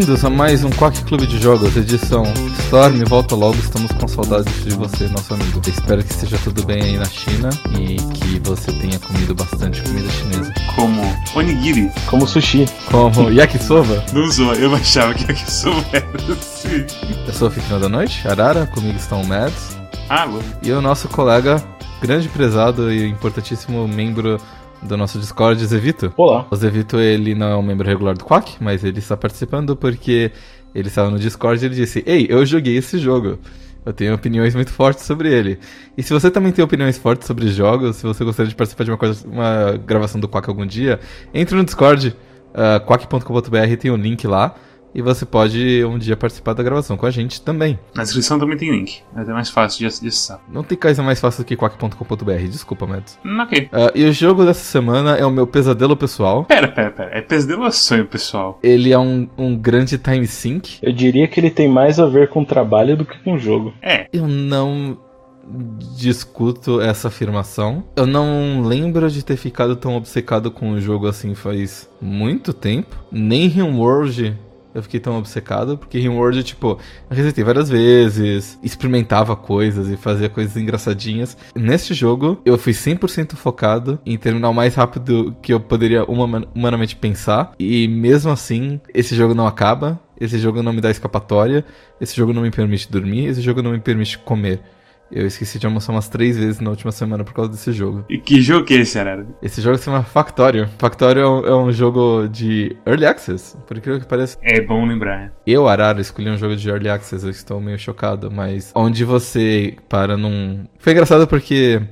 Bem-vindos 0.00 0.24
a 0.24 0.30
mais 0.30 0.64
um 0.64 0.70
Quack 0.70 1.04
Clube 1.04 1.26
de 1.26 1.38
Jogos, 1.38 1.76
edição 1.76 2.22
Storm. 2.60 3.04
Volta 3.06 3.34
logo, 3.34 3.58
estamos 3.58 3.92
com 3.92 4.08
saudades 4.08 4.64
de 4.64 4.70
você, 4.70 5.06
nosso 5.08 5.34
amigo. 5.34 5.60
espero 5.66 6.02
que 6.02 6.10
esteja 6.10 6.38
tudo 6.42 6.64
bem 6.64 6.80
aí 6.80 6.96
na 6.96 7.04
China 7.04 7.50
e 7.78 7.96
que 8.14 8.40
você 8.42 8.72
tenha 8.72 8.98
comido 8.98 9.34
bastante 9.34 9.82
comida 9.82 10.08
chinesa. 10.08 10.54
Como 10.74 11.02
onigiri. 11.34 11.92
Como 12.08 12.26
sushi. 12.26 12.64
Como 12.90 13.30
yakisoba. 13.30 14.02
Não 14.14 14.24
usou, 14.24 14.54
eu 14.54 14.74
achava 14.74 15.12
que 15.12 15.24
yakisoba 15.30 15.84
era 15.92 16.32
assim. 16.32 16.86
Eu 17.26 17.34
sou 17.34 17.48
o 17.50 17.78
da 17.78 17.88
Noite, 17.90 18.26
Arara, 18.26 18.66
comigo 18.68 18.96
estão 18.96 19.20
o 19.20 19.26
Mads. 19.26 19.76
Água. 20.08 20.40
E 20.62 20.72
o 20.72 20.80
nosso 20.80 21.08
colega, 21.08 21.62
grande 22.00 22.26
prezado 22.30 22.90
e 22.90 23.06
importantíssimo 23.06 23.86
membro 23.86 24.40
do 24.82 24.96
nosso 24.96 25.18
Discord, 25.18 25.64
Zevito. 25.64 26.12
Olá. 26.16 26.46
O 26.50 26.56
Zevito, 26.56 26.98
ele 26.98 27.34
não 27.34 27.48
é 27.48 27.56
um 27.56 27.62
membro 27.62 27.86
regular 27.86 28.16
do 28.16 28.24
Quack, 28.24 28.56
mas 28.60 28.84
ele 28.84 28.98
está 28.98 29.16
participando 29.16 29.76
porque 29.76 30.32
ele 30.74 30.88
estava 30.88 31.10
no 31.10 31.18
Discord 31.18 31.62
e 31.62 31.66
ele 31.66 31.74
disse: 31.74 32.02
Ei, 32.06 32.26
eu 32.28 32.44
joguei 32.44 32.76
esse 32.76 32.98
jogo. 32.98 33.38
Eu 33.84 33.92
tenho 33.92 34.14
opiniões 34.14 34.54
muito 34.54 34.70
fortes 34.72 35.04
sobre 35.04 35.32
ele. 35.32 35.58
E 35.96 36.02
se 36.02 36.12
você 36.12 36.30
também 36.30 36.52
tem 36.52 36.62
opiniões 36.62 36.98
fortes 36.98 37.26
sobre 37.26 37.48
jogos, 37.48 37.96
se 37.96 38.02
você 38.02 38.22
gostaria 38.24 38.50
de 38.50 38.54
participar 38.54 38.84
de 38.84 38.90
uma, 38.90 38.98
coisa, 38.98 39.26
uma 39.26 39.72
gravação 39.78 40.20
do 40.20 40.28
Quack 40.28 40.48
algum 40.48 40.66
dia, 40.66 41.00
entre 41.32 41.56
no 41.56 41.64
Discord, 41.64 42.14
uh, 42.50 42.84
quack.com.br, 42.84 43.76
tem 43.78 43.90
um 43.90 43.96
link 43.96 44.26
lá. 44.26 44.54
E 44.94 45.02
você 45.02 45.24
pode 45.24 45.84
um 45.84 45.98
dia 45.98 46.16
participar 46.16 46.52
da 46.52 46.62
gravação 46.62 46.96
com 46.96 47.06
a 47.06 47.10
gente 47.10 47.40
também. 47.40 47.78
Na 47.94 48.02
descrição 48.02 48.38
também 48.38 48.56
tem 48.56 48.70
link. 48.70 49.02
É 49.16 49.20
até 49.20 49.32
mais 49.32 49.50
fácil 49.50 49.78
de 49.80 49.86
acessar. 49.86 50.40
Não 50.52 50.62
tem 50.62 50.76
coisa 50.76 51.02
mais 51.02 51.20
fácil 51.20 51.44
do 51.44 51.46
que 51.46 51.56
quack.com.br. 51.56 52.48
Desculpa, 52.50 52.86
Mads. 52.86 53.18
Ok. 53.40 53.70
Uh, 53.72 53.90
e 53.94 54.04
o 54.04 54.12
jogo 54.12 54.44
dessa 54.44 54.64
semana 54.64 55.16
é 55.16 55.24
o 55.24 55.30
meu 55.30 55.46
pesadelo 55.46 55.96
pessoal. 55.96 56.44
Pera, 56.44 56.68
pera, 56.68 56.90
pera. 56.90 57.10
É 57.16 57.20
pesadelo 57.20 57.64
ou 57.64 57.72
sonho 57.72 58.06
pessoal? 58.06 58.58
Ele 58.62 58.92
é 58.92 58.98
um, 58.98 59.28
um 59.38 59.56
grande 59.56 59.96
time 59.98 60.26
sync. 60.26 60.78
Eu 60.82 60.92
diria 60.92 61.28
que 61.28 61.38
ele 61.38 61.50
tem 61.50 61.68
mais 61.68 62.00
a 62.00 62.06
ver 62.06 62.28
com 62.28 62.44
trabalho 62.44 62.96
do 62.96 63.04
que 63.04 63.18
com 63.18 63.38
jogo. 63.38 63.72
É. 63.82 64.06
Eu 64.12 64.26
não 64.26 64.98
discuto 65.96 66.80
essa 66.80 67.08
afirmação. 67.08 67.84
Eu 67.96 68.06
não 68.06 68.62
lembro 68.62 69.10
de 69.10 69.24
ter 69.24 69.36
ficado 69.36 69.76
tão 69.76 69.96
obcecado 69.96 70.50
com 70.50 70.72
o 70.72 70.80
jogo 70.80 71.06
assim 71.06 71.34
faz 71.34 71.88
muito 72.00 72.52
tempo. 72.52 72.96
Nem 73.10 73.48
Rimworld 73.48 74.38
eu 74.74 74.82
fiquei 74.82 75.00
tão 75.00 75.18
obcecado, 75.18 75.76
porque 75.76 75.98
Rimworld, 75.98 76.42
tipo, 76.42 76.78
eu 77.10 77.16
resetei 77.16 77.44
várias 77.44 77.68
vezes, 77.68 78.58
experimentava 78.62 79.36
coisas 79.36 79.88
e 79.88 79.96
fazia 79.96 80.28
coisas 80.28 80.56
engraçadinhas. 80.56 81.36
Neste 81.54 81.94
jogo, 81.94 82.40
eu 82.44 82.56
fui 82.58 82.72
100% 82.72 83.34
focado 83.34 83.98
em 84.04 84.16
terminar 84.16 84.50
o 84.50 84.54
mais 84.54 84.74
rápido 84.74 85.36
que 85.42 85.52
eu 85.52 85.60
poderia 85.60 86.04
humanamente 86.04 86.96
pensar, 86.96 87.52
e 87.58 87.88
mesmo 87.88 88.30
assim, 88.30 88.80
esse 88.94 89.14
jogo 89.14 89.34
não 89.34 89.46
acaba, 89.46 90.00
esse 90.20 90.38
jogo 90.38 90.62
não 90.62 90.72
me 90.72 90.80
dá 90.80 90.90
escapatória, 90.90 91.64
esse 92.00 92.14
jogo 92.16 92.32
não 92.32 92.42
me 92.42 92.50
permite 92.50 92.90
dormir, 92.90 93.26
esse 93.26 93.40
jogo 93.40 93.62
não 93.62 93.72
me 93.72 93.80
permite 93.80 94.18
comer. 94.18 94.60
Eu 95.10 95.26
esqueci 95.26 95.58
de 95.58 95.66
almoçar 95.66 95.92
umas 95.92 96.08
três 96.08 96.38
vezes 96.38 96.60
na 96.60 96.70
última 96.70 96.92
semana 96.92 97.24
por 97.24 97.34
causa 97.34 97.50
desse 97.50 97.72
jogo. 97.72 98.04
E 98.08 98.18
que 98.18 98.40
jogo 98.40 98.64
que 98.64 98.74
é 98.74 98.78
esse, 98.78 98.98
Arara? 98.98 99.26
Esse 99.42 99.60
jogo 99.60 99.76
se 99.76 99.84
chama 99.84 100.02
Factorio. 100.02 100.68
Factorio 100.78 101.22
é 101.22 101.28
um, 101.28 101.46
é 101.46 101.56
um 101.56 101.72
jogo 101.72 102.28
de 102.28 102.76
Early 102.86 103.06
Access, 103.06 103.56
por 103.66 103.76
incrível 103.76 104.00
que 104.00 104.06
pareça. 104.06 104.38
É 104.42 104.60
bom 104.60 104.86
lembrar. 104.86 105.32
Eu, 105.46 105.66
Arara, 105.66 106.00
escolhi 106.00 106.30
um 106.30 106.36
jogo 106.36 106.54
de 106.54 106.68
Early 106.68 106.88
Access, 106.88 107.24
eu 107.24 107.30
estou 107.30 107.60
meio 107.60 107.78
chocado, 107.78 108.30
mas 108.30 108.72
onde 108.74 109.04
você 109.04 109.76
para 109.88 110.16
num... 110.16 110.64
Foi 110.78 110.92
engraçado 110.92 111.26
porque 111.26 111.82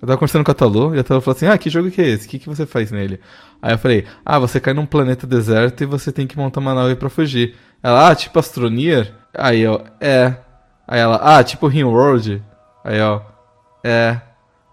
eu 0.00 0.06
tava 0.06 0.16
conversando 0.16 0.44
com 0.44 0.50
a 0.50 0.54
Talu 0.54 0.94
e 0.94 0.98
a 0.98 1.04
Talu 1.04 1.20
falou 1.20 1.36
assim, 1.36 1.46
ah, 1.46 1.58
que 1.58 1.68
jogo 1.68 1.90
que 1.90 2.00
é 2.00 2.08
esse? 2.08 2.26
O 2.26 2.30
que, 2.30 2.38
que 2.38 2.48
você 2.48 2.64
faz 2.64 2.90
nele? 2.90 3.20
Aí 3.60 3.74
eu 3.74 3.78
falei, 3.78 4.06
ah, 4.24 4.38
você 4.38 4.58
cai 4.60 4.72
num 4.72 4.86
planeta 4.86 5.26
deserto 5.26 5.82
e 5.82 5.86
você 5.86 6.10
tem 6.10 6.26
que 6.26 6.38
montar 6.38 6.60
uma 6.60 6.74
nave 6.74 6.94
pra 6.94 7.10
fugir. 7.10 7.54
Ela, 7.82 8.10
ah, 8.10 8.14
tipo 8.14 8.38
Astronier? 8.38 9.12
Aí 9.34 9.60
eu, 9.60 9.82
é. 10.00 10.36
Aí 10.88 11.00
ela, 11.00 11.20
ah, 11.22 11.44
tipo 11.44 11.66
Rimworld? 11.66 12.42
Aí, 12.84 13.00
ó. 13.00 13.20
É. 13.84 14.20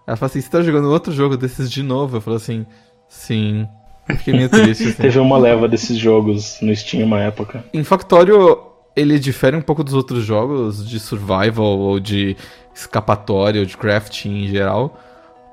Ela 0.06 0.16
falou 0.16 0.30
assim: 0.30 0.40
você 0.40 0.50
tá 0.50 0.62
jogando 0.62 0.90
outro 0.90 1.12
jogo 1.12 1.36
desses 1.36 1.70
de 1.70 1.82
novo? 1.82 2.16
Eu 2.16 2.20
falei 2.20 2.38
assim: 2.38 2.66
sim. 3.08 3.68
Fiquei 4.06 4.32
meio 4.32 4.48
triste. 4.48 4.84
Assim. 4.84 5.02
Teve 5.02 5.18
uma 5.18 5.36
leva 5.36 5.68
desses 5.68 5.98
jogos 5.98 6.58
no 6.62 6.74
Steam 6.74 7.04
uma 7.04 7.20
época. 7.20 7.64
Em 7.74 7.84
Factorio, 7.84 8.58
ele 8.96 9.18
difere 9.18 9.56
um 9.56 9.60
pouco 9.60 9.84
dos 9.84 9.94
outros 9.94 10.24
jogos 10.24 10.88
de 10.88 10.98
survival 10.98 11.78
ou 11.78 12.00
de 12.00 12.36
escapatória 12.74 13.60
ou 13.60 13.66
de 13.66 13.76
crafting 13.76 14.44
em 14.44 14.48
geral. 14.48 14.98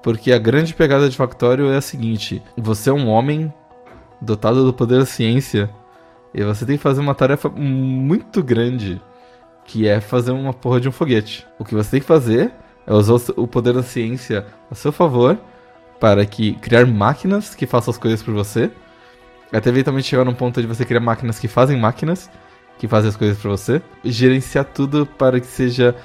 Porque 0.01 0.31
a 0.31 0.37
grande 0.37 0.73
pegada 0.73 1.09
de 1.09 1.17
Factorio 1.17 1.71
é 1.71 1.77
a 1.77 1.81
seguinte: 1.81 2.41
você 2.57 2.89
é 2.89 2.93
um 2.93 3.07
homem 3.07 3.53
dotado 4.21 4.63
do 4.63 4.73
poder 4.73 4.99
da 4.99 5.05
ciência 5.05 5.69
e 6.33 6.43
você 6.43 6.65
tem 6.65 6.77
que 6.77 6.83
fazer 6.83 7.01
uma 7.01 7.15
tarefa 7.15 7.49
muito 7.49 8.41
grande 8.41 9.01
que 9.65 9.87
é 9.87 9.99
fazer 9.99 10.31
uma 10.31 10.53
porra 10.53 10.79
de 10.79 10.87
um 10.87 10.91
foguete. 10.91 11.45
O 11.59 11.65
que 11.65 11.75
você 11.75 11.91
tem 11.91 11.99
que 11.99 12.05
fazer 12.05 12.51
é 12.85 12.93
usar 12.93 13.33
o 13.35 13.47
poder 13.47 13.73
da 13.73 13.83
ciência 13.83 14.45
a 14.69 14.75
seu 14.75 14.91
favor 14.91 15.37
para 15.99 16.25
que 16.25 16.53
criar 16.53 16.85
máquinas 16.85 17.55
que 17.55 17.65
façam 17.65 17.91
as 17.91 17.97
coisas 17.97 18.21
por 18.21 18.33
você. 18.33 18.71
Até 19.51 19.69
eventualmente 19.69 20.07
chegar 20.07 20.23
num 20.23 20.33
ponto 20.33 20.61
de 20.61 20.67
você 20.67 20.85
criar 20.85 20.99
máquinas 20.99 21.39
que 21.39 21.47
fazem 21.47 21.79
máquinas, 21.79 22.29
que 22.77 22.87
fazem 22.87 23.09
as 23.09 23.15
coisas 23.15 23.37
para 23.37 23.49
você. 23.49 23.81
Gerenciar 24.03 24.65
tudo 24.65 25.05
para 25.05 25.39
que 25.39 25.47
seja. 25.47 25.95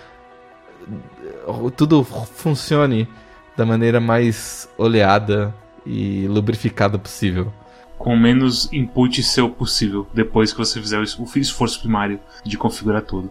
Tudo 1.77 2.03
funcione 2.03 3.09
da 3.57 3.67
maneira 3.67 4.01
mais 4.01 4.69
oleada 4.79 5.55
e 5.85 6.27
lubrificada 6.29 6.99
possível. 6.99 7.53
Com 7.99 8.17
menos 8.17 8.73
input 8.73 9.23
seu 9.23 9.51
possível, 9.51 10.07
depois 10.15 10.53
que 10.53 10.59
você 10.59 10.81
fizer 10.81 10.99
o 10.99 11.03
esforço 11.03 11.81
primário 11.81 12.19
de 12.43 12.57
configurar 12.57 13.03
tudo. 13.03 13.31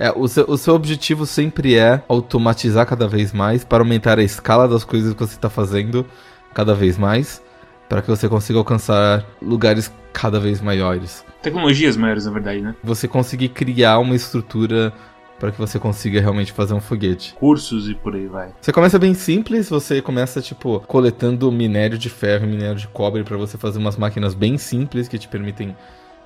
É, 0.00 0.10
o 0.16 0.26
seu, 0.26 0.46
o 0.48 0.56
seu 0.56 0.74
objetivo 0.74 1.26
sempre 1.26 1.76
é 1.76 2.02
automatizar 2.08 2.86
cada 2.86 3.06
vez 3.06 3.34
mais 3.34 3.64
para 3.64 3.82
aumentar 3.82 4.18
a 4.18 4.22
escala 4.22 4.66
das 4.66 4.82
coisas 4.82 5.12
que 5.12 5.20
você 5.20 5.34
está 5.34 5.50
fazendo 5.50 6.06
cada 6.54 6.74
vez 6.74 6.96
mais, 6.96 7.42
para 7.86 8.00
que 8.00 8.08
você 8.08 8.26
consiga 8.26 8.58
alcançar 8.58 9.26
lugares 9.42 9.92
cada 10.10 10.40
vez 10.40 10.62
maiores. 10.62 11.22
Tecnologias 11.42 11.98
maiores, 11.98 12.24
na 12.24 12.32
verdade, 12.32 12.62
né? 12.62 12.74
Você 12.82 13.06
conseguir 13.06 13.50
criar 13.50 13.98
uma 13.98 14.16
estrutura 14.16 14.90
para 15.38 15.52
que 15.52 15.58
você 15.58 15.78
consiga 15.78 16.18
realmente 16.18 16.50
fazer 16.50 16.72
um 16.72 16.80
foguete. 16.80 17.34
Cursos 17.34 17.86
e 17.86 17.94
por 17.94 18.14
aí 18.14 18.26
vai. 18.26 18.54
Você 18.58 18.72
começa 18.72 18.98
bem 18.98 19.12
simples, 19.12 19.68
você 19.68 20.00
começa 20.00 20.40
tipo 20.40 20.80
coletando 20.80 21.52
minério 21.52 21.98
de 21.98 22.08
ferro, 22.08 22.46
minério 22.46 22.76
de 22.76 22.88
cobre 22.88 23.22
para 23.22 23.36
você 23.36 23.58
fazer 23.58 23.78
umas 23.78 23.98
máquinas 23.98 24.32
bem 24.32 24.56
simples 24.56 25.08
que 25.08 25.18
te 25.18 25.28
permitem 25.28 25.76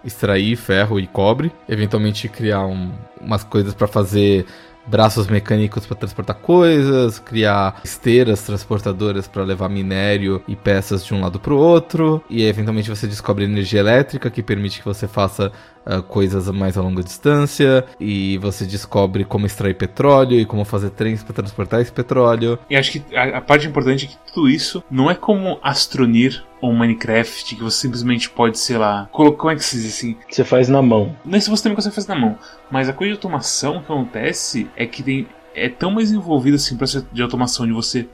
extrair 0.04 0.56
ferro 0.56 1.00
e 1.00 1.06
cobre, 1.06 1.53
eventualmente 1.69 2.28
criar 2.28 2.66
um, 2.66 2.92
umas 3.20 3.44
coisas 3.44 3.75
para 3.75 3.87
fazer 3.87 4.47
braços 4.87 5.26
mecânicos 5.26 5.87
para 5.87 5.97
transportar 5.97 6.37
coisas, 6.37 7.19
criar 7.19 7.81
esteiras 7.84 8.42
transportadoras 8.42 9.26
para 9.26 9.42
levar 9.42 9.69
minério 9.69 10.42
e 10.47 10.54
peças 10.54 11.04
de 11.04 11.15
um 11.15 11.20
lado 11.20 11.41
para 11.41 11.54
o 11.54 11.59
outro, 11.59 12.22
e 12.28 12.44
eventualmente 12.44 12.91
você 12.91 13.06
descobre 13.06 13.44
energia 13.44 13.81
elétrica 13.81 14.31
que 14.31 14.42
permite 14.42 14.80
que 14.80 14.84
você 14.84 15.09
faça 15.09 15.51
uh, 15.86 16.03
coisas 16.03 16.48
a 16.48 16.53
mais 16.53 16.77
a 16.77 16.83
longa 16.83 17.03
distância, 17.03 17.84
e 17.98 18.39
você 18.39 18.65
descobre 18.65 19.25
como 19.25 19.47
extrair 19.47 19.75
petróleo 19.75 20.39
e 20.39 20.45
como 20.45 20.65
fazer 20.65 20.91
trens 20.91 21.22
para 21.22 21.34
transportar 21.34 21.81
esse 21.81 21.92
petróleo. 21.92 22.59
E 22.69 22.77
acho 22.77 22.92
que 22.92 23.16
a, 23.16 23.39
a, 23.39 23.41
parte 23.41 23.66
importante 23.66 24.07
é 24.07 24.09
que 24.09 24.33
tudo 24.33 24.48
isso 24.48 24.83
não 24.91 25.10
é 25.10 25.15
como 25.15 25.59
Astronir 25.63 26.45
ou 26.60 26.72
Minecraft, 26.72 27.54
que 27.54 27.63
você 27.63 27.83
simplesmente 27.83 28.31
pode, 28.31 28.59
sei 28.59 28.78
lá, 28.78 29.09
como 29.13 29.51
é 29.51 29.54
que 29.54 29.65
se 29.65 29.77
diz 29.77 29.95
assim? 29.95 30.16
Você 30.28 30.45
faz 30.45 30.69
na 30.69 30.81
mão. 30.81 31.15
Não 31.25 31.36
é 31.36 31.41
se 31.41 31.51
você 31.51 31.63
também 31.63 31.77
consegue 31.77 31.95
fazer 31.95 32.09
na 32.09 32.19
mão, 32.19 32.39
mas 32.71 32.89
a 32.89 32.92
coisa 32.92 33.13
de 33.13 33.19
automação 33.19 33.81
que 33.81 33.92
acontece 33.92 34.69
é 34.77 34.86
que 34.86 35.03
tem, 35.03 35.27
é 35.54 35.69
tão 35.69 35.91
mais 35.91 36.10
envolvido 36.10 36.57
assim, 36.57 36.77
processo 36.77 37.07
de 37.13 37.22
automação 37.22 37.66
de 37.66 37.72
você 37.72 38.09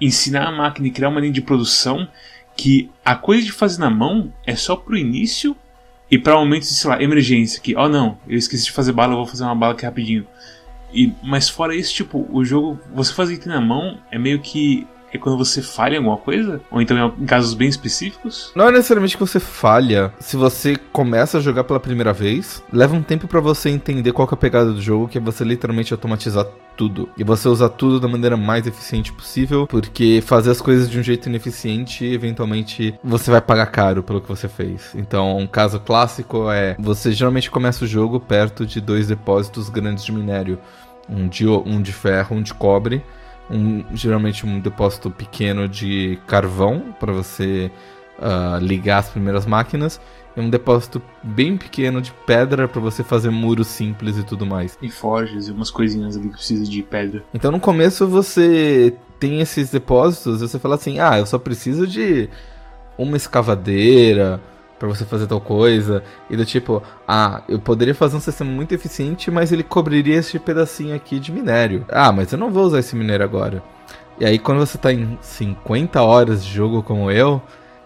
ensinar 0.00 0.46
a 0.46 0.52
máquina 0.52 0.86
e 0.86 0.90
criar 0.90 1.08
uma 1.08 1.20
linha 1.20 1.32
de 1.32 1.40
produção 1.40 2.08
que 2.56 2.90
a 3.04 3.14
coisa 3.14 3.44
de 3.44 3.52
fazer 3.52 3.78
na 3.78 3.88
mão 3.88 4.32
é 4.44 4.56
só 4.56 4.74
pro 4.76 4.96
início 4.96 5.56
e 6.10 6.18
para 6.18 6.36
momentos 6.36 6.68
de, 6.68 6.74
sei 6.74 6.90
lá, 6.90 7.02
emergência. 7.02 7.60
Que, 7.60 7.76
oh 7.76 7.88
não, 7.88 8.18
eu 8.26 8.38
esqueci 8.38 8.64
de 8.64 8.72
fazer 8.72 8.92
bala, 8.92 9.12
eu 9.12 9.18
vou 9.18 9.26
fazer 9.26 9.44
uma 9.44 9.54
bala 9.54 9.72
aqui 9.72 9.84
rapidinho. 9.84 10.26
E, 10.92 11.12
mas 11.22 11.48
fora 11.48 11.74
isso, 11.74 11.94
tipo, 11.94 12.26
o 12.30 12.44
jogo, 12.44 12.80
você 12.94 13.12
fazer 13.12 13.34
item 13.34 13.52
na 13.52 13.60
mão 13.60 13.98
é 14.10 14.18
meio 14.18 14.40
que 14.40 14.86
é 15.12 15.18
quando 15.18 15.38
você 15.38 15.62
falha 15.62 15.94
em 15.94 15.98
alguma 15.98 16.16
coisa? 16.16 16.60
Ou 16.70 16.80
então 16.80 17.14
em 17.18 17.26
casos 17.26 17.54
bem 17.54 17.68
específicos? 17.68 18.52
Não 18.54 18.68
é 18.68 18.72
necessariamente 18.72 19.16
que 19.16 19.20
você 19.20 19.40
falha. 19.40 20.12
Se 20.18 20.36
você 20.36 20.76
começa 20.92 21.38
a 21.38 21.40
jogar 21.40 21.64
pela 21.64 21.80
primeira 21.80 22.12
vez, 22.12 22.62
leva 22.72 22.94
um 22.94 23.02
tempo 23.02 23.26
para 23.26 23.40
você 23.40 23.70
entender 23.70 24.12
qual 24.12 24.28
é 24.30 24.34
a 24.34 24.36
pegada 24.36 24.72
do 24.72 24.82
jogo, 24.82 25.08
que 25.08 25.18
é 25.18 25.20
você 25.20 25.44
literalmente 25.44 25.92
automatizar 25.92 26.46
tudo. 26.76 27.08
E 27.16 27.24
você 27.24 27.48
usar 27.48 27.70
tudo 27.70 27.98
da 27.98 28.06
maneira 28.06 28.36
mais 28.36 28.66
eficiente 28.66 29.12
possível, 29.12 29.66
porque 29.66 30.22
fazer 30.24 30.50
as 30.50 30.60
coisas 30.60 30.88
de 30.88 30.98
um 30.98 31.02
jeito 31.02 31.28
ineficiente, 31.28 32.04
eventualmente 32.04 32.94
você 33.02 33.30
vai 33.30 33.40
pagar 33.40 33.66
caro 33.66 34.02
pelo 34.02 34.20
que 34.20 34.28
você 34.28 34.48
fez. 34.48 34.94
Então, 34.94 35.38
um 35.38 35.46
caso 35.46 35.80
clássico 35.80 36.50
é: 36.50 36.76
você 36.78 37.10
geralmente 37.12 37.50
começa 37.50 37.84
o 37.84 37.88
jogo 37.88 38.20
perto 38.20 38.64
de 38.64 38.80
dois 38.80 39.08
depósitos 39.08 39.68
grandes 39.68 40.04
de 40.04 40.12
minério. 40.12 40.58
Um 41.10 41.26
de, 41.26 41.46
um 41.48 41.80
de 41.80 41.90
ferro, 41.90 42.36
um 42.36 42.42
de 42.42 42.52
cobre 42.52 43.02
um, 43.50 43.84
geralmente 43.94 44.46
um 44.46 44.60
depósito 44.60 45.10
pequeno 45.10 45.68
de 45.68 46.18
carvão 46.26 46.94
para 46.98 47.12
você 47.12 47.70
uh, 48.18 48.58
ligar 48.62 48.98
as 48.98 49.08
primeiras 49.08 49.46
máquinas 49.46 50.00
e 50.36 50.40
um 50.40 50.50
depósito 50.50 51.02
bem 51.22 51.56
pequeno 51.56 52.00
de 52.00 52.12
pedra 52.26 52.68
para 52.68 52.80
você 52.80 53.02
fazer 53.02 53.30
muros 53.30 53.66
simples 53.66 54.16
e 54.18 54.22
tudo 54.22 54.46
mais. 54.46 54.78
E 54.80 54.90
forjas 54.90 55.48
e 55.48 55.52
umas 55.52 55.70
coisinhas 55.70 56.16
ali 56.16 56.28
que 56.28 56.34
precisa 56.34 56.64
de 56.64 56.82
pedra. 56.82 57.24
Então 57.34 57.50
no 57.50 57.60
começo 57.60 58.06
você 58.06 58.94
tem 59.18 59.40
esses 59.40 59.70
depósitos, 59.70 60.40
você 60.40 60.58
fala 60.58 60.76
assim: 60.76 61.00
"Ah, 61.00 61.18
eu 61.18 61.26
só 61.26 61.38
preciso 61.38 61.86
de 61.86 62.28
uma 62.96 63.16
escavadeira 63.16 64.40
para 64.78 64.88
você 64.88 65.04
fazer 65.04 65.26
tal 65.26 65.40
coisa". 65.40 66.02
E 66.30 66.36
do 66.36 66.44
tipo: 66.44 66.82
"Ah, 67.06 67.42
eu 67.48 67.58
poderia 67.58 67.94
fazer 67.94 68.16
um 68.16 68.20
sistema 68.20 68.50
muito 68.50 68.74
eficiente, 68.74 69.30
mas 69.30 69.52
ele 69.52 69.62
cobriria 69.62 70.16
esse 70.16 70.38
pedacinho 70.38 70.94
aqui 70.94 71.18
de 71.18 71.32
minério". 71.32 71.84
Ah, 71.88 72.12
mas 72.12 72.32
eu 72.32 72.38
não 72.38 72.50
vou 72.50 72.64
usar 72.64 72.78
esse 72.80 72.96
minério 72.96 73.24
agora. 73.24 73.62
E 74.20 74.24
aí 74.24 74.38
quando 74.38 74.58
você 74.58 74.78
tá 74.78 74.92
em 74.92 75.18
50 75.20 76.02
horas 76.02 76.44
de 76.44 76.52
jogo 76.52 76.82
como 76.82 77.10
eu, 77.10 77.40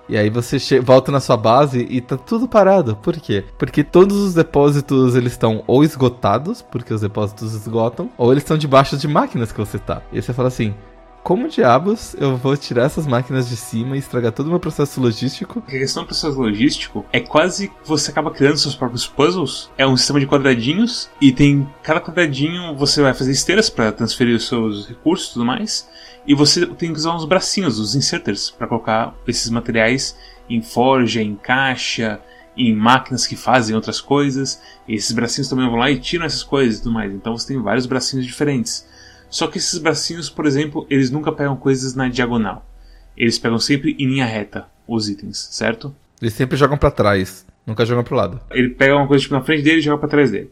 e 0.08 0.16
aí 0.16 0.28
você 0.28 0.58
volta 0.80 1.12
na 1.12 1.20
sua 1.20 1.36
base 1.36 1.86
e 1.88 2.00
tá 2.00 2.16
tudo 2.16 2.48
parado. 2.48 2.96
Por 2.96 3.16
quê? 3.16 3.44
Porque 3.56 3.84
todos 3.84 4.16
os 4.16 4.34
depósitos 4.34 5.14
eles 5.14 5.32
estão 5.32 5.62
ou 5.66 5.84
esgotados, 5.84 6.60
porque 6.60 6.92
os 6.92 7.00
depósitos 7.00 7.54
esgotam, 7.54 8.10
ou 8.18 8.32
eles 8.32 8.42
estão 8.42 8.58
debaixo 8.58 8.96
de 8.96 9.08
máquinas 9.08 9.52
que 9.52 9.58
você 9.58 9.78
tá. 9.78 10.02
E 10.12 10.20
você 10.20 10.32
fala 10.32 10.48
assim: 10.48 10.74
como 11.22 11.48
diabos 11.48 12.14
eu 12.18 12.36
vou 12.36 12.56
tirar 12.56 12.84
essas 12.84 13.06
máquinas 13.06 13.48
de 13.48 13.56
cima 13.56 13.96
e 13.96 13.98
estragar 13.98 14.32
todo 14.32 14.46
o 14.46 14.50
meu 14.50 14.58
processo 14.58 15.00
logístico? 15.00 15.62
A 15.66 15.70
questão 15.70 16.02
do 16.02 16.06
processo 16.06 16.38
logístico 16.40 17.06
é 17.12 17.20
quase 17.20 17.70
você 17.84 18.10
acaba 18.10 18.30
criando 18.30 18.58
seus 18.58 18.74
próprios 18.74 19.06
puzzles. 19.06 19.70
É 19.78 19.86
um 19.86 19.96
sistema 19.96 20.18
de 20.18 20.26
quadradinhos 20.26 21.08
e 21.20 21.32
tem 21.32 21.68
cada 21.82 22.00
quadradinho 22.00 22.74
você 22.76 23.00
vai 23.00 23.14
fazer 23.14 23.30
esteiras 23.30 23.70
para 23.70 23.92
transferir 23.92 24.34
os 24.34 24.48
seus 24.48 24.88
recursos 24.88 25.30
e 25.30 25.32
tudo 25.34 25.44
mais. 25.44 25.88
E 26.26 26.34
você 26.34 26.66
tem 26.66 26.92
que 26.92 26.98
usar 26.98 27.14
uns 27.14 27.24
bracinhos, 27.24 27.78
os 27.78 27.94
inserters, 27.94 28.50
para 28.50 28.66
colocar 28.66 29.14
esses 29.26 29.48
materiais 29.48 30.16
em 30.48 30.60
forja, 30.60 31.22
em 31.22 31.34
caixa, 31.34 32.20
em 32.56 32.74
máquinas 32.74 33.26
que 33.26 33.36
fazem 33.36 33.74
outras 33.74 34.00
coisas. 34.00 34.60
E 34.86 34.94
esses 34.94 35.12
bracinhos 35.12 35.48
também 35.48 35.68
vão 35.68 35.76
lá 35.78 35.90
e 35.90 35.98
tiram 35.98 36.24
essas 36.24 36.42
coisas 36.42 36.78
e 36.78 36.82
tudo 36.82 36.92
mais. 36.92 37.12
Então 37.12 37.36
você 37.36 37.48
tem 37.48 37.62
vários 37.62 37.86
bracinhos 37.86 38.26
diferentes. 38.26 38.86
Só 39.32 39.46
que 39.46 39.56
esses 39.56 39.78
bracinhos, 39.78 40.28
por 40.28 40.44
exemplo, 40.44 40.86
eles 40.90 41.10
nunca 41.10 41.32
pegam 41.32 41.56
coisas 41.56 41.94
na 41.94 42.06
diagonal. 42.06 42.68
Eles 43.16 43.38
pegam 43.38 43.58
sempre 43.58 43.96
em 43.98 44.06
linha 44.06 44.26
reta 44.26 44.66
os 44.86 45.08
itens, 45.08 45.48
certo? 45.50 45.94
Eles 46.20 46.34
sempre 46.34 46.54
jogam 46.54 46.76
para 46.76 46.90
trás, 46.90 47.46
nunca 47.66 47.86
jogam 47.86 48.04
pro 48.04 48.14
lado. 48.14 48.38
Ele 48.50 48.68
pega 48.68 48.94
uma 48.94 49.08
coisa 49.08 49.22
tipo 49.22 49.34
na 49.34 49.40
frente 49.40 49.62
dele 49.62 49.78
e 49.78 49.80
joga 49.80 49.96
para 49.96 50.10
trás 50.10 50.30
dele. 50.30 50.50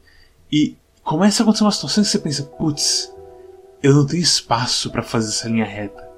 E 0.51 0.79
começa 1.05 1.43
a 1.43 1.45
acontecer 1.45 1.65
uma 1.65 1.71
situação 1.73 2.03
que 2.03 2.09
você 2.09 2.19
pensa, 2.21 2.43
putz, 2.43 3.15
eu 3.83 3.93
não 3.93 4.07
tenho 4.07 4.23
espaço 4.23 4.91
para 4.91 5.03
fazer 5.03 5.29
essa 5.29 5.47
linha 5.47 5.67
reta. 5.67 6.09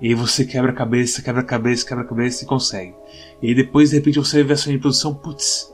E 0.00 0.06
aí 0.06 0.14
você 0.14 0.44
quebra 0.44 0.70
a 0.70 0.74
cabeça, 0.74 1.20
quebra 1.22 1.40
a 1.40 1.44
cabeça, 1.44 1.84
quebra 1.84 2.04
a 2.04 2.06
cabeça 2.06 2.44
e 2.44 2.46
consegue. 2.46 2.94
E 3.42 3.48
aí 3.48 3.54
depois 3.54 3.90
de 3.90 3.96
repente 3.96 4.20
você 4.20 4.44
vê 4.44 4.52
a 4.52 4.56
sua 4.56 4.70
reprodução, 4.70 5.12
putz, 5.12 5.68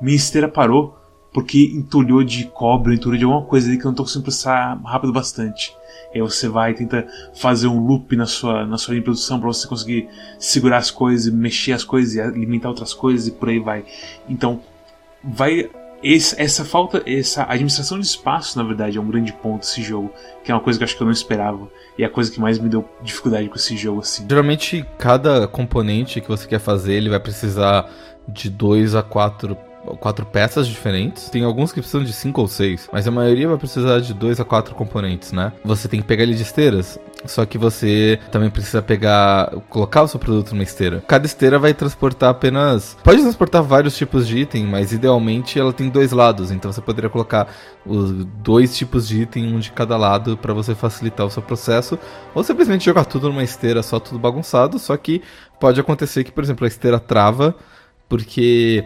minha 0.00 0.16
esteira 0.16 0.48
parou 0.48 0.96
porque 1.36 1.70
entulhou 1.74 2.24
de 2.24 2.46
cobre, 2.46 2.94
entulhou 2.94 3.18
de 3.18 3.24
alguma 3.24 3.42
coisa 3.42 3.68
ali 3.68 3.76
que 3.76 3.84
eu 3.84 3.90
não 3.90 3.94
tô 3.94 4.04
conseguindo 4.04 4.24
processar 4.24 4.80
rápido 4.82 5.12
bastante. 5.12 5.76
Aí 6.14 6.18
você 6.18 6.48
vai 6.48 6.70
e 6.70 6.74
tenta 6.74 7.06
fazer 7.34 7.66
um 7.66 7.78
loop 7.78 8.16
na 8.16 8.24
sua, 8.24 8.64
na 8.64 8.78
sua 8.78 8.94
reprodução 8.94 9.38
para 9.38 9.48
você 9.48 9.68
conseguir 9.68 10.08
segurar 10.38 10.78
as 10.78 10.90
coisas, 10.90 11.30
mexer 11.30 11.72
as 11.72 11.84
coisas 11.84 12.14
e 12.14 12.22
alimentar 12.22 12.70
outras 12.70 12.94
coisas 12.94 13.28
e 13.28 13.32
por 13.32 13.50
aí 13.50 13.58
vai. 13.58 13.84
Então, 14.26 14.62
vai 15.22 15.68
esse, 16.02 16.40
essa 16.40 16.64
falta, 16.64 17.02
essa 17.04 17.42
administração 17.42 18.00
de 18.00 18.06
espaço, 18.06 18.56
na 18.56 18.64
verdade, 18.64 18.96
é 18.96 19.00
um 19.00 19.06
grande 19.06 19.34
ponto 19.34 19.60
desse 19.60 19.82
jogo, 19.82 20.10
que 20.42 20.50
é 20.50 20.54
uma 20.54 20.62
coisa 20.62 20.78
que 20.78 20.84
eu 20.84 20.86
acho 20.86 20.96
que 20.96 21.02
eu 21.02 21.06
não 21.06 21.12
esperava 21.12 21.68
e 21.98 22.02
é 22.02 22.06
a 22.06 22.10
coisa 22.10 22.32
que 22.32 22.40
mais 22.40 22.58
me 22.58 22.70
deu 22.70 22.88
dificuldade 23.02 23.46
com 23.50 23.56
esse 23.56 23.76
jogo 23.76 24.00
assim. 24.00 24.24
Geralmente, 24.26 24.86
cada 24.96 25.46
componente 25.46 26.18
que 26.18 26.28
você 26.28 26.48
quer 26.48 26.60
fazer, 26.60 26.94
ele 26.94 27.10
vai 27.10 27.20
precisar 27.20 27.90
de 28.26 28.48
dois 28.48 28.94
a 28.94 29.02
quatro 29.02 29.54
quatro 30.00 30.26
peças 30.26 30.66
diferentes. 30.66 31.28
Tem 31.28 31.44
alguns 31.44 31.72
que 31.72 31.80
precisam 31.80 32.04
de 32.04 32.12
cinco 32.12 32.40
ou 32.40 32.48
seis, 32.48 32.88
mas 32.92 33.06
a 33.06 33.10
maioria 33.10 33.48
vai 33.48 33.56
precisar 33.56 34.00
de 34.00 34.12
dois 34.12 34.40
a 34.40 34.44
quatro 34.44 34.74
componentes, 34.74 35.32
né? 35.32 35.52
Você 35.64 35.88
tem 35.88 36.00
que 36.00 36.06
pegar 36.06 36.22
ele 36.22 36.34
de 36.34 36.42
esteiras, 36.42 36.98
só 37.24 37.44
que 37.44 37.58
você 37.58 38.18
também 38.30 38.50
precisa 38.50 38.82
pegar, 38.82 39.50
colocar 39.68 40.02
o 40.02 40.08
seu 40.08 40.18
produto 40.18 40.52
numa 40.52 40.62
esteira. 40.62 41.02
Cada 41.06 41.26
esteira 41.26 41.58
vai 41.58 41.74
transportar 41.74 42.30
apenas, 42.30 42.96
pode 43.02 43.22
transportar 43.22 43.62
vários 43.62 43.96
tipos 43.96 44.26
de 44.26 44.38
item, 44.38 44.64
mas 44.64 44.92
idealmente 44.92 45.58
ela 45.58 45.72
tem 45.72 45.88
dois 45.88 46.12
lados, 46.12 46.50
então 46.50 46.72
você 46.72 46.80
poderia 46.80 47.10
colocar 47.10 47.48
os 47.84 48.24
dois 48.42 48.76
tipos 48.76 49.06
de 49.06 49.22
item, 49.22 49.54
um 49.54 49.58
de 49.58 49.70
cada 49.72 49.96
lado, 49.96 50.36
para 50.36 50.52
você 50.52 50.74
facilitar 50.74 51.26
o 51.26 51.30
seu 51.30 51.42
processo, 51.42 51.98
ou 52.34 52.42
simplesmente 52.42 52.84
jogar 52.84 53.04
tudo 53.04 53.28
numa 53.28 53.42
esteira, 53.42 53.82
só 53.82 53.98
tudo 54.00 54.18
bagunçado. 54.18 54.78
Só 54.78 54.96
que 54.96 55.22
pode 55.60 55.80
acontecer 55.80 56.24
que, 56.24 56.32
por 56.32 56.42
exemplo, 56.42 56.64
a 56.64 56.68
esteira 56.68 56.98
trava 56.98 57.54
porque 58.08 58.84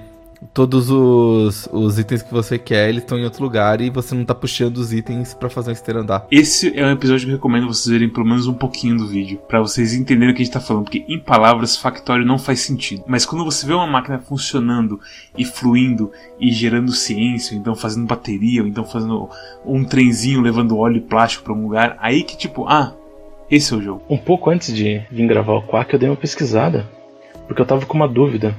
todos 0.53 0.91
os, 0.91 1.69
os 1.73 1.99
itens 1.99 2.23
que 2.23 2.33
você 2.33 2.59
quer, 2.59 2.89
eles 2.89 3.03
estão 3.03 3.19
em 3.19 3.25
outro 3.25 3.43
lugar 3.43 3.81
e 3.81 3.91
você 3.91 4.15
não 4.15 4.25
tá 4.25 4.35
puxando 4.35 4.79
os 4.79 4.93
itens 4.93 5.35
para 5.35 5.51
fazer 5.51 5.71
a 5.71 5.73
esteira 5.73 6.01
andar. 6.01 6.27
Esse 6.31 6.77
é 6.79 6.85
um 6.85 6.91
episódio 6.91 7.27
que 7.27 7.33
eu 7.33 7.37
recomendo 7.37 7.67
vocês 7.67 7.87
verem 7.87 8.09
pelo 8.09 8.27
menos 8.27 8.47
um 8.47 8.55
pouquinho 8.55 8.97
do 8.97 9.07
vídeo, 9.07 9.39
para 9.49 9.61
vocês 9.61 9.95
entenderem 9.95 10.33
o 10.33 10.37
que 10.37 10.43
a 10.43 10.45
gente 10.45 10.55
tá 10.55 10.61
falando, 10.61 10.85
porque 10.85 11.05
em 11.09 11.19
palavras 11.19 11.77
Factório 11.77 12.25
não 12.25 12.39
faz 12.39 12.61
sentido. 12.61 13.05
Mas 13.07 13.27
quando 13.27 13.45
você 13.45 13.67
vê 13.67 13.75
uma 13.75 13.87
máquina 13.87 14.19
funcionando 14.19 15.01
e 15.37 15.45
fluindo 15.45 16.11
e 16.39 16.51
gerando 16.51 16.93
ciência, 16.93 17.55
então 17.55 17.75
fazendo 17.75 18.07
bateria, 18.07 18.63
ou 18.63 18.69
então 18.69 18.85
fazendo 18.85 19.29
um 19.65 19.85
trenzinho 19.85 20.41
levando 20.41 20.79
óleo 20.79 20.97
e 20.97 21.01
plástico 21.01 21.45
para 21.45 21.53
um 21.53 21.63
lugar, 21.63 21.97
aí 22.01 22.23
que 22.23 22.37
tipo, 22.37 22.67
ah, 22.67 22.95
esse 23.51 23.73
é 23.73 23.77
o 23.77 23.83
jogo. 23.83 24.03
Um 24.09 24.17
pouco 24.17 24.51
antes 24.51 24.75
de 24.75 25.03
vir 25.11 25.27
gravar 25.27 25.55
o 25.55 25.63
Quack, 25.63 25.93
eu 25.93 25.99
dei 25.99 26.09
uma 26.09 26.17
pesquisada, 26.17 26.89
porque 27.47 27.61
eu 27.61 27.67
tava 27.67 27.85
com 27.85 27.95
uma 27.95 28.09
dúvida 28.09 28.55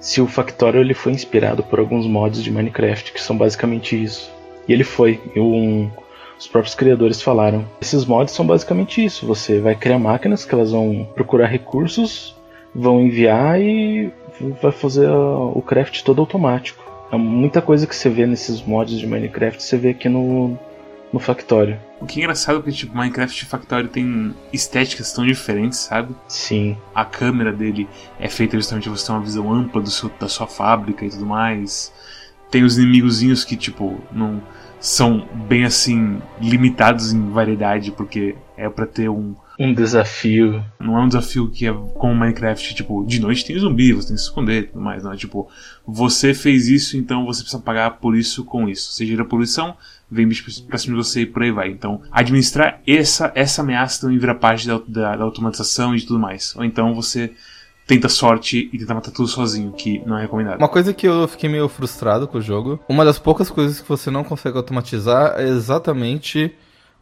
se 0.00 0.20
o 0.20 0.26
Factorial 0.26 0.82
ele 0.82 0.94
foi 0.94 1.12
inspirado 1.12 1.62
por 1.62 1.78
alguns 1.78 2.06
mods 2.06 2.42
de 2.42 2.50
Minecraft 2.50 3.12
que 3.12 3.20
são 3.20 3.36
basicamente 3.36 4.00
isso. 4.02 4.30
E 4.68 4.72
ele 4.72 4.84
foi. 4.84 5.20
Um, 5.36 5.90
os 6.38 6.46
próprios 6.46 6.74
criadores 6.74 7.22
falaram. 7.22 7.64
Esses 7.80 8.04
mods 8.04 8.34
são 8.34 8.46
basicamente 8.46 9.04
isso. 9.04 9.26
Você 9.26 9.58
vai 9.58 9.74
criar 9.74 9.98
máquinas 9.98 10.44
que 10.44 10.54
elas 10.54 10.72
vão 10.72 11.08
procurar 11.14 11.46
recursos, 11.46 12.36
vão 12.74 13.00
enviar 13.00 13.60
e 13.60 14.12
vai 14.60 14.72
fazer 14.72 15.08
o 15.08 15.62
craft 15.62 16.02
todo 16.02 16.20
automático. 16.20 16.84
É 17.10 17.16
muita 17.16 17.62
coisa 17.62 17.86
que 17.86 17.94
você 17.94 18.10
vê 18.10 18.26
nesses 18.26 18.60
mods 18.62 18.98
de 18.98 19.06
Minecraft, 19.06 19.62
você 19.62 19.76
vê 19.76 19.90
aqui 19.90 20.08
no, 20.08 20.58
no 21.12 21.20
Factório. 21.20 21.78
O 22.00 22.06
que 22.06 22.20
é 22.20 22.24
engraçado 22.24 22.58
é 22.58 22.62
que 22.62 22.72
tipo, 22.72 22.96
Minecraft 22.96 23.42
e 23.42 23.46
Factorio 23.46 23.88
tem 23.88 24.34
estéticas 24.52 25.12
tão 25.12 25.24
diferentes, 25.24 25.78
sabe? 25.78 26.14
Sim. 26.28 26.76
A 26.94 27.04
câmera 27.04 27.52
dele 27.52 27.88
é 28.18 28.28
feita 28.28 28.56
justamente 28.56 28.84
pra 28.84 28.96
você 28.96 29.06
ter 29.06 29.12
uma 29.12 29.20
visão 29.20 29.52
ampla 29.52 29.80
do 29.80 29.90
seu, 29.90 30.10
da 30.20 30.28
sua 30.28 30.46
fábrica 30.46 31.04
e 31.04 31.10
tudo 31.10 31.26
mais. 31.26 31.92
Tem 32.50 32.62
os 32.62 32.78
inimigozinhos 32.78 33.44
que, 33.44 33.56
tipo, 33.56 34.00
não 34.12 34.42
são 34.78 35.26
bem 35.48 35.64
assim 35.64 36.20
limitados 36.40 37.12
em 37.12 37.30
variedade, 37.30 37.90
porque 37.90 38.36
é 38.56 38.68
para 38.68 38.86
ter 38.86 39.08
um 39.08 39.34
um 39.58 39.72
desafio. 39.72 40.62
Não 40.78 40.98
é 40.98 41.02
um 41.02 41.08
desafio 41.08 41.50
que 41.50 41.66
é 41.66 41.72
como 41.72 42.14
Minecraft, 42.14 42.74
tipo, 42.74 43.04
de 43.06 43.20
noite 43.20 43.44
tem 43.44 43.58
zumbi, 43.58 43.92
você 43.92 44.08
tem 44.08 44.16
que 44.16 44.22
se 44.22 44.28
esconder 44.28 44.64
e 44.64 44.66
tudo 44.66 44.80
mais. 44.80 45.02
Não 45.02 45.12
é 45.12 45.16
tipo, 45.16 45.48
você 45.86 46.34
fez 46.34 46.68
isso, 46.68 46.96
então 46.96 47.24
você 47.24 47.42
precisa 47.42 47.62
pagar 47.62 47.92
por 47.92 48.16
isso 48.16 48.44
com 48.44 48.68
isso. 48.68 48.92
Você 48.92 49.06
gera 49.06 49.24
poluição, 49.24 49.74
vem 50.10 50.26
bicho 50.26 50.62
pra 50.64 50.78
cima 50.78 50.96
de 50.96 51.04
você 51.04 51.22
e 51.22 51.26
por 51.26 51.42
aí 51.42 51.50
vai. 51.50 51.68
Então, 51.68 52.00
administrar 52.10 52.80
essa, 52.86 53.32
essa 53.34 53.62
ameaça 53.62 54.02
também 54.02 54.18
vira 54.18 54.34
parte 54.34 54.66
da, 54.66 54.80
da, 54.86 55.16
da 55.16 55.24
automatização 55.24 55.94
e 55.94 56.00
tudo 56.00 56.18
mais. 56.18 56.54
Ou 56.56 56.64
então 56.64 56.94
você 56.94 57.32
tenta 57.86 58.08
sorte 58.08 58.68
e 58.72 58.78
tenta 58.78 58.94
matar 58.94 59.12
tudo 59.12 59.28
sozinho, 59.28 59.72
que 59.72 60.02
não 60.04 60.18
é 60.18 60.22
recomendado. 60.22 60.58
Uma 60.58 60.68
coisa 60.68 60.92
que 60.92 61.06
eu 61.06 61.28
fiquei 61.28 61.48
meio 61.48 61.68
frustrado 61.68 62.26
com 62.26 62.38
o 62.38 62.42
jogo, 62.42 62.80
uma 62.88 63.04
das 63.04 63.18
poucas 63.18 63.48
coisas 63.48 63.80
que 63.80 63.88
você 63.88 64.10
não 64.10 64.24
consegue 64.24 64.56
automatizar 64.56 65.34
é 65.36 65.48
exatamente 65.48 66.52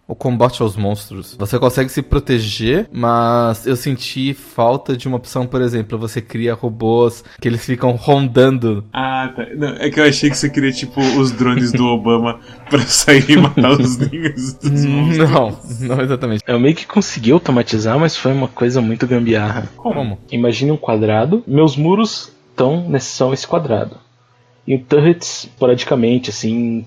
o 0.07 0.15
combate 0.15 0.63
aos 0.63 0.77
monstros. 0.77 1.35
Você 1.39 1.59
consegue 1.59 1.91
se 1.91 2.03
proteger, 2.03 2.89
mas 2.93 3.67
eu 3.67 3.77
senti 3.77 4.35
falta 4.35 4.97
de 4.97 5.09
uma 5.09 5.17
opção, 5.17 5.47
por 5.47 5.63
exemplo, 5.63 5.99
você 5.99 6.21
cria 6.21 6.55
robôs 6.55 7.25
que 7.41 7.49
eles 7.49 7.65
ficam 7.65 7.93
rondando. 7.93 8.85
Ah, 8.93 9.33
tá. 9.35 9.47
Não, 9.57 9.69
é 9.77 9.91
que 9.91 9.99
eu 9.99 10.05
achei 10.05 10.31
que 10.31 10.37
você 10.37 10.51
queria, 10.51 10.73
tipo, 10.73 11.01
os 11.01 11.33
drones 11.33 11.73
do 11.73 11.87
Obama 11.87 12.41
pra 12.69 12.81
sair 12.81 13.31
e 13.31 13.37
matar 13.37 13.73
os 13.73 13.97
ninhos 14.11 14.55
dos 14.55 14.85
monstros. 14.85 15.81
Não, 15.81 15.97
não 15.97 16.01
exatamente. 16.03 16.43
Eu 16.47 16.61
meio 16.61 16.75
que 16.75 16.87
consegui 16.87 17.33
automatizar, 17.33 17.99
mas 17.99 18.17
foi 18.17 18.33
uma 18.33 18.49
coisa 18.49 18.81
muito 18.81 19.07
gambiarra. 19.07 19.69
Como? 19.77 20.19
Imagine 20.31 20.73
um 20.73 20.77
quadrado, 20.77 21.43
meus 21.47 21.77
muros 21.77 22.33
estão 22.51 22.89
nesse, 22.89 23.07
são 23.07 23.33
esse 23.33 23.47
quadrado. 23.47 23.97
E 24.67 24.75
o 24.75 24.83
turrets, 24.83 25.45
esporadicamente, 25.45 26.31
assim, 26.31 26.87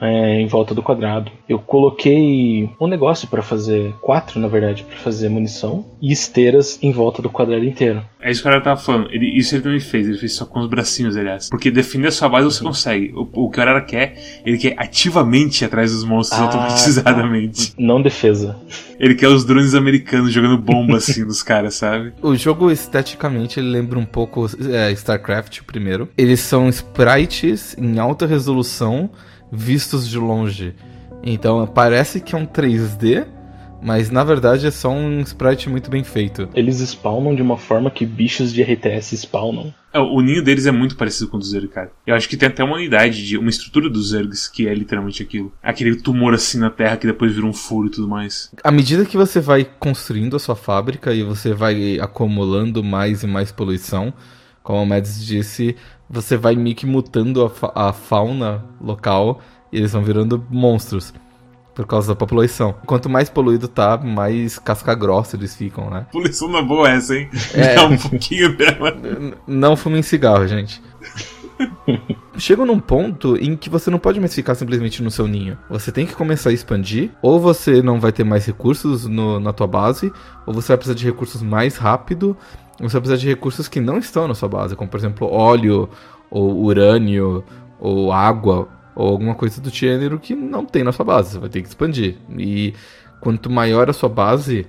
é, 0.00 0.40
em 0.40 0.46
volta 0.46 0.74
do 0.74 0.82
quadrado. 0.82 1.30
Eu 1.48 1.58
coloquei 1.58 2.70
um 2.80 2.86
negócio 2.86 3.28
para 3.28 3.42
fazer 3.42 3.92
quatro, 4.00 4.40
na 4.40 4.48
verdade, 4.48 4.84
para 4.84 4.96
fazer 4.98 5.28
munição 5.28 5.84
e 6.00 6.12
esteiras 6.12 6.78
em 6.82 6.92
volta 6.92 7.20
do 7.22 7.30
quadrado 7.30 7.64
inteiro. 7.64 8.02
É 8.20 8.30
isso 8.30 8.42
que 8.42 8.48
o 8.48 8.50
cara 8.50 8.62
tava 8.62 8.80
falando. 8.80 9.10
Ele, 9.10 9.26
isso 9.38 9.54
ele 9.54 9.62
também 9.62 9.80
fez. 9.80 10.08
Ele 10.08 10.18
fez 10.18 10.34
só 10.34 10.44
com 10.44 10.60
os 10.60 10.68
bracinhos, 10.68 11.16
aliás. 11.16 11.48
Porque 11.48 11.70
defender 11.70 12.08
a 12.08 12.12
sua 12.12 12.28
base 12.28 12.46
você 12.46 12.62
consegue. 12.62 13.12
O, 13.14 13.22
o 13.22 13.50
que 13.50 13.60
o 13.60 13.64
cara 13.64 13.80
quer, 13.80 14.40
ele 14.44 14.58
quer 14.58 14.74
ativamente 14.76 15.62
ir 15.62 15.66
atrás 15.66 15.92
dos 15.92 16.04
monstros 16.04 16.40
Ah, 16.40 16.44
automatizadamente. 16.44 17.74
Não 17.78 18.02
defesa. 18.02 18.56
Ele 18.98 19.14
quer 19.14 19.28
os 19.28 19.44
drones 19.44 19.74
americanos 19.74 20.32
jogando 20.32 20.58
bomba 20.58 20.96
assim 20.98 21.24
nos 21.24 21.42
caras, 21.42 21.74
sabe? 21.74 22.12
O 22.20 22.34
jogo 22.34 22.70
esteticamente 22.70 23.60
ele 23.60 23.68
lembra 23.68 23.98
um 23.98 24.04
pouco 24.04 24.46
é, 24.70 24.90
StarCraft, 24.92 25.60
o 25.60 25.64
primeiro. 25.64 26.08
Eles 26.16 26.40
são 26.40 26.68
sprites 26.68 27.76
em 27.78 27.98
alta 27.98 28.26
resolução 28.26 29.10
vistos 29.50 30.08
de 30.08 30.18
longe. 30.18 30.74
Então 31.22 31.66
parece 31.66 32.20
que 32.20 32.34
é 32.34 32.38
um 32.38 32.46
3D, 32.46 33.26
mas 33.82 34.10
na 34.10 34.24
verdade 34.24 34.66
é 34.66 34.70
só 34.70 34.90
um 34.90 35.20
sprite 35.20 35.68
muito 35.68 35.90
bem 35.90 36.02
feito. 36.02 36.48
Eles 36.54 36.78
spawnam 36.78 37.34
de 37.34 37.42
uma 37.42 37.56
forma 37.56 37.90
que 37.90 38.04
bichos 38.04 38.52
de 38.52 38.62
RTS 38.62 39.16
spawnam. 39.16 39.72
É, 39.92 39.98
o 39.98 40.20
ninho 40.20 40.44
deles 40.44 40.66
é 40.66 40.70
muito 40.70 40.96
parecido 40.96 41.28
com 41.28 41.38
o 41.38 41.40
do 41.40 41.46
Zerg, 41.46 41.68
cara. 41.68 41.90
Eu 42.06 42.14
acho 42.14 42.28
que 42.28 42.36
tem 42.36 42.48
até 42.48 42.62
uma 42.62 42.76
unidade, 42.76 43.26
de 43.26 43.38
uma 43.38 43.48
estrutura 43.48 43.88
dos 43.88 44.10
Zergs 44.10 44.46
que 44.46 44.68
é 44.68 44.74
literalmente 44.74 45.22
aquilo. 45.22 45.52
Aquele 45.62 45.96
tumor 45.96 46.34
assim 46.34 46.58
na 46.58 46.70
terra 46.70 46.96
que 46.96 47.06
depois 47.06 47.32
vira 47.32 47.46
um 47.46 47.52
furo 47.52 47.88
e 47.88 47.90
tudo 47.90 48.06
mais. 48.06 48.50
À 48.62 48.70
medida 48.70 49.06
que 49.06 49.16
você 49.16 49.40
vai 49.40 49.64
construindo 49.64 50.36
a 50.36 50.38
sua 50.38 50.56
fábrica 50.56 51.14
e 51.14 51.22
você 51.22 51.54
vai 51.54 51.98
acumulando 52.00 52.84
mais 52.84 53.22
e 53.22 53.26
mais 53.26 53.50
poluição, 53.50 54.12
como 54.62 54.82
o 54.82 54.86
Mads 54.86 55.24
disse, 55.24 55.74
você 56.08 56.36
vai 56.36 56.54
meio 56.56 56.74
que 56.76 56.86
mutando 56.86 57.44
a, 57.44 57.50
fa 57.50 57.72
a 57.74 57.92
fauna 57.92 58.64
local 58.80 59.40
e 59.72 59.76
eles 59.78 59.92
vão 59.92 60.02
virando 60.02 60.44
monstros. 60.50 61.12
Por 61.74 61.86
causa 61.86 62.08
da 62.08 62.16
poluição. 62.26 62.74
Quanto 62.86 63.08
mais 63.08 63.30
poluído 63.30 63.68
tá, 63.68 63.96
mais 63.96 64.58
casca 64.58 64.96
grossa 64.96 65.36
eles 65.36 65.54
ficam, 65.54 65.88
né? 65.88 66.06
Poluição 66.10 66.48
na 66.48 66.60
boa 66.60 66.90
essa, 66.90 67.14
hein? 67.14 67.28
É. 67.54 67.76
Dá 67.76 67.84
um 67.86 67.96
pouquinho 67.96 68.56
dela. 68.56 68.96
Não 69.46 69.76
fumem 69.76 70.02
cigarro, 70.02 70.44
gente. 70.48 70.82
Chega 72.36 72.64
num 72.64 72.78
ponto 72.78 73.36
em 73.36 73.56
que 73.56 73.68
você 73.70 73.90
não 73.90 73.98
pode 73.98 74.18
mais 74.20 74.34
ficar 74.34 74.54
simplesmente 74.54 75.02
no 75.02 75.10
seu 75.10 75.26
ninho. 75.26 75.58
Você 75.70 75.90
tem 75.90 76.06
que 76.06 76.14
começar 76.14 76.50
a 76.50 76.52
expandir, 76.52 77.10
ou 77.22 77.38
você 77.40 77.82
não 77.82 77.98
vai 78.00 78.12
ter 78.12 78.24
mais 78.24 78.46
recursos 78.46 79.06
no- 79.06 79.40
na 79.40 79.52
tua 79.52 79.66
base, 79.66 80.12
ou 80.46 80.54
você 80.54 80.68
vai 80.68 80.76
precisar 80.78 80.96
de 80.96 81.04
recursos 81.04 81.42
mais 81.42 81.76
rápido, 81.76 82.36
você 82.78 82.92
vai 82.92 83.00
precisar 83.00 83.16
de 83.16 83.28
recursos 83.28 83.68
que 83.68 83.80
não 83.80 83.98
estão 83.98 84.28
na 84.28 84.34
sua 84.34 84.48
base, 84.48 84.76
como 84.76 84.90
por 84.90 84.98
exemplo 84.98 85.28
óleo, 85.28 85.88
ou 86.30 86.64
urânio, 86.64 87.44
ou 87.80 88.12
água, 88.12 88.68
ou 88.94 89.08
alguma 89.08 89.34
coisa 89.34 89.60
do 89.60 89.70
gênero 89.70 90.18
que 90.18 90.34
não 90.34 90.64
tem 90.64 90.84
na 90.84 90.92
sua 90.92 91.04
base. 91.04 91.32
Você 91.32 91.38
vai 91.38 91.48
ter 91.48 91.62
que 91.62 91.68
expandir. 91.68 92.16
E 92.36 92.74
quanto 93.20 93.50
maior 93.50 93.88
a 93.90 93.92
sua 93.92 94.08
base, 94.08 94.66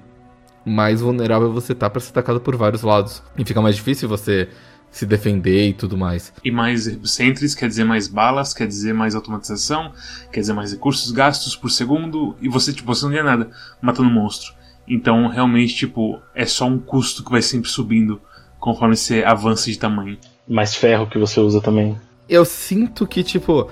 mais 0.65 1.01
vulnerável 1.01 1.51
você 1.51 1.75
tá 1.75 1.89
para 1.89 1.99
ser 1.99 2.11
atacado 2.11 2.39
por 2.39 2.55
vários 2.55 2.81
lados. 2.81 3.21
E 3.37 3.45
fica 3.45 3.61
mais 3.61 3.75
difícil 3.75 4.07
você 4.09 4.49
se 4.91 5.05
defender 5.05 5.69
e 5.69 5.73
tudo 5.73 5.97
mais. 5.97 6.33
E 6.43 6.51
mais 6.51 6.97
centres 7.03 7.53
quer 7.53 7.67
dizer 7.67 7.83
mais 7.83 8.07
balas, 8.07 8.53
quer 8.53 8.67
dizer 8.67 8.93
mais 8.93 9.13
automatização, 9.15 9.91
quer 10.31 10.39
dizer 10.39 10.53
mais 10.53 10.71
recursos 10.71 11.11
gastos 11.11 11.55
por 11.55 11.69
segundo, 11.69 12.35
e 12.41 12.49
você, 12.49 12.73
tipo, 12.73 12.93
você 12.93 13.05
não 13.05 13.11
ganha 13.11 13.23
nada 13.23 13.49
matando 13.81 14.09
um 14.09 14.13
monstro. 14.13 14.53
Então, 14.89 15.27
realmente, 15.27 15.75
tipo, 15.75 16.19
é 16.34 16.46
só 16.46 16.65
um 16.65 16.79
custo 16.79 17.24
que 17.24 17.31
vai 17.31 17.41
sempre 17.41 17.69
subindo 17.69 18.19
conforme 18.60 18.96
você 18.96 19.24
avança 19.24 19.69
de 19.69 19.77
tamanho. 19.77 20.17
Mais 20.48 20.74
ferro 20.74 21.08
que 21.08 21.17
você 21.19 21.39
usa 21.39 21.62
também. 21.62 21.96
Eu 22.27 22.43
sinto 22.43 23.05
que, 23.05 23.24
tipo, 23.24 23.69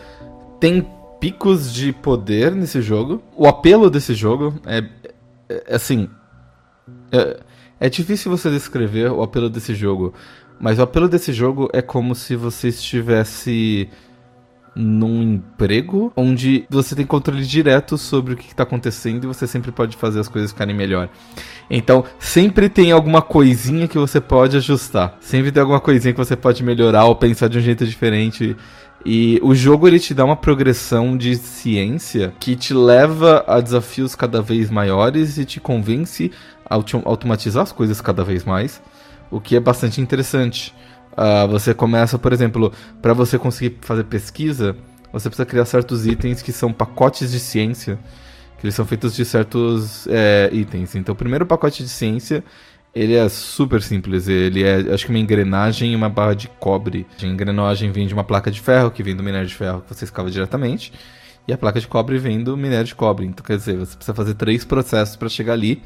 tem 0.59 0.87
picos 1.19 1.73
de 1.73 1.91
poder 1.91 2.51
nesse 2.51 2.81
jogo. 2.81 3.21
O 3.35 3.47
apelo 3.47 3.89
desse 3.89 4.13
jogo 4.13 4.53
é, 4.65 4.83
é- 5.49 5.75
assim. 5.75 6.07
É, 7.11 7.39
é 7.79 7.89
difícil 7.89 8.29
você 8.29 8.49
descrever 8.49 9.11
o 9.11 9.23
apelo 9.23 9.49
desse 9.49 9.73
jogo. 9.73 10.13
Mas 10.59 10.79
o 10.79 10.83
apelo 10.83 11.07
desse 11.07 11.33
jogo 11.33 11.69
é 11.73 11.81
como 11.81 12.15
se 12.15 12.35
você 12.35 12.69
estivesse 12.69 13.89
num 14.77 15.23
emprego 15.23 16.13
onde 16.15 16.65
você 16.69 16.95
tem 16.95 17.05
controle 17.05 17.43
direto 17.43 17.97
sobre 17.97 18.33
o 18.33 18.37
que 18.37 18.47
está 18.47 18.61
acontecendo 18.61 19.23
e 19.23 19.27
você 19.27 19.47
sempre 19.47 19.71
pode 19.71 19.97
fazer 19.97 20.19
as 20.19 20.27
coisas 20.27 20.51
ficarem 20.51 20.75
melhor. 20.75 21.09
Então, 21.69 22.05
sempre 22.19 22.69
tem 22.69 22.91
alguma 22.91 23.21
coisinha 23.21 23.87
que 23.87 23.97
você 23.97 24.21
pode 24.21 24.55
ajustar. 24.55 25.17
Sempre 25.19 25.51
tem 25.51 25.61
alguma 25.61 25.79
coisinha 25.79 26.13
que 26.13 26.19
você 26.19 26.35
pode 26.35 26.63
melhorar 26.63 27.05
ou 27.05 27.15
pensar 27.15 27.47
de 27.49 27.57
um 27.57 27.61
jeito 27.61 27.85
diferente. 27.85 28.55
E 29.03 29.39
o 29.41 29.55
jogo 29.55 29.87
ele 29.87 29.99
te 29.99 30.13
dá 30.13 30.23
uma 30.23 30.35
progressão 30.35 31.17
de 31.17 31.35
ciência 31.35 32.33
que 32.39 32.55
te 32.55 32.73
leva 32.73 33.43
a 33.47 33.59
desafios 33.59 34.15
cada 34.15 34.41
vez 34.41 34.69
maiores 34.69 35.37
e 35.37 35.45
te 35.45 35.59
convence 35.59 36.31
a 36.69 36.75
auto- 36.75 37.01
automatizar 37.05 37.63
as 37.63 37.71
coisas 37.71 37.99
cada 37.99 38.23
vez 38.23 38.43
mais, 38.43 38.81
o 39.31 39.39
que 39.39 39.55
é 39.55 39.59
bastante 39.59 40.01
interessante. 40.01 40.73
Ah, 41.17 41.47
você 41.47 41.73
começa, 41.73 42.19
por 42.19 42.31
exemplo, 42.31 42.71
para 43.01 43.11
você 43.11 43.39
conseguir 43.39 43.77
fazer 43.81 44.03
pesquisa, 44.03 44.77
você 45.11 45.27
precisa 45.27 45.47
criar 45.47 45.65
certos 45.65 46.05
itens 46.05 46.43
que 46.43 46.51
são 46.51 46.71
pacotes 46.71 47.31
de 47.31 47.39
ciência, 47.39 47.97
que 48.59 48.65
eles 48.67 48.75
são 48.75 48.85
feitos 48.85 49.15
de 49.15 49.25
certos 49.25 50.07
é, 50.07 50.49
itens. 50.53 50.95
Então, 50.95 51.13
o 51.13 51.15
primeiro 51.15 51.45
pacote 51.45 51.83
de 51.83 51.89
ciência 51.89 52.43
ele 52.93 53.15
é 53.15 53.29
super 53.29 53.81
simples. 53.81 54.27
Ele 54.27 54.63
é, 54.63 54.93
acho 54.93 55.05
que 55.05 55.11
uma 55.11 55.19
engrenagem 55.19 55.93
e 55.93 55.95
uma 55.95 56.09
barra 56.09 56.33
de 56.33 56.47
cobre. 56.47 57.05
A 57.21 57.25
engrenagem 57.25 57.91
vem 57.91 58.07
de 58.07 58.13
uma 58.13 58.23
placa 58.23 58.49
de 58.49 58.59
ferro, 58.59 58.89
que 58.89 59.03
vem 59.03 59.15
do 59.15 59.23
minério 59.23 59.47
de 59.47 59.53
ferro 59.53 59.81
que 59.81 59.93
você 59.93 60.05
escava 60.05 60.31
diretamente. 60.31 60.91
E 61.47 61.53
a 61.53 61.57
placa 61.57 61.79
de 61.79 61.87
cobre 61.87 62.17
vem 62.17 62.43
do 62.43 62.57
minério 62.57 62.85
de 62.85 62.95
cobre. 62.95 63.25
Então, 63.25 63.45
quer 63.45 63.57
dizer, 63.57 63.77
você 63.77 63.95
precisa 63.95 64.15
fazer 64.15 64.33
três 64.33 64.65
processos 64.65 65.15
para 65.15 65.29
chegar 65.29 65.53
ali. 65.53 65.81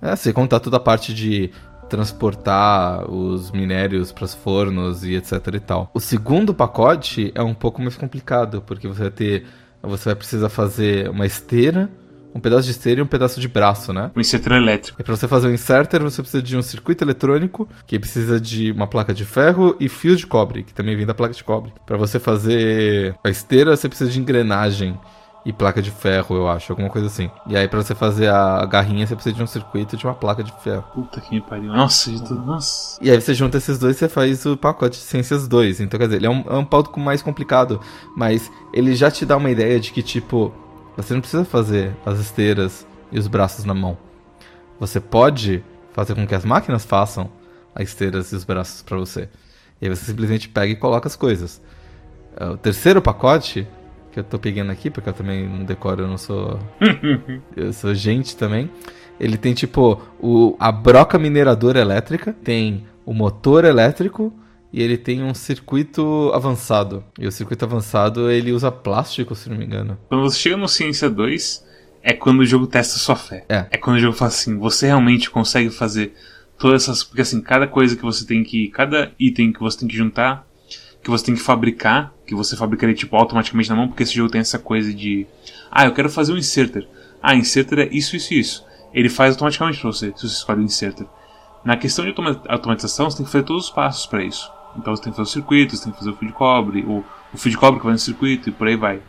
É, 0.00 0.14
sem 0.16 0.32
contar 0.32 0.60
toda 0.60 0.76
a 0.76 0.80
parte 0.80 1.14
de 1.14 1.50
transportar 1.94 3.08
os 3.08 3.52
minérios 3.52 4.10
para 4.10 4.24
os 4.24 4.34
fornos 4.34 5.04
e 5.04 5.14
etc 5.14 5.32
e 5.54 5.60
tal. 5.60 5.90
O 5.94 6.00
segundo 6.00 6.52
pacote 6.52 7.30
é 7.36 7.42
um 7.42 7.54
pouco 7.54 7.80
mais 7.80 7.96
complicado, 7.96 8.60
porque 8.62 8.88
você 8.88 9.02
vai 9.02 9.10
ter, 9.12 9.46
você 9.80 10.06
vai 10.06 10.16
precisar 10.16 10.48
fazer 10.48 11.08
uma 11.08 11.24
esteira, 11.24 11.88
um 12.34 12.40
pedaço 12.40 12.64
de 12.64 12.72
esteira 12.72 12.98
e 12.98 13.02
um 13.02 13.06
pedaço 13.06 13.40
de 13.40 13.46
braço, 13.46 13.92
né? 13.92 14.10
Um 14.16 14.20
insetor 14.20 14.54
elétrico. 14.54 15.00
E 15.00 15.04
para 15.04 15.14
você 15.14 15.28
fazer 15.28 15.46
um 15.46 15.52
inserter, 15.52 16.02
você 16.02 16.20
precisa 16.20 16.42
de 16.42 16.56
um 16.56 16.62
circuito 16.62 17.04
eletrônico, 17.04 17.68
que 17.86 17.96
precisa 17.96 18.40
de 18.40 18.72
uma 18.72 18.88
placa 18.88 19.14
de 19.14 19.24
ferro 19.24 19.76
e 19.78 19.88
fios 19.88 20.18
de 20.18 20.26
cobre, 20.26 20.64
que 20.64 20.74
também 20.74 20.96
vem 20.96 21.06
da 21.06 21.14
placa 21.14 21.32
de 21.32 21.44
cobre. 21.44 21.72
Para 21.86 21.96
você 21.96 22.18
fazer 22.18 23.14
a 23.22 23.30
esteira, 23.30 23.76
você 23.76 23.88
precisa 23.88 24.10
de 24.10 24.18
engrenagem 24.18 24.98
e 25.44 25.52
placa 25.52 25.82
de 25.82 25.90
ferro, 25.90 26.36
eu 26.36 26.48
acho, 26.48 26.72
alguma 26.72 26.88
coisa 26.88 27.06
assim. 27.06 27.30
E 27.46 27.56
aí 27.56 27.68
para 27.68 27.82
você 27.82 27.94
fazer 27.94 28.28
a 28.28 28.64
garrinha, 28.64 29.06
você 29.06 29.14
precisa 29.14 29.36
de 29.36 29.42
um 29.42 29.46
circuito 29.46 29.94
e 29.94 29.98
de 29.98 30.06
uma 30.06 30.14
placa 30.14 30.42
de 30.42 30.52
ferro. 30.62 30.84
Puta 30.94 31.20
que 31.20 31.34
me 31.34 31.40
pariu. 31.40 31.72
Nossa, 31.72 32.10
de 32.10 32.22
tudo. 32.22 32.42
Nossa. 32.42 32.98
E 33.02 33.10
aí 33.10 33.20
você 33.20 33.34
junta 33.34 33.58
esses 33.58 33.78
dois 33.78 33.96
e 33.96 33.98
você 33.98 34.08
faz 34.08 34.46
o 34.46 34.56
pacote 34.56 34.98
de 34.98 35.04
ciências 35.04 35.46
2. 35.46 35.80
Então, 35.80 35.98
quer 35.98 36.06
dizer, 36.06 36.16
ele 36.16 36.26
é 36.26 36.30
um, 36.30 36.44
é 36.46 36.56
um 36.56 36.66
mais 37.00 37.20
complicado, 37.20 37.80
mas 38.16 38.50
ele 38.72 38.94
já 38.94 39.10
te 39.10 39.26
dá 39.26 39.36
uma 39.36 39.50
ideia 39.50 39.78
de 39.78 39.92
que, 39.92 40.02
tipo, 40.02 40.52
você 40.96 41.12
não 41.12 41.20
precisa 41.20 41.44
fazer 41.44 41.94
as 42.06 42.18
esteiras 42.18 42.86
e 43.12 43.18
os 43.18 43.26
braços 43.26 43.64
na 43.64 43.74
mão. 43.74 43.98
Você 44.80 45.00
pode 45.00 45.62
fazer 45.92 46.14
com 46.14 46.26
que 46.26 46.34
as 46.34 46.44
máquinas 46.44 46.84
façam 46.84 47.30
as 47.74 47.88
esteiras 47.88 48.32
e 48.32 48.36
os 48.36 48.44
braços 48.44 48.82
pra 48.82 48.96
você. 48.96 49.28
E 49.80 49.86
aí 49.86 49.94
você 49.94 50.04
simplesmente 50.04 50.48
pega 50.48 50.72
e 50.72 50.76
coloca 50.76 51.06
as 51.06 51.16
coisas. 51.16 51.60
É, 52.36 52.46
O 52.46 52.56
terceiro 52.56 53.02
pacote, 53.02 53.66
que 54.14 54.20
eu 54.20 54.24
tô 54.24 54.38
pegando 54.38 54.70
aqui, 54.70 54.90
porque 54.90 55.08
eu 55.08 55.12
também 55.12 55.46
não 55.48 55.64
decoro, 55.64 56.02
eu 56.02 56.08
não 56.08 56.16
sou. 56.16 56.60
eu 57.56 57.72
sou 57.72 57.92
gente 57.92 58.36
também. 58.36 58.70
Ele 59.18 59.36
tem 59.36 59.52
tipo 59.52 60.00
o, 60.20 60.56
a 60.58 60.70
broca 60.70 61.18
mineradora 61.18 61.80
elétrica, 61.80 62.32
tem 62.32 62.86
o 63.04 63.12
motor 63.12 63.64
elétrico 63.64 64.32
e 64.72 64.80
ele 64.80 64.96
tem 64.96 65.22
um 65.22 65.34
circuito 65.34 66.30
avançado. 66.32 67.04
E 67.18 67.26
o 67.26 67.32
circuito 67.32 67.64
avançado 67.64 68.30
ele 68.30 68.52
usa 68.52 68.70
plástico, 68.70 69.34
se 69.34 69.50
não 69.50 69.56
me 69.56 69.64
engano. 69.64 69.98
Quando 70.08 70.22
você 70.22 70.38
chega 70.38 70.56
no 70.56 70.68
Ciência 70.68 71.10
2, 71.10 71.64
é 72.00 72.12
quando 72.12 72.40
o 72.40 72.46
jogo 72.46 72.68
testa 72.68 72.98
sua 72.98 73.16
fé. 73.16 73.44
É. 73.48 73.76
quando 73.78 73.96
o 73.96 74.00
jogo 74.00 74.16
fala 74.16 74.28
assim, 74.28 74.56
você 74.56 74.86
realmente 74.86 75.28
consegue 75.28 75.70
fazer 75.70 76.14
todas 76.56 76.84
essas. 76.84 77.02
Porque 77.02 77.22
assim, 77.22 77.40
cada 77.40 77.66
coisa 77.66 77.96
que 77.96 78.02
você 78.02 78.24
tem 78.24 78.44
que. 78.44 78.68
Cada 78.68 79.10
item 79.18 79.52
que 79.52 79.58
você 79.58 79.80
tem 79.80 79.88
que 79.88 79.96
juntar, 79.96 80.46
que 81.02 81.10
você 81.10 81.24
tem 81.24 81.34
que 81.34 81.40
fabricar, 81.40 82.13
que 82.26 82.34
você 82.34 82.56
fabricaria 82.56 82.94
tipo 82.94 83.14
automaticamente 83.16 83.68
na 83.70 83.76
mão, 83.76 83.88
porque 83.88 84.02
esse 84.02 84.14
jogo 84.14 84.30
tem 84.30 84.40
essa 84.40 84.58
coisa 84.58 84.92
de. 84.92 85.26
Ah, 85.70 85.84
eu 85.86 85.92
quero 85.92 86.08
fazer 86.10 86.32
um 86.32 86.36
inserter. 86.38 86.86
Ah, 87.22 87.34
inserter 87.34 87.78
é 87.80 87.88
isso, 87.92 88.16
isso 88.16 88.34
e 88.34 88.38
isso. 88.40 88.64
Ele 88.92 89.08
faz 89.08 89.32
automaticamente 89.32 89.80
pra 89.80 89.90
você, 89.90 90.06
se 90.16 90.20
você 90.28 90.34
escolhe 90.36 90.60
o 90.60 90.64
inserter. 90.64 91.06
Na 91.64 91.76
questão 91.76 92.04
de 92.04 92.10
automa- 92.10 92.42
automatização, 92.48 93.10
você 93.10 93.16
tem 93.18 93.26
que 93.26 93.32
fazer 93.32 93.44
todos 93.44 93.64
os 93.64 93.70
passos 93.70 94.06
para 94.06 94.22
isso. 94.22 94.50
Então 94.76 94.94
você 94.94 95.02
tem 95.02 95.12
que 95.12 95.16
fazer 95.16 95.28
o 95.28 95.32
circuito, 95.32 95.76
você 95.76 95.84
tem 95.84 95.92
que 95.92 95.98
fazer 95.98 96.10
o 96.10 96.16
fio 96.16 96.28
de 96.28 96.34
cobre, 96.34 96.82
o, 96.82 97.04
o 97.32 97.36
fio 97.38 97.50
de 97.50 97.56
cobre 97.56 97.78
que 97.80 97.86
vai 97.86 97.94
no 97.94 97.98
circuito 97.98 98.48
e 98.48 98.52
por 98.52 98.66
aí 98.68 98.76
vai. 98.76 99.00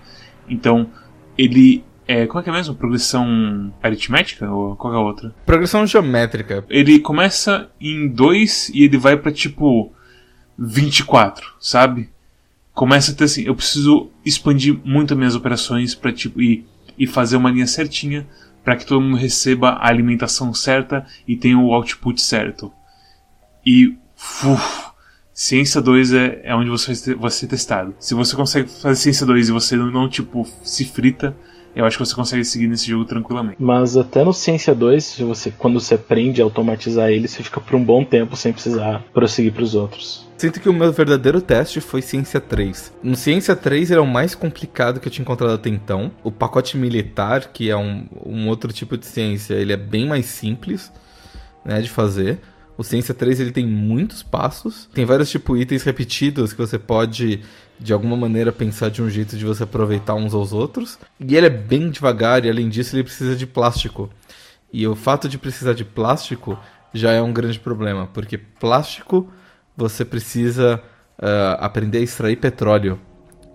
Então, 0.49 0.89
ele. 1.37 1.83
É, 2.07 2.27
qual 2.27 2.39
é 2.39 2.43
que 2.43 2.49
é 2.51 2.53
mesmo? 2.53 2.75
Progressão 2.75 3.73
aritmética? 3.81 4.49
Ou 4.51 4.75
qual 4.75 4.93
é 4.93 4.97
a 4.97 4.99
outra? 4.99 5.33
Progressão 5.45 5.85
geométrica. 5.87 6.63
Ele 6.69 6.99
começa 6.99 7.69
em 7.81 8.07
2 8.07 8.69
e 8.69 8.83
ele 8.83 8.97
vai 8.97 9.17
pra 9.17 9.31
tipo 9.31 9.91
24, 10.57 11.53
sabe? 11.59 12.09
Começa 12.75 13.13
a 13.13 13.15
ter 13.15 13.23
assim, 13.23 13.43
eu 13.43 13.55
preciso 13.55 14.11
expandir 14.23 14.77
muito 14.83 15.13
as 15.13 15.17
minhas 15.17 15.33
operações 15.33 15.95
para 15.95 16.11
tipo 16.11 16.41
e, 16.41 16.65
e 16.99 17.07
fazer 17.07 17.37
uma 17.37 17.49
linha 17.49 17.65
certinha 17.65 18.27
para 18.63 18.75
que 18.75 18.85
todo 18.85 19.01
mundo 19.01 19.15
receba 19.15 19.69
a 19.69 19.87
alimentação 19.87 20.53
certa 20.53 21.05
e 21.27 21.37
tenha 21.37 21.57
o 21.57 21.73
output 21.73 22.21
certo. 22.21 22.71
E 23.65 23.95
uf, 24.43 24.85
Ciência 25.33 25.81
2 25.81 26.13
é, 26.13 26.41
é 26.43 26.55
onde 26.55 26.69
você 26.69 27.15
vai 27.15 27.31
ser 27.31 27.47
testado. 27.47 27.95
Se 27.99 28.13
você 28.13 28.35
consegue 28.35 28.69
fazer 28.69 28.95
Ciência 28.95 29.25
2 29.25 29.49
e 29.49 29.51
você 29.51 29.75
não, 29.75 30.09
tipo, 30.09 30.47
se 30.63 30.83
frita, 30.83 31.35
eu 31.75 31.85
acho 31.85 31.97
que 31.97 32.05
você 32.05 32.15
consegue 32.15 32.43
seguir 32.43 32.67
nesse 32.67 32.87
jogo 32.87 33.05
tranquilamente. 33.05 33.57
Mas 33.59 33.95
até 33.95 34.23
no 34.23 34.33
Ciência 34.33 34.73
2, 34.73 35.19
você, 35.19 35.51
quando 35.51 35.79
você 35.79 35.95
aprende 35.95 36.41
a 36.41 36.45
automatizar 36.45 37.09
ele, 37.09 37.27
você 37.27 37.43
fica 37.43 37.61
por 37.61 37.75
um 37.75 37.83
bom 37.83 38.03
tempo 38.03 38.35
sem 38.35 38.51
precisar 38.51 39.03
prosseguir 39.13 39.53
para 39.53 39.63
os 39.63 39.75
outros. 39.75 40.24
Sinto 40.37 40.59
que 40.59 40.67
o 40.67 40.73
meu 40.73 40.91
verdadeiro 40.91 41.41
teste 41.41 41.79
foi 41.79 42.01
Ciência 42.01 42.41
3. 42.41 42.93
No 43.01 43.15
Ciência 43.15 43.55
3 43.55 43.91
ele 43.91 43.99
é 43.99 44.03
o 44.03 44.07
mais 44.07 44.35
complicado 44.35 44.99
que 44.99 45.07
eu 45.07 45.11
tinha 45.11 45.23
encontrado 45.23 45.53
até 45.53 45.69
então. 45.69 46.11
O 46.23 46.31
pacote 46.31 46.77
militar, 46.77 47.53
que 47.53 47.69
é 47.69 47.77
um, 47.77 48.05
um 48.25 48.49
outro 48.49 48.73
tipo 48.73 48.97
de 48.97 49.05
ciência, 49.05 49.53
ele 49.53 49.71
é 49.71 49.77
bem 49.77 50.05
mais 50.05 50.25
simples 50.25 50.91
né, 51.63 51.81
de 51.81 51.89
fazer. 51.89 52.39
O 52.77 52.83
Ciência 52.83 53.13
3 53.13 53.39
ele 53.39 53.51
tem 53.51 53.65
muitos 53.65 54.21
passos, 54.21 54.89
tem 54.93 55.05
vários 55.05 55.29
tipo 55.29 55.55
itens 55.55 55.83
repetidos 55.83 56.51
que 56.51 56.59
você 56.59 56.77
pode 56.77 57.39
de 57.79 57.93
alguma 57.93 58.17
maneira 58.17 58.51
pensar 58.51 58.89
de 58.89 59.01
um 59.01 59.09
jeito 59.09 59.37
de 59.37 59.45
você 59.45 59.63
aproveitar 59.63 60.15
uns 60.15 60.33
aos 60.33 60.51
outros. 60.51 60.99
E 61.17 61.37
ele 61.37 61.47
é 61.47 61.49
bem 61.49 61.89
devagar 61.89 62.43
e 62.43 62.49
além 62.49 62.67
disso 62.67 62.93
ele 62.93 63.05
precisa 63.05 63.37
de 63.37 63.47
plástico. 63.47 64.09
E 64.71 64.85
o 64.85 64.95
fato 64.95 65.29
de 65.29 65.37
precisar 65.37 65.71
de 65.71 65.85
plástico 65.85 66.59
já 66.93 67.13
é 67.13 67.21
um 67.21 67.31
grande 67.31 67.57
problema, 67.57 68.07
porque 68.07 68.37
plástico 68.37 69.31
você 69.75 70.05
precisa 70.05 70.81
uh, 71.19 71.57
aprender 71.59 71.99
a 71.99 72.01
extrair 72.01 72.35
petróleo 72.35 72.99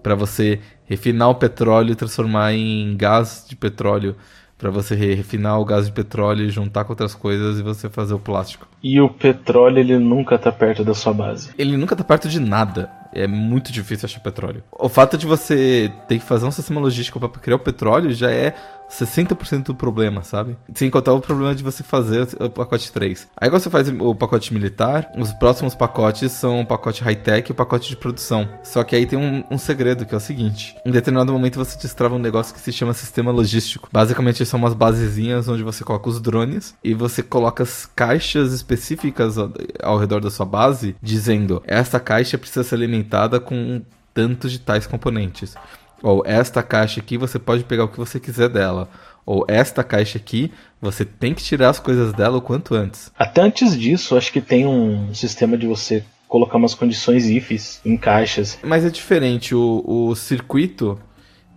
para 0.02 0.14
você 0.14 0.60
refinar 0.84 1.28
o 1.28 1.34
petróleo 1.34 1.92
e 1.92 1.94
transformar 1.94 2.52
em 2.52 2.96
gás 2.96 3.44
de 3.48 3.54
petróleo 3.54 4.16
para 4.60 4.70
você 4.70 4.94
refinar 4.94 5.58
o 5.58 5.64
gás 5.64 5.86
de 5.86 5.92
petróleo 5.92 6.44
e 6.44 6.50
juntar 6.50 6.84
com 6.84 6.92
outras 6.92 7.14
coisas 7.14 7.58
e 7.58 7.62
você 7.62 7.88
fazer 7.88 8.12
o 8.12 8.18
plástico. 8.18 8.68
E 8.82 9.00
o 9.00 9.08
petróleo 9.08 9.78
ele 9.78 9.98
nunca 9.98 10.38
tá 10.38 10.52
perto 10.52 10.84
da 10.84 10.92
sua 10.92 11.14
base. 11.14 11.50
Ele 11.56 11.78
nunca 11.78 11.96
tá 11.96 12.04
perto 12.04 12.28
de 12.28 12.38
nada. 12.38 12.90
É 13.12 13.26
muito 13.26 13.72
difícil 13.72 14.06
achar 14.06 14.20
petróleo. 14.20 14.62
O 14.70 14.88
fato 14.88 15.16
de 15.16 15.26
você 15.26 15.90
ter 16.06 16.18
que 16.18 16.24
fazer 16.24 16.44
um 16.44 16.50
sistema 16.50 16.78
logístico 16.78 17.18
para 17.18 17.40
criar 17.40 17.56
o 17.56 17.60
petróleo 17.60 18.12
já 18.12 18.30
é 18.30 18.54
60% 18.90 19.64
do 19.64 19.74
problema, 19.74 20.22
sabe? 20.22 20.56
Sem 20.74 20.90
contar 20.90 21.12
o 21.12 21.20
problema 21.20 21.54
de 21.54 21.62
você 21.62 21.82
fazer 21.82 22.28
o 22.38 22.50
pacote 22.50 22.90
3. 22.92 23.28
Aí 23.36 23.48
quando 23.48 23.62
você 23.62 23.70
faz 23.70 23.88
o 23.88 24.14
pacote 24.14 24.52
militar, 24.52 25.10
os 25.16 25.32
próximos 25.32 25.74
pacotes 25.74 26.32
são 26.32 26.60
o 26.60 26.66
pacote 26.66 27.02
high-tech 27.02 27.50
e 27.50 27.52
o 27.52 27.54
pacote 27.54 27.88
de 27.88 27.96
produção. 27.96 28.48
Só 28.62 28.82
que 28.82 28.96
aí 28.96 29.06
tem 29.06 29.18
um, 29.18 29.44
um, 29.50 29.58
segredo, 29.58 30.04
que 30.04 30.14
é 30.14 30.16
o 30.16 30.20
seguinte. 30.20 30.76
Em 30.84 30.90
determinado 30.90 31.32
momento 31.32 31.56
você 31.56 31.78
destrava 31.78 32.14
um 32.14 32.18
negócio 32.18 32.54
que 32.54 32.60
se 32.60 32.72
chama 32.72 32.92
sistema 32.92 33.30
logístico. 33.30 33.88
Basicamente 33.92 34.44
são 34.44 34.58
umas 34.58 34.74
basezinhas 34.74 35.48
onde 35.48 35.62
você 35.62 35.84
coloca 35.84 36.08
os 36.08 36.20
drones 36.20 36.74
e 36.82 36.94
você 36.94 37.22
coloca 37.22 37.62
as 37.62 37.86
caixas 37.86 38.52
específicas 38.52 39.38
ao, 39.38 39.52
ao 39.82 39.98
redor 39.98 40.20
da 40.20 40.30
sua 40.30 40.46
base, 40.46 40.96
dizendo, 41.00 41.62
esta 41.66 42.00
caixa 42.00 42.36
precisa 42.38 42.64
ser 42.64 42.74
alimentada 42.74 43.38
com 43.38 43.82
tantos 44.12 44.52
de 44.52 44.58
tais 44.58 44.86
componentes. 44.86 45.54
Ou 46.02 46.22
esta 46.26 46.62
caixa 46.62 47.00
aqui 47.00 47.16
você 47.16 47.38
pode 47.38 47.64
pegar 47.64 47.84
o 47.84 47.88
que 47.88 47.98
você 47.98 48.18
quiser 48.18 48.48
dela. 48.48 48.88
Ou 49.26 49.44
esta 49.46 49.84
caixa 49.84 50.18
aqui, 50.18 50.50
você 50.80 51.04
tem 51.04 51.34
que 51.34 51.42
tirar 51.42 51.70
as 51.70 51.78
coisas 51.78 52.12
dela 52.12 52.38
o 52.38 52.42
quanto 52.42 52.74
antes. 52.74 53.12
Até 53.18 53.42
antes 53.42 53.78
disso, 53.78 54.16
acho 54.16 54.32
que 54.32 54.40
tem 54.40 54.66
um 54.66 55.14
sistema 55.14 55.56
de 55.56 55.66
você 55.66 56.02
colocar 56.26 56.56
umas 56.56 56.74
condições 56.74 57.28
ifs 57.28 57.80
em 57.84 57.96
caixas. 57.96 58.58
Mas 58.62 58.84
é 58.84 58.90
diferente, 58.90 59.54
o, 59.54 59.84
o 59.84 60.14
circuito, 60.14 60.98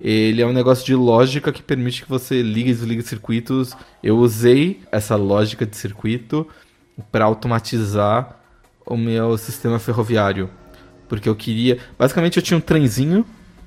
ele 0.02 0.42
é 0.42 0.46
um 0.46 0.52
negócio 0.52 0.86
de 0.86 0.96
lógica 0.96 1.52
que 1.52 1.64
permite 1.64 2.04
que 2.04 2.10
você 2.10 2.42
ligue 2.42 2.72
e 2.72 2.74
desligue 2.74 3.02
circuitos. 3.04 3.76
Eu 4.04 4.18
usei 4.18 4.82
essa 4.92 5.16
lógica 5.16 5.66
de 5.66 5.78
circuito 5.78 6.46
para 7.12 7.26
automatizar 7.26 8.40
o 8.86 8.98
meu 8.98 9.38
sistema 9.38 9.80
ferroviário. 9.80 10.50
Porque 11.08 11.30
eu 11.30 11.36
queria. 11.36 11.78
Basicamente, 11.98 12.38
eu 12.38 12.44
tinha 12.44 12.58
um 12.58 12.62
trenzinho 12.62 13.26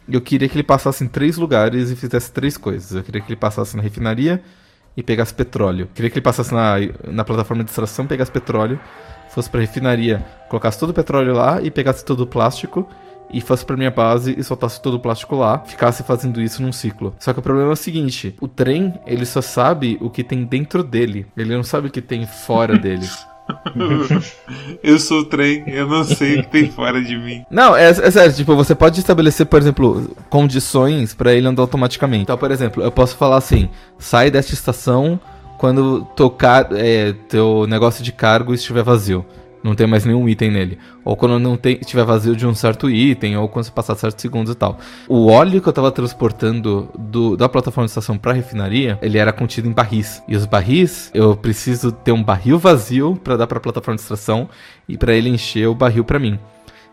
eu 0.08 0.20
queria 0.20 0.48
que 0.48 0.56
ele 0.56 0.62
passasse 0.62 1.04
em 1.04 1.08
três 1.08 1.36
lugares 1.36 1.90
e 1.90 1.96
fizesse 1.96 2.30
três 2.32 2.56
coisas. 2.56 2.92
Eu 2.92 3.02
queria 3.02 3.20
que 3.20 3.28
ele 3.28 3.36
passasse 3.36 3.76
na 3.76 3.82
refinaria 3.82 4.42
e 4.96 5.02
pegasse 5.02 5.34
petróleo. 5.34 5.82
Eu 5.82 5.88
queria 5.94 6.10
que 6.10 6.18
ele 6.18 6.24
passasse 6.24 6.54
na, 6.54 6.76
na 7.10 7.24
plataforma 7.24 7.62
de 7.62 7.70
extração, 7.70 8.06
pegasse 8.06 8.30
petróleo, 8.30 8.80
fosse 9.30 9.50
pra 9.50 9.60
refinaria, 9.60 10.24
colocasse 10.48 10.78
todo 10.78 10.90
o 10.90 10.94
petróleo 10.94 11.34
lá 11.34 11.60
e 11.60 11.70
pegasse 11.70 12.04
todo 12.04 12.20
o 12.20 12.26
plástico 12.26 12.88
e 13.30 13.40
fosse 13.40 13.64
pra 13.64 13.76
minha 13.76 13.90
base 13.90 14.34
e 14.38 14.42
soltasse 14.42 14.80
todo 14.80 14.94
o 14.94 15.00
plástico 15.00 15.36
lá, 15.36 15.58
ficasse 15.58 16.02
fazendo 16.02 16.40
isso 16.40 16.62
num 16.62 16.72
ciclo. 16.72 17.14
Só 17.18 17.32
que 17.32 17.40
o 17.40 17.42
problema 17.42 17.70
é 17.70 17.72
o 17.72 17.76
seguinte: 17.76 18.34
o 18.40 18.48
trem, 18.48 18.94
ele 19.06 19.26
só 19.26 19.42
sabe 19.42 19.98
o 20.00 20.08
que 20.08 20.22
tem 20.22 20.44
dentro 20.44 20.82
dele, 20.82 21.26
ele 21.36 21.54
não 21.54 21.62
sabe 21.62 21.88
o 21.88 21.90
que 21.90 22.00
tem 22.00 22.26
fora 22.26 22.76
dele. 22.78 23.06
eu 24.82 24.98
sou 24.98 25.20
o 25.20 25.24
trem, 25.24 25.64
eu 25.66 25.86
não 25.86 26.04
sei 26.04 26.38
o 26.38 26.42
que 26.42 26.50
tem 26.50 26.70
fora 26.70 27.02
de 27.02 27.16
mim. 27.16 27.44
Não, 27.50 27.76
é, 27.76 27.88
é 27.88 28.10
sério, 28.10 28.34
tipo, 28.34 28.56
você 28.56 28.74
pode 28.74 28.98
estabelecer, 28.98 29.46
por 29.46 29.60
exemplo, 29.60 30.10
condições 30.28 31.14
para 31.14 31.32
ele 31.32 31.46
andar 31.46 31.62
automaticamente. 31.62 32.22
Então, 32.24 32.38
por 32.38 32.50
exemplo, 32.50 32.82
eu 32.82 32.90
posso 32.90 33.16
falar 33.16 33.36
assim: 33.36 33.68
sai 33.98 34.30
desta 34.30 34.54
estação 34.54 35.20
quando 35.58 36.04
tocar 36.16 36.68
é, 36.72 37.12
teu 37.28 37.66
negócio 37.66 38.02
de 38.04 38.12
cargo 38.12 38.52
estiver 38.52 38.82
vazio 38.82 39.24
não 39.66 39.74
tem 39.74 39.86
mais 39.86 40.04
nenhum 40.04 40.28
item 40.28 40.50
nele. 40.50 40.78
Ou 41.04 41.16
quando 41.16 41.38
não 41.38 41.56
tem, 41.56 41.78
estiver 41.80 42.04
vazio 42.04 42.36
de 42.36 42.46
um 42.46 42.54
certo 42.54 42.88
item, 42.88 43.36
ou 43.36 43.48
quando 43.48 43.64
você 43.64 43.72
passar 43.72 43.96
certos 43.96 44.22
segundos 44.22 44.52
e 44.52 44.54
tal. 44.54 44.78
O 45.08 45.26
óleo 45.26 45.60
que 45.60 45.68
eu 45.68 45.70
estava 45.70 45.90
transportando 45.90 46.88
do, 46.96 47.36
da 47.36 47.48
plataforma 47.48 47.86
de 47.86 47.90
estação 47.90 48.16
para 48.16 48.30
a 48.30 48.34
refinaria, 48.34 48.96
ele 49.02 49.18
era 49.18 49.32
contido 49.32 49.68
em 49.68 49.72
barris. 49.72 50.22
E 50.28 50.36
os 50.36 50.46
barris, 50.46 51.10
eu 51.12 51.36
preciso 51.36 51.90
ter 51.90 52.12
um 52.12 52.22
barril 52.22 52.58
vazio 52.58 53.20
para 53.22 53.36
dar 53.36 53.48
para 53.48 53.58
a 53.58 53.60
plataforma 53.60 53.96
de 53.96 54.02
extração 54.02 54.48
e 54.88 54.96
para 54.96 55.12
ele 55.12 55.28
encher 55.28 55.66
o 55.66 55.74
barril 55.74 56.04
para 56.04 56.18
mim. 56.18 56.38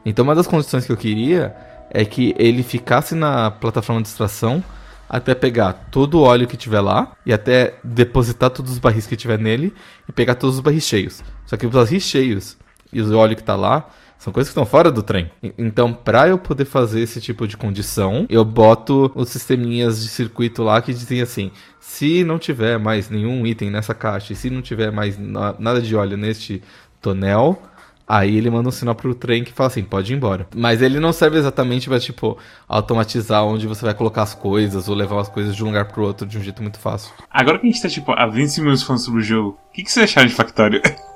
Então 0.04 0.24
uma 0.24 0.34
das 0.34 0.48
condições 0.48 0.86
que 0.86 0.92
eu 0.92 0.98
queria 0.98 1.56
é 1.92 2.04
que 2.04 2.34
ele 2.40 2.64
ficasse 2.64 3.14
na 3.14 3.52
plataforma 3.52 4.02
de 4.02 4.08
extração 4.08 4.64
até 5.08 5.36
pegar 5.36 5.74
todo 5.92 6.16
o 6.16 6.22
óleo 6.22 6.48
que 6.48 6.58
tiver 6.58 6.82
lá 6.82 7.12
e 7.24 7.32
até 7.32 7.76
depositar 7.84 8.50
todos 8.50 8.72
os 8.72 8.80
barris 8.80 9.06
que 9.06 9.16
tiver 9.16 9.38
nele 9.38 9.72
e 10.10 10.12
pegar 10.12 10.34
todos 10.34 10.56
os 10.56 10.62
barris 10.62 10.88
cheios. 10.88 11.24
Só 11.46 11.56
que 11.56 11.68
os 11.68 11.72
barris 11.72 12.02
cheios 12.02 12.58
e 12.94 13.02
o 13.02 13.18
óleo 13.18 13.36
que 13.36 13.44
tá 13.44 13.56
lá 13.56 13.90
são 14.18 14.32
coisas 14.32 14.50
que 14.50 14.54
estão 14.54 14.66
fora 14.66 14.90
do 14.90 15.04
trem. 15.04 15.30
Então, 15.58 15.94
para 15.94 16.30
eu 16.30 16.38
poder 16.38 16.64
fazer 16.64 17.02
esse 17.02 17.20
tipo 17.20 17.46
de 17.46 17.58
condição, 17.58 18.26
eu 18.30 18.46
boto 18.46 19.12
os 19.16 19.28
sisteminhas 19.30 20.02
de 20.02 20.08
circuito 20.08 20.64
lá 20.64 20.82
que 20.82 20.94
dizem 20.94 21.22
assim: 21.22 21.52
se 21.80 22.24
não 22.24 22.40
tiver 22.40 22.80
mais 22.80 23.10
nenhum 23.10 23.46
item 23.46 23.70
nessa 23.70 23.94
caixa, 23.94 24.32
e 24.32 24.36
se 24.36 24.50
não 24.50 24.62
tiver 24.62 24.92
mais 24.92 25.18
nada 25.18 25.82
de 25.82 25.94
óleo 25.94 26.16
neste 26.16 26.64
tonel, 27.02 27.62
Aí 28.08 28.36
ele 28.38 28.50
manda 28.50 28.68
um 28.68 28.72
sinal 28.72 28.94
pro 28.96 29.16
trem 29.16 29.44
que 29.44 29.54
fala 29.54 29.68
assim, 29.68 29.84
pode 29.84 30.12
ir 30.12 30.16
embora. 30.16 30.46
Mas 30.54 30.82
ele 30.82 31.00
não 31.00 31.14
serve 31.14 31.38
exatamente 31.38 31.88
pra, 31.88 32.00
tipo, 32.00 32.38
automatizar 32.68 33.46
onde 33.46 33.66
você 33.66 33.86
vai 33.86 33.94
colocar 33.94 34.24
as 34.24 34.36
coisas 34.36 34.90
ou 34.90 34.96
levar 34.96 35.22
as 35.22 35.30
coisas 35.30 35.56
de 35.56 35.64
um 35.64 35.68
lugar 35.68 35.86
pro 35.86 36.04
outro 36.04 36.28
de 36.28 36.38
um 36.38 36.42
jeito 36.42 36.62
muito 36.62 36.80
fácil. 36.80 37.14
Agora 37.32 37.60
que 37.60 37.66
a 37.66 37.72
gente 37.72 37.82
tá, 37.82 37.88
tipo, 37.88 38.12
há 38.12 38.28
20 38.28 38.60
minutos 38.60 38.84
falando 38.84 39.02
sobre 39.02 39.22
o 39.22 39.24
jogo, 39.24 39.58
o 39.70 39.74
que, 39.74 39.84
que 39.84 39.92
você 39.92 40.02
acharam 40.02 40.28
de 40.28 40.36
Factorio? 40.36 40.82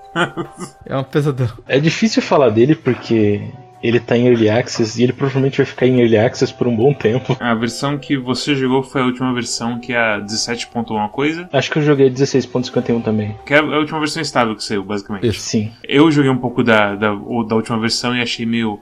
é 0.85 0.97
um 0.97 1.03
pesadelo. 1.03 1.53
É 1.67 1.79
difícil 1.79 2.21
falar 2.21 2.49
dele 2.49 2.75
porque 2.75 3.41
ele 3.81 3.99
tá 3.99 4.17
em 4.17 4.27
Early 4.27 4.49
Access 4.49 4.99
e 4.99 5.03
ele 5.03 5.13
provavelmente 5.13 5.57
vai 5.57 5.65
ficar 5.65 5.85
em 5.85 5.99
Early 5.99 6.17
Access 6.17 6.53
por 6.53 6.67
um 6.67 6.75
bom 6.75 6.93
tempo. 6.93 7.37
A 7.39 7.53
versão 7.53 7.97
que 7.97 8.17
você 8.17 8.55
jogou 8.55 8.83
foi 8.83 9.01
a 9.01 9.05
última 9.05 9.33
versão, 9.33 9.79
que 9.79 9.93
é 9.93 9.97
a 9.97 10.19
17.1 10.19 11.09
coisa? 11.09 11.49
Acho 11.53 11.71
que 11.71 11.79
eu 11.79 11.83
joguei 11.83 12.09
16.51 12.09 13.03
também. 13.03 13.35
Que 13.45 13.53
é 13.53 13.59
a 13.59 13.79
última 13.79 13.99
versão 13.99 14.21
estável 14.21 14.55
que 14.55 14.63
saiu, 14.63 14.83
basicamente. 14.83 15.27
Isso. 15.27 15.41
Sim. 15.41 15.71
Eu 15.83 16.09
joguei 16.11 16.31
um 16.31 16.37
pouco 16.37 16.63
da, 16.63 16.95
da, 16.95 17.09
da 17.09 17.55
última 17.55 17.79
versão 17.79 18.15
e 18.15 18.21
achei 18.21 18.45
meio 18.45 18.79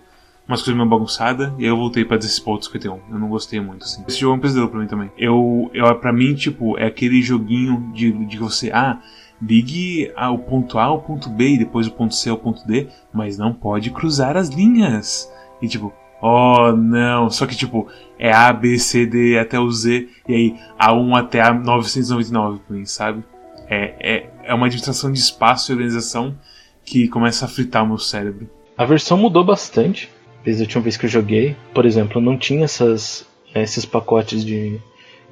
umas 0.48 0.62
coisas 0.62 0.76
meio 0.76 0.88
bagunçadas, 0.88 1.52
e 1.58 1.64
aí 1.64 1.70
eu 1.70 1.78
voltei 1.78 2.06
pra 2.06 2.18
16.51. 2.18 3.00
Eu 3.10 3.20
não 3.20 3.30
gostei 3.30 3.60
muito, 3.60 3.84
assim. 3.84 4.04
Esse 4.08 4.20
jogo 4.20 4.36
é 4.36 4.38
um 4.38 4.40
pesadelo 4.40 4.70
pra 4.70 4.80
mim 4.80 4.88
também. 4.88 5.12
Eu, 5.18 5.72
eu, 5.74 5.96
pra 5.96 6.14
mim, 6.14 6.36
tipo, 6.36 6.78
é 6.78 6.86
aquele 6.86 7.22
joguinho 7.22 7.92
de, 7.94 8.12
de 8.12 8.38
você, 8.38 8.72
ah, 8.72 9.00
ligue 9.48 10.12
ao 10.16 10.40
ponto 10.40 10.80
A 10.80 10.86
ao 10.86 11.02
ponto 11.02 11.30
B 11.30 11.50
e 11.50 11.58
depois 11.60 11.88
o 11.88 11.92
ponto 11.92 12.16
C 12.16 12.30
ao 12.30 12.38
ponto 12.38 12.66
D, 12.66 12.88
mas 13.14 13.38
não 13.38 13.54
pode 13.54 13.92
cruzar 13.92 14.36
as 14.36 14.50
linhas. 14.50 15.32
E 15.62 15.68
tipo, 15.68 15.94
oh 16.22 16.72
não, 16.72 17.30
só 17.30 17.46
que 17.46 17.56
tipo, 17.56 17.88
é 18.18 18.32
A, 18.32 18.52
B, 18.52 18.78
C, 18.80 19.06
D 19.06 19.38
até 19.38 19.60
o 19.60 19.70
Z, 19.70 20.08
e 20.28 20.34
aí 20.34 20.56
A1 20.80 21.18
até 21.18 21.42
A 21.42 21.54
999 21.54 22.60
pra 22.66 22.76
mim, 22.76 22.86
sabe? 22.86 23.24
É, 23.68 23.94
é, 24.00 24.30
é 24.44 24.54
uma 24.54 24.66
administração 24.66 25.12
de 25.12 25.20
espaço 25.20 25.72
e 25.72 25.74
organização 25.74 26.36
que 26.84 27.08
começa 27.08 27.46
a 27.46 27.48
fritar 27.48 27.84
o 27.84 27.88
meu 27.88 27.98
cérebro. 27.98 28.50
A 28.78 28.86
versão 28.86 29.18
mudou 29.18 29.44
bastante, 29.44 30.10
desde 30.44 30.64
a 30.64 30.66
última 30.66 30.84
vez 30.84 30.98
que 30.98 31.06
eu 31.06 31.10
joguei. 31.10 31.56
Por 31.74 31.86
exemplo, 31.86 32.22
não 32.22 32.38
tinha 32.38 32.66
essas, 32.66 33.26
esses 33.54 33.86
pacotes 33.86 34.46
de 34.46 34.80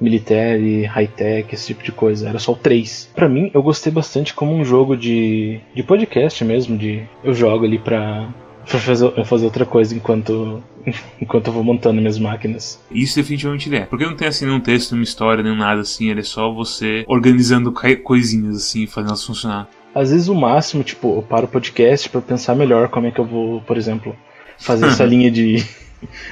militar 0.00 0.58
e 0.58 0.84
high-tech, 0.84 1.54
esse 1.54 1.68
tipo 1.68 1.82
de 1.82 1.92
coisa. 1.92 2.28
Era 2.28 2.38
só 2.38 2.52
o 2.52 2.56
3. 2.56 3.10
Para 3.14 3.28
mim, 3.28 3.50
eu 3.54 3.62
gostei 3.62 3.92
bastante 3.92 4.34
como 4.34 4.54
um 4.54 4.64
jogo 4.64 4.96
de, 4.96 5.60
de 5.74 5.82
podcast 5.82 6.44
mesmo, 6.44 6.76
de 6.76 7.02
eu 7.22 7.34
jogo 7.34 7.64
ali 7.64 7.78
pra 7.78 8.28
pra 8.68 8.78
fazer, 8.78 9.24
fazer 9.24 9.44
outra 9.44 9.66
coisa 9.66 9.94
enquanto, 9.94 10.62
enquanto 11.20 11.48
eu 11.48 11.52
vou 11.52 11.62
montando 11.62 12.00
minhas 12.00 12.18
máquinas. 12.18 12.80
Isso 12.90 13.16
definitivamente 13.16 13.68
ele 13.68 13.76
é. 13.76 13.86
Porque 13.86 14.04
não 14.04 14.16
tem 14.16 14.28
assim 14.28 14.46
nenhum 14.46 14.60
texto, 14.60 14.92
nenhuma 14.92 15.04
história, 15.04 15.42
nem 15.42 15.56
nada 15.56 15.80
assim, 15.82 16.10
ele 16.10 16.20
é 16.20 16.24
só 16.24 16.52
você 16.52 17.04
organizando 17.06 17.72
coisinhas 18.02 18.56
assim, 18.56 18.86
fazendo 18.86 19.10
elas 19.10 19.24
funcionar. 19.24 19.68
Às 19.94 20.10
vezes 20.10 20.28
o 20.28 20.34
máximo, 20.34 20.82
tipo, 20.82 21.16
eu 21.16 21.22
paro 21.22 21.44
o 21.44 21.48
podcast 21.48 22.08
para 22.08 22.20
pensar 22.20 22.56
melhor 22.56 22.88
como 22.88 23.06
é 23.06 23.10
que 23.10 23.20
eu 23.20 23.24
vou, 23.24 23.60
por 23.60 23.76
exemplo, 23.76 24.16
fazer 24.58 24.86
essa 24.86 25.04
linha 25.06 25.30
de. 25.30 25.64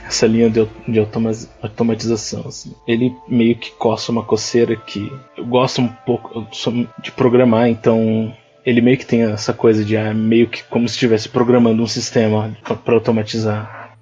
Essa 0.07 0.27
linha 0.27 0.51
de, 0.51 0.67
de 0.89 0.99
automatização. 1.63 2.45
Assim. 2.47 2.75
Ele 2.87 3.15
meio 3.29 3.57
que 3.57 3.71
coça 3.73 4.13
uma 4.13 4.23
coceira 4.23 4.77
que 4.77 5.13
eu 5.37 5.45
gosto 5.45 5.81
um 5.81 5.89
pouco 5.89 6.47
de 7.03 7.11
programar, 7.13 7.69
então 7.69 8.35
ele 8.65 8.81
meio 8.81 8.97
que 8.97 9.07
tem 9.07 9.23
essa 9.23 9.53
coisa 9.53 9.85
de 9.85 9.97
ah, 9.97 10.15
meio 10.15 10.49
que 10.49 10.63
como 10.65 10.89
se 10.89 10.95
estivesse 10.95 11.29
programando 11.29 11.83
um 11.83 11.87
sistema 11.87 12.57
para 12.85 12.95
automatizar. 12.95 13.97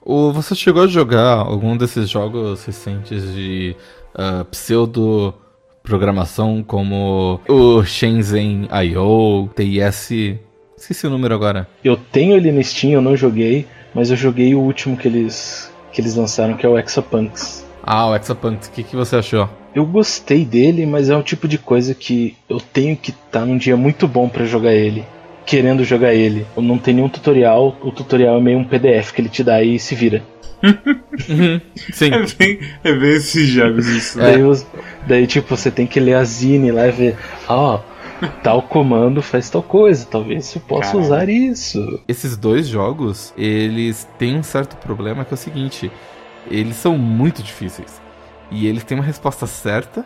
O, 0.00 0.32
você 0.32 0.54
chegou 0.54 0.84
a 0.84 0.86
jogar 0.86 1.38
algum 1.38 1.76
desses 1.76 2.08
jogos 2.08 2.64
recentes 2.64 3.34
de 3.34 3.74
uh, 4.14 4.44
pseudo 4.44 5.34
programação 5.82 6.64
como 6.64 7.40
o 7.48 7.84
Shenzhen 7.84 8.68
I.O., 8.70 9.48
TIS, 9.54 10.38
esqueci 10.76 11.06
o 11.06 11.10
número 11.10 11.34
agora. 11.34 11.68
Eu 11.82 11.96
tenho 11.96 12.36
ele 12.36 12.52
no 12.52 12.62
Steam, 12.62 12.92
eu 12.92 13.00
não 13.00 13.16
joguei, 13.16 13.66
mas 13.96 14.10
eu 14.10 14.16
joguei 14.16 14.54
o 14.54 14.60
último 14.60 14.94
que 14.94 15.08
eles 15.08 15.72
que 15.90 16.02
eles 16.02 16.14
lançaram, 16.14 16.54
que 16.54 16.66
é 16.66 16.68
o 16.68 16.78
Exapunks. 16.78 17.64
Ah, 17.82 18.10
o 18.10 18.14
Exapunks, 18.14 18.68
o 18.68 18.72
que, 18.72 18.82
que 18.82 18.94
você 18.94 19.16
achou? 19.16 19.48
Eu 19.74 19.86
gostei 19.86 20.44
dele, 20.44 20.84
mas 20.84 21.08
é 21.08 21.16
um 21.16 21.22
tipo 21.22 21.48
de 21.48 21.56
coisa 21.56 21.94
que 21.94 22.36
eu 22.46 22.60
tenho 22.60 22.94
que 22.94 23.10
estar 23.10 23.40
tá 23.40 23.46
num 23.46 23.56
dia 23.56 23.74
muito 23.74 24.06
bom 24.06 24.28
para 24.28 24.44
jogar 24.44 24.74
ele. 24.74 25.02
Querendo 25.46 25.82
jogar 25.82 26.12
ele. 26.12 26.44
Eu 26.54 26.62
não 26.62 26.76
tem 26.76 26.92
nenhum 26.92 27.08
tutorial, 27.08 27.74
o 27.80 27.90
tutorial 27.90 28.36
é 28.36 28.40
meio 28.40 28.58
um 28.58 28.64
PDF 28.64 29.12
que 29.12 29.22
ele 29.22 29.30
te 29.30 29.42
dá 29.42 29.62
e 29.62 29.78
se 29.78 29.94
vira. 29.94 30.22
Uhum. 30.62 31.58
Sim. 31.90 32.12
É 32.12 32.26
bem, 32.38 32.58
é 32.84 32.92
bem 32.92 33.12
esses 33.14 33.48
jogos 33.48 33.86
isso. 33.86 34.18
Daí, 34.18 34.40
daí, 35.06 35.26
tipo, 35.26 35.56
você 35.56 35.70
tem 35.70 35.86
que 35.86 36.00
ler 36.00 36.16
a 36.16 36.24
Zine 36.24 36.70
lá 36.70 36.86
e 36.86 36.90
ver, 36.90 37.16
ó, 37.48 37.76
oh, 37.76 37.95
tal 38.42 38.62
comando 38.62 39.22
faz 39.22 39.50
tal 39.50 39.62
coisa, 39.62 40.06
talvez 40.06 40.54
eu 40.54 40.60
possa 40.60 40.92
Caramba. 40.92 41.04
usar 41.04 41.28
isso. 41.28 42.00
Esses 42.08 42.36
dois 42.36 42.66
jogos, 42.66 43.32
eles 43.36 44.08
têm 44.18 44.36
um 44.36 44.42
certo 44.42 44.76
problema 44.76 45.24
que 45.24 45.32
é 45.32 45.36
o 45.36 45.38
seguinte, 45.38 45.90
eles 46.50 46.76
são 46.76 46.96
muito 46.96 47.42
difíceis. 47.42 48.00
E 48.50 48.66
eles 48.66 48.84
têm 48.84 48.98
uma 48.98 49.04
resposta 49.04 49.46
certa. 49.46 50.04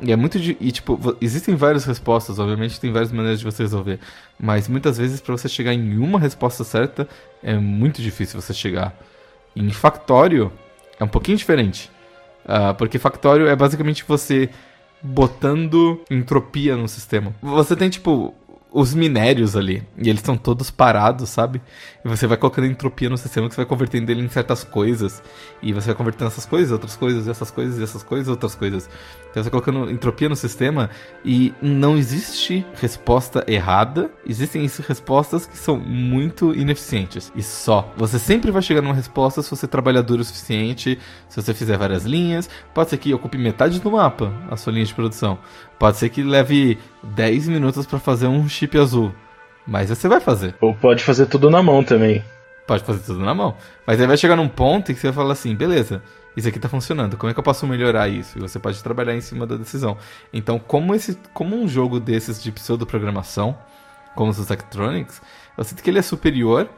E 0.00 0.12
é 0.12 0.16
muito 0.16 0.38
de, 0.38 0.56
e 0.60 0.70
tipo, 0.70 1.16
existem 1.20 1.56
várias 1.56 1.84
respostas, 1.84 2.38
obviamente 2.38 2.78
tem 2.78 2.92
várias 2.92 3.10
maneiras 3.10 3.40
de 3.40 3.44
você 3.44 3.64
resolver, 3.64 3.98
mas 4.38 4.68
muitas 4.68 4.96
vezes 4.96 5.20
para 5.20 5.36
você 5.36 5.48
chegar 5.48 5.74
em 5.74 5.98
uma 5.98 6.20
resposta 6.20 6.62
certa 6.62 7.08
é 7.42 7.56
muito 7.56 8.00
difícil 8.00 8.40
você 8.40 8.54
chegar. 8.54 8.96
Em 9.56 9.70
Factório 9.70 10.52
é 11.00 11.04
um 11.04 11.08
pouquinho 11.08 11.36
diferente. 11.36 11.90
Uh, 12.44 12.72
porque 12.74 12.98
Factório 12.98 13.48
é 13.48 13.56
basicamente 13.56 14.04
você 14.06 14.48
botando 15.02 16.00
entropia 16.10 16.76
no 16.76 16.88
sistema. 16.88 17.34
Você 17.42 17.76
tem, 17.76 17.88
tipo, 17.88 18.34
os 18.70 18.94
minérios 18.94 19.56
ali. 19.56 19.82
E 19.96 20.08
eles 20.08 20.20
estão 20.20 20.36
todos 20.36 20.70
parados, 20.70 21.28
sabe? 21.30 21.60
E 22.04 22.08
você 22.08 22.26
vai 22.26 22.36
colocando 22.36 22.66
entropia 22.66 23.08
no 23.08 23.16
sistema 23.16 23.48
que 23.48 23.54
você 23.54 23.62
vai 23.62 23.66
convertendo 23.66 24.10
ele 24.10 24.22
em 24.22 24.28
certas 24.28 24.62
coisas. 24.62 25.22
E 25.62 25.72
você 25.72 25.86
vai 25.86 25.94
convertendo 25.94 26.26
essas 26.26 26.44
coisas, 26.44 26.70
outras 26.72 26.96
coisas, 26.96 27.26
essas 27.26 27.50
coisas, 27.50 27.80
essas 27.80 28.02
coisas, 28.02 28.28
outras 28.28 28.54
coisas. 28.54 28.88
Então 29.30 29.42
você 29.42 29.50
vai 29.50 29.60
colocando 29.60 29.90
entropia 29.90 30.28
no 30.28 30.36
sistema 30.36 30.90
e 31.24 31.52
não 31.62 31.96
existe 31.96 32.64
resposta 32.74 33.44
errada. 33.46 34.10
Existem 34.26 34.68
respostas 34.86 35.46
que 35.46 35.56
são 35.56 35.78
muito 35.78 36.54
ineficientes. 36.54 37.32
E 37.34 37.42
só. 37.42 37.92
Você 37.96 38.18
sempre 38.18 38.50
vai 38.50 38.62
chegar 38.62 38.82
numa 38.82 38.94
resposta 38.94 39.42
se 39.42 39.50
você 39.50 39.66
trabalhar 39.66 40.02
duro 40.02 40.22
o 40.22 40.24
suficiente, 40.24 40.98
se 41.28 41.40
você 41.40 41.54
fizer 41.54 41.76
várias 41.76 42.04
linhas. 42.04 42.48
Pode 42.74 42.90
ser 42.90 42.98
que 42.98 43.14
ocupe 43.14 43.38
metade 43.38 43.80
do 43.80 43.90
mapa 43.90 44.32
a 44.50 44.56
sua 44.56 44.72
linha 44.72 44.84
de 44.84 44.94
produção. 44.94 45.38
Pode 45.78 45.96
ser 45.96 46.08
que 46.08 46.22
leve 46.22 46.78
10 47.02 47.48
minutos 47.48 47.86
para 47.86 47.98
fazer 47.98 48.26
um 48.26 48.48
chip 48.48 48.76
azul. 48.78 49.12
Mas 49.66 49.90
você 49.90 50.08
vai 50.08 50.20
fazer. 50.20 50.54
Ou 50.60 50.74
pode 50.74 51.04
fazer 51.04 51.26
tudo 51.26 51.50
na 51.50 51.62
mão 51.62 51.84
também. 51.84 52.24
Pode 52.66 52.82
fazer 52.82 53.00
tudo 53.00 53.20
na 53.20 53.34
mão. 53.34 53.56
Mas 53.86 54.00
aí 54.00 54.06
vai 54.06 54.16
chegar 54.16 54.34
num 54.34 54.48
ponto 54.48 54.90
em 54.90 54.94
que 54.94 55.00
você 55.00 55.08
vai 55.08 55.14
falar 55.14 55.32
assim, 55.32 55.54
beleza, 55.54 56.02
isso 56.36 56.48
aqui 56.48 56.58
tá 56.58 56.68
funcionando. 56.68 57.16
Como 57.16 57.30
é 57.30 57.34
que 57.34 57.38
eu 57.38 57.44
posso 57.44 57.66
melhorar 57.66 58.08
isso? 58.08 58.38
E 58.38 58.40
você 58.40 58.58
pode 58.58 58.82
trabalhar 58.82 59.14
em 59.14 59.20
cima 59.20 59.46
da 59.46 59.56
decisão. 59.56 59.96
Então, 60.32 60.58
como 60.58 60.94
esse, 60.94 61.18
como 61.32 61.56
um 61.56 61.68
jogo 61.68 62.00
desses 62.00 62.42
de 62.42 62.50
pseudo-programação, 62.50 63.56
como 64.14 64.30
os 64.30 64.38
Electronics, 64.38 65.20
eu 65.56 65.64
sinto 65.64 65.82
que 65.82 65.90
ele 65.90 65.98
é 65.98 66.02
superior 66.02 66.68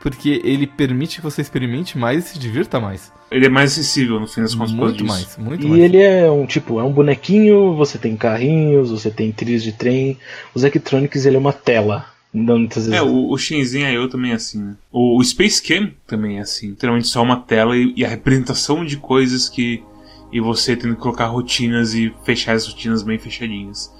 porque 0.00 0.40
ele 0.44 0.66
permite 0.66 1.16
que 1.16 1.22
você 1.22 1.42
experimente 1.42 1.98
mais 1.98 2.26
e 2.26 2.28
se 2.30 2.38
divirta 2.38 2.78
mais. 2.78 3.12
Ele 3.30 3.46
é 3.46 3.48
mais 3.48 3.72
acessível 3.72 4.20
no 4.20 4.26
fim 4.26 4.42
das 4.42 4.54
contas. 4.54 4.72
Muito 4.72 5.04
mais, 5.04 5.36
muito 5.36 5.66
e 5.66 5.68
mais. 5.68 5.80
E 5.80 5.84
ele 5.84 5.98
é 5.98 6.30
um 6.30 6.46
tipo, 6.46 6.78
é 6.78 6.84
um 6.84 6.92
bonequinho, 6.92 7.74
você 7.74 7.98
tem 7.98 8.16
carrinhos, 8.16 8.90
você 8.90 9.10
tem 9.10 9.32
trilhos 9.32 9.62
de 9.62 9.72
trem. 9.72 10.16
Os 10.54 10.62
Electronics 10.62 11.26
ele 11.26 11.36
é 11.36 11.38
uma 11.38 11.52
tela. 11.52 12.06
Não, 12.32 12.58
muitas 12.58 12.86
vezes... 12.86 13.00
É, 13.00 13.02
o, 13.02 13.30
o 13.30 13.38
Shenzhen 13.38 13.94
IO 13.94 14.08
também 14.08 14.32
é 14.32 14.34
assim, 14.34 14.62
né? 14.62 14.76
O, 14.92 15.18
o 15.18 15.24
Space 15.24 15.62
Cam 15.62 15.90
também 16.06 16.38
é 16.38 16.42
assim. 16.42 16.68
Literalmente 16.68 17.08
só 17.08 17.22
uma 17.22 17.40
tela 17.40 17.76
e, 17.76 17.94
e, 17.96 18.04
a 18.04 18.08
representação 18.08 18.84
de 18.84 18.98
coisas 18.98 19.48
que. 19.48 19.82
E 20.30 20.40
você 20.40 20.76
tendo 20.76 20.94
que 20.94 21.00
colocar 21.00 21.26
rotinas 21.26 21.94
e 21.94 22.12
fechar 22.24 22.54
as 22.54 22.66
rotinas 22.66 23.02
bem 23.02 23.18
fechadinhas. 23.18 23.90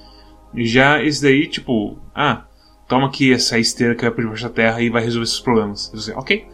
Já 0.54 1.02
esse 1.02 1.22
daí, 1.22 1.46
tipo, 1.46 1.98
ah, 2.14 2.44
toma 2.88 3.06
aqui 3.06 3.32
essa 3.32 3.58
esteira 3.58 3.94
que 3.94 4.02
vai 4.02 4.10
por 4.10 4.22
debaixo 4.22 4.44
da 4.44 4.50
terra 4.50 4.80
e 4.80 4.90
vai 4.90 5.02
resolver 5.02 5.24
esses 5.24 5.40
problemas. 5.40 5.90
Você, 5.94 6.12
ok. 6.12 6.46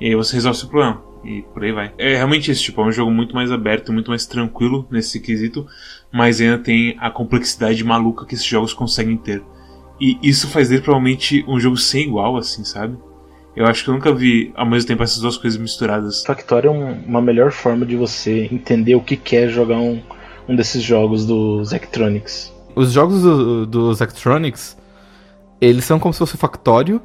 E 0.00 0.06
aí 0.06 0.14
você 0.14 0.34
resolve 0.36 0.58
esse 0.58 0.66
problema. 0.66 1.02
E 1.24 1.42
por 1.42 1.64
aí 1.64 1.72
vai. 1.72 1.92
É 1.98 2.16
realmente 2.16 2.50
isso, 2.50 2.62
tipo, 2.62 2.80
é 2.80 2.84
um 2.84 2.92
jogo 2.92 3.10
muito 3.10 3.34
mais 3.34 3.50
aberto, 3.50 3.92
muito 3.92 4.10
mais 4.10 4.24
tranquilo 4.24 4.86
nesse 4.90 5.18
quesito, 5.20 5.66
mas 6.12 6.40
ainda 6.40 6.58
tem 6.58 6.96
a 7.00 7.10
complexidade 7.10 7.82
maluca 7.82 8.24
que 8.24 8.34
esses 8.34 8.46
jogos 8.46 8.72
conseguem 8.72 9.16
ter. 9.16 9.42
E 10.00 10.16
isso 10.22 10.48
faz 10.48 10.68
dele 10.68 10.82
provavelmente 10.82 11.44
um 11.48 11.58
jogo 11.58 11.76
sem 11.76 12.04
igual, 12.04 12.36
assim, 12.36 12.62
sabe? 12.62 12.96
Eu 13.56 13.66
acho 13.66 13.82
que 13.82 13.90
eu 13.90 13.94
nunca 13.94 14.14
vi 14.14 14.52
ao 14.54 14.64
mesmo 14.64 14.86
tempo 14.86 15.02
essas 15.02 15.18
duas 15.20 15.36
coisas 15.36 15.60
misturadas. 15.60 16.22
Factorio 16.24 16.70
é 16.70 16.72
um, 16.72 16.92
uma 17.08 17.20
melhor 17.20 17.50
forma 17.50 17.84
de 17.84 17.96
você 17.96 18.48
entender 18.52 18.94
o 18.94 19.00
que 19.00 19.16
quer 19.16 19.48
jogar 19.48 19.78
um, 19.78 20.00
um 20.48 20.54
desses 20.54 20.80
jogos 20.80 21.26
dos 21.26 21.72
Electronics. 21.72 22.54
Os 22.76 22.92
jogos 22.92 23.22
do, 23.22 23.66
dos 23.66 24.00
Electronics, 24.00 24.77
eles 25.60 25.84
são 25.84 25.98
como 25.98 26.12
se 26.12 26.18
fosse 26.18 26.36
Factório, 26.36 27.00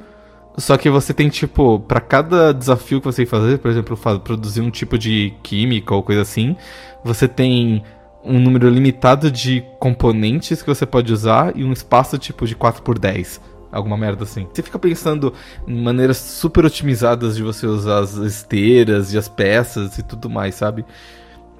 só 0.56 0.76
que 0.76 0.88
você 0.88 1.12
tem, 1.12 1.28
tipo, 1.28 1.80
para 1.80 2.00
cada 2.00 2.52
desafio 2.52 3.00
que 3.00 3.06
você 3.06 3.26
fazer, 3.26 3.58
por 3.58 3.70
exemplo, 3.70 3.96
produzir 4.20 4.60
um 4.60 4.70
tipo 4.70 4.96
de 4.96 5.34
química 5.42 5.94
ou 5.94 6.02
coisa 6.02 6.22
assim, 6.22 6.56
você 7.04 7.26
tem 7.26 7.82
um 8.24 8.38
número 8.38 8.68
limitado 8.68 9.30
de 9.30 9.64
componentes 9.78 10.62
que 10.62 10.68
você 10.68 10.86
pode 10.86 11.12
usar 11.12 11.56
e 11.56 11.64
um 11.64 11.72
espaço 11.72 12.16
tipo 12.16 12.46
de 12.46 12.54
4 12.54 12.82
por 12.82 12.98
10 12.98 13.40
alguma 13.74 13.96
merda 13.96 14.22
assim. 14.22 14.46
Você 14.52 14.62
fica 14.62 14.78
pensando 14.78 15.34
em 15.66 15.82
maneiras 15.82 16.16
super 16.16 16.64
otimizadas 16.64 17.36
de 17.36 17.42
você 17.42 17.66
usar 17.66 17.98
as 17.98 18.14
esteiras 18.14 19.12
e 19.12 19.18
as 19.18 19.28
peças 19.28 19.98
e 19.98 20.02
tudo 20.02 20.30
mais, 20.30 20.54
sabe? 20.54 20.84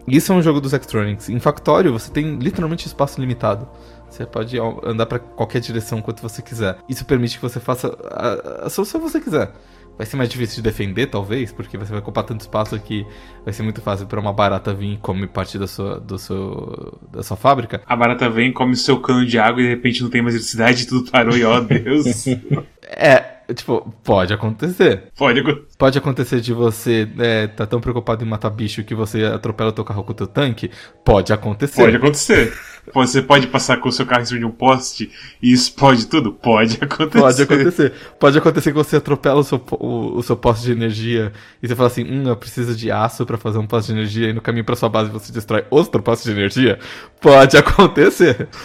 Isso 0.07 0.33
é 0.33 0.37
um 0.37 0.43
jogo 0.43 0.61
dos 0.61 0.73
Electronics. 0.73 1.29
Em 1.29 1.41
Factorio, 1.41 1.93
você 1.93 2.11
tem 2.11 2.37
literalmente 2.37 2.87
espaço 2.87 3.21
limitado. 3.21 3.69
Você 4.09 4.25
pode 4.25 4.57
andar 4.85 5.07
para 5.07 5.19
qualquer 5.19 5.61
direção 5.61 6.01
quanto 6.01 6.23
você 6.23 6.41
quiser. 6.41 6.79
Isso 6.89 7.05
permite 7.05 7.37
que 7.37 7.43
você 7.43 7.59
faça 7.59 7.97
a, 8.11 8.67
a 8.67 8.71
solução 8.71 9.01
que 9.01 9.11
você 9.11 9.21
quiser. 9.21 9.51
Vai 9.97 10.07
ser 10.07 10.17
mais 10.17 10.29
difícil 10.29 10.57
de 10.57 10.63
defender, 10.63 11.07
talvez, 11.07 11.53
porque 11.53 11.79
você 11.79 11.91
vai 11.91 12.01
ocupar 12.01 12.25
tanto 12.25 12.41
espaço 12.41 12.79
que 12.81 13.07
vai 13.45 13.55
ser 13.55 13.63
muito 13.63 13.81
fácil 13.81 14.07
para 14.07 14.19
uma 14.19 14.33
barata 14.33 14.75
vir 14.75 14.95
e 14.95 14.97
comer 14.97 15.29
parte 15.29 15.57
da 15.57 15.69
sua, 15.69 16.01
do 16.01 16.19
seu, 16.19 16.99
da 17.13 17.23
sua 17.23 17.37
fábrica. 17.37 17.81
A 17.87 17.95
barata 17.95 18.29
vem, 18.29 18.53
come 18.53 18.73
o 18.73 18.77
seu 18.77 19.01
cano 19.01 19.25
de 19.25 19.39
água 19.39 19.61
e 19.61 19.65
de 19.65 19.71
repente 19.71 20.03
não 20.03 20.11
tem 20.11 20.21
mais 20.21 20.35
eletricidade 20.35 20.83
e 20.83 20.87
tudo 20.87 21.11
parou 21.11 21.37
e 21.37 21.45
ó 21.45 21.61
Deus. 21.61 22.27
é, 22.83 23.34
Tipo, 23.53 23.93
pode 24.03 24.33
acontecer. 24.33 25.05
Pode 25.17 25.41
acontecer. 25.41 25.67
Pode 25.77 25.99
acontecer 25.99 26.41
de 26.41 26.53
você 26.55 27.09
é, 27.19 27.47
tá 27.47 27.67
tão 27.67 27.81
preocupado 27.81 28.25
em 28.25 28.29
matar 28.29 28.49
bicho 28.49 28.83
que 28.85 28.95
você 28.95 29.25
atropela 29.25 29.71
o 29.71 29.73
teu 29.73 29.85
carro 29.85 30.03
com 30.03 30.13
o 30.13 30.15
teu 30.15 30.27
tanque. 30.27 30.71
Pode 31.05 31.33
acontecer. 31.33 31.83
Pode 31.83 31.97
acontecer. 31.97 32.55
Você 32.93 33.23
pode 33.23 33.47
passar 33.47 33.79
com 33.79 33.89
o 33.89 33.93
seu 33.93 34.07
carro 34.07 34.23
em 34.23 34.27
cima 34.27 34.41
de 34.41 34.47
um 34.47 34.51
poste 34.51 35.11
e 35.43 35.53
explode 35.53 36.07
tudo? 36.07 36.33
Pode 36.33 36.79
acontecer. 36.81 37.21
Pode 37.21 37.43
acontecer. 37.43 37.93
Pode 38.19 38.39
acontecer 38.39 38.71
que 38.71 38.77
você 38.77 38.97
atropela 38.97 39.41
o 39.41 39.45
seu, 39.45 39.63
o, 39.73 40.19
o 40.19 40.23
seu 40.23 40.37
poste 40.37 40.65
de 40.65 40.73
energia 40.73 41.33
e 41.63 41.69
você 41.69 41.75
fala 41.75 41.89
assim, 41.89 42.05
hum, 42.05 42.29
eu 42.29 42.37
preciso 42.37 42.75
de 42.75 42.91
aço 42.91 43.27
para 43.27 43.37
fazer 43.37 43.59
um 43.59 43.67
poste 43.67 43.93
de 43.93 43.99
energia 43.99 44.31
e 44.31 44.33
no 44.33 44.41
caminho 44.41 44.65
para 44.65 44.77
sua 44.77 44.89
base 44.89 45.11
você 45.11 45.33
destrói 45.33 45.65
outro 45.71 46.03
poste 46.03 46.25
de 46.25 46.33
energia. 46.33 46.79
Pode 47.21 47.57
acontecer. 47.57 48.49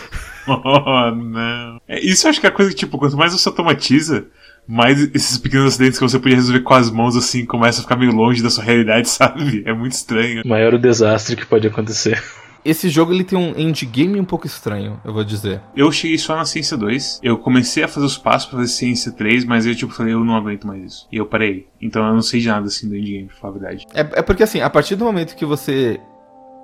Oh, 0.52 1.12
não. 1.12 1.80
É, 1.88 2.00
isso 2.00 2.26
eu 2.26 2.32
acho 2.32 2.40
que 2.40 2.48
é 2.48 2.50
a 2.50 2.52
coisa 2.52 2.72
que, 2.72 2.78
tipo, 2.78 2.98
quanto 2.98 3.16
mais 3.16 3.34
você 3.34 3.48
automatiza, 3.48 4.26
mais 4.70 5.02
esses 5.16 5.36
pequenos 5.40 5.74
acidentes 5.74 5.98
que 5.98 6.08
você 6.08 6.20
podia 6.20 6.36
resolver 6.36 6.60
com 6.60 6.76
as 6.76 6.92
mãos, 6.92 7.16
assim, 7.16 7.44
começam 7.44 7.80
a 7.80 7.84
ficar 7.84 7.96
meio 7.96 8.12
longe 8.12 8.44
da 8.44 8.52
sua 8.52 8.64
realidade, 8.64 9.10
sabe? 9.10 9.64
É 9.66 9.74
muito 9.74 9.94
estranho. 9.94 10.44
Maior 10.46 10.76
o 10.76 10.78
desastre 10.78 11.36
que 11.36 11.44
pode 11.44 11.68
acontecer. 11.68 12.24
Esse 12.64 12.88
jogo 12.88 13.12
ele 13.12 13.24
tem 13.24 13.40
um 13.40 13.58
endgame 13.58 14.20
um 14.20 14.26
pouco 14.26 14.46
estranho, 14.46 15.02
eu 15.04 15.12
vou 15.12 15.24
dizer. 15.24 15.60
Eu 15.76 15.92
cheguei 15.92 16.20
só 16.20 16.36
na 16.36 16.46
Ciência 16.46 16.78
2. 16.78 17.22
Eu 17.24 17.38
comecei 17.40 17.84
a 17.84 17.88
fazer 17.88 18.06
os 18.06 18.18
passos 18.18 18.50
pra 18.50 18.60
fazer 18.60 18.72
Ciência 18.72 19.12
3, 19.12 19.46
mas 19.46 19.66
eu 19.66 19.74
tipo 19.74 19.92
falei, 19.92 20.14
eu 20.14 20.24
não 20.24 20.36
aguento 20.36 20.68
mais 20.68 20.84
isso. 20.84 21.08
E 21.12 21.18
eu 21.18 21.26
parei. 21.26 21.68
Então 21.82 22.06
eu 22.06 22.14
não 22.14 22.22
sei 22.22 22.40
de 22.40 22.48
nada 22.48 22.68
assim 22.68 22.88
do 22.88 22.96
endgame, 22.96 23.28
pra 23.28 23.38
falar 23.38 23.56
a 23.56 23.60
verdade. 23.60 23.88
É, 23.94 24.02
é 24.02 24.22
porque 24.22 24.44
assim, 24.44 24.62
a 24.62 24.70
partir 24.70 24.96
do 24.96 25.06
momento 25.06 25.36
que 25.36 25.46
você 25.46 26.00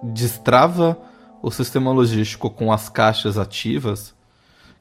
destrava 0.04 0.96
o 1.41 1.50
sistema 1.50 1.91
logístico 1.91 2.50
com 2.50 2.72
as 2.72 2.89
caixas 2.89 3.38
ativas, 3.38 4.14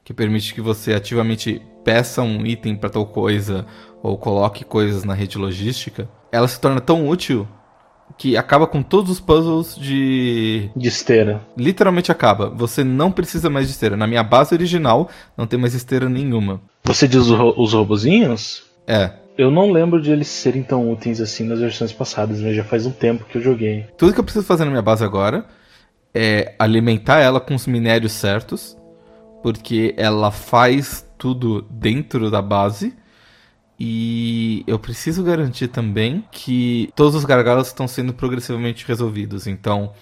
que 0.05 0.13
permite 0.13 0.53
que 0.53 0.61
você 0.61 0.93
ativamente 0.93 1.63
peça 1.83 2.23
um 2.23 2.45
item 2.47 2.77
para 2.77 2.91
tal 2.91 3.07
coisa 3.07 3.67
ou 4.03 4.19
coloque 4.19 4.65
coisas 4.65 5.03
na 5.03 5.15
rede 5.15 5.39
logística, 5.39 6.09
ela 6.31 6.47
se 6.47 6.61
torna 6.61 6.81
tão 6.81 7.09
útil 7.09 7.49
que 8.19 8.37
acaba 8.37 8.67
com 8.67 8.83
todos 8.83 9.11
os 9.11 9.21
puzzles 9.21 9.77
de. 9.77 10.71
De 10.77 10.89
esteira. 10.89 11.41
Literalmente 11.57 12.13
acaba. 12.13 12.51
Você 12.51 12.85
não 12.85 13.11
precisa 13.11 13.49
mais 13.49 13.67
de 13.67 13.73
esteira. 13.73 13.97
Na 13.97 14.07
minha 14.07 14.23
base 14.23 14.55
original, 14.55 15.09
não 15.37 15.47
tem 15.47 15.59
mais 15.59 15.75
esteira 15.75 16.09
nenhuma. 16.09 16.61
Você 16.85 17.09
diz 17.09 17.23
os, 17.23 17.31
ro 17.31 17.55
os 17.57 17.73
robozinhos? 17.73 18.65
É. 18.87 19.11
Eu 19.37 19.51
não 19.51 19.73
lembro 19.73 20.01
de 20.01 20.13
eles 20.13 20.29
serem 20.29 20.63
tão 20.63 20.93
úteis 20.93 21.21
assim 21.21 21.45
nas 21.45 21.59
versões 21.59 21.93
passadas, 21.93 22.41
mas 22.41 22.55
já 22.55 22.63
faz 22.63 22.87
um 22.87 22.93
tempo 22.93 23.25
que 23.25 23.39
eu 23.39 23.43
joguei. 23.43 23.87
Tudo 23.97 24.13
que 24.13 24.21
eu 24.21 24.25
preciso 24.25 24.47
fazer 24.47 24.65
na 24.65 24.71
minha 24.71 24.83
base 24.83 25.03
agora 25.03 25.47
é 26.15 26.55
alimentar 26.59 27.19
ela 27.21 27.41
com 27.41 27.55
os 27.55 27.67
minérios 27.67 28.13
certos, 28.13 28.77
porque 29.45 29.95
ela 29.99 30.31
faz 30.31 31.07
tudo 31.19 31.61
dentro 31.69 32.31
da 32.31 32.41
base. 32.41 32.97
E 33.79 34.65
eu 34.67 34.79
preciso 34.79 35.23
garantir 35.23 35.69
também 35.69 36.25
que 36.33 36.89
todos 36.97 37.15
os 37.15 37.27
gargalos 37.27 37.67
estão 37.67 37.87
sendo 37.87 38.15
progressivamente 38.15 38.87
resolvidos. 38.89 39.47
Então, 39.47 39.93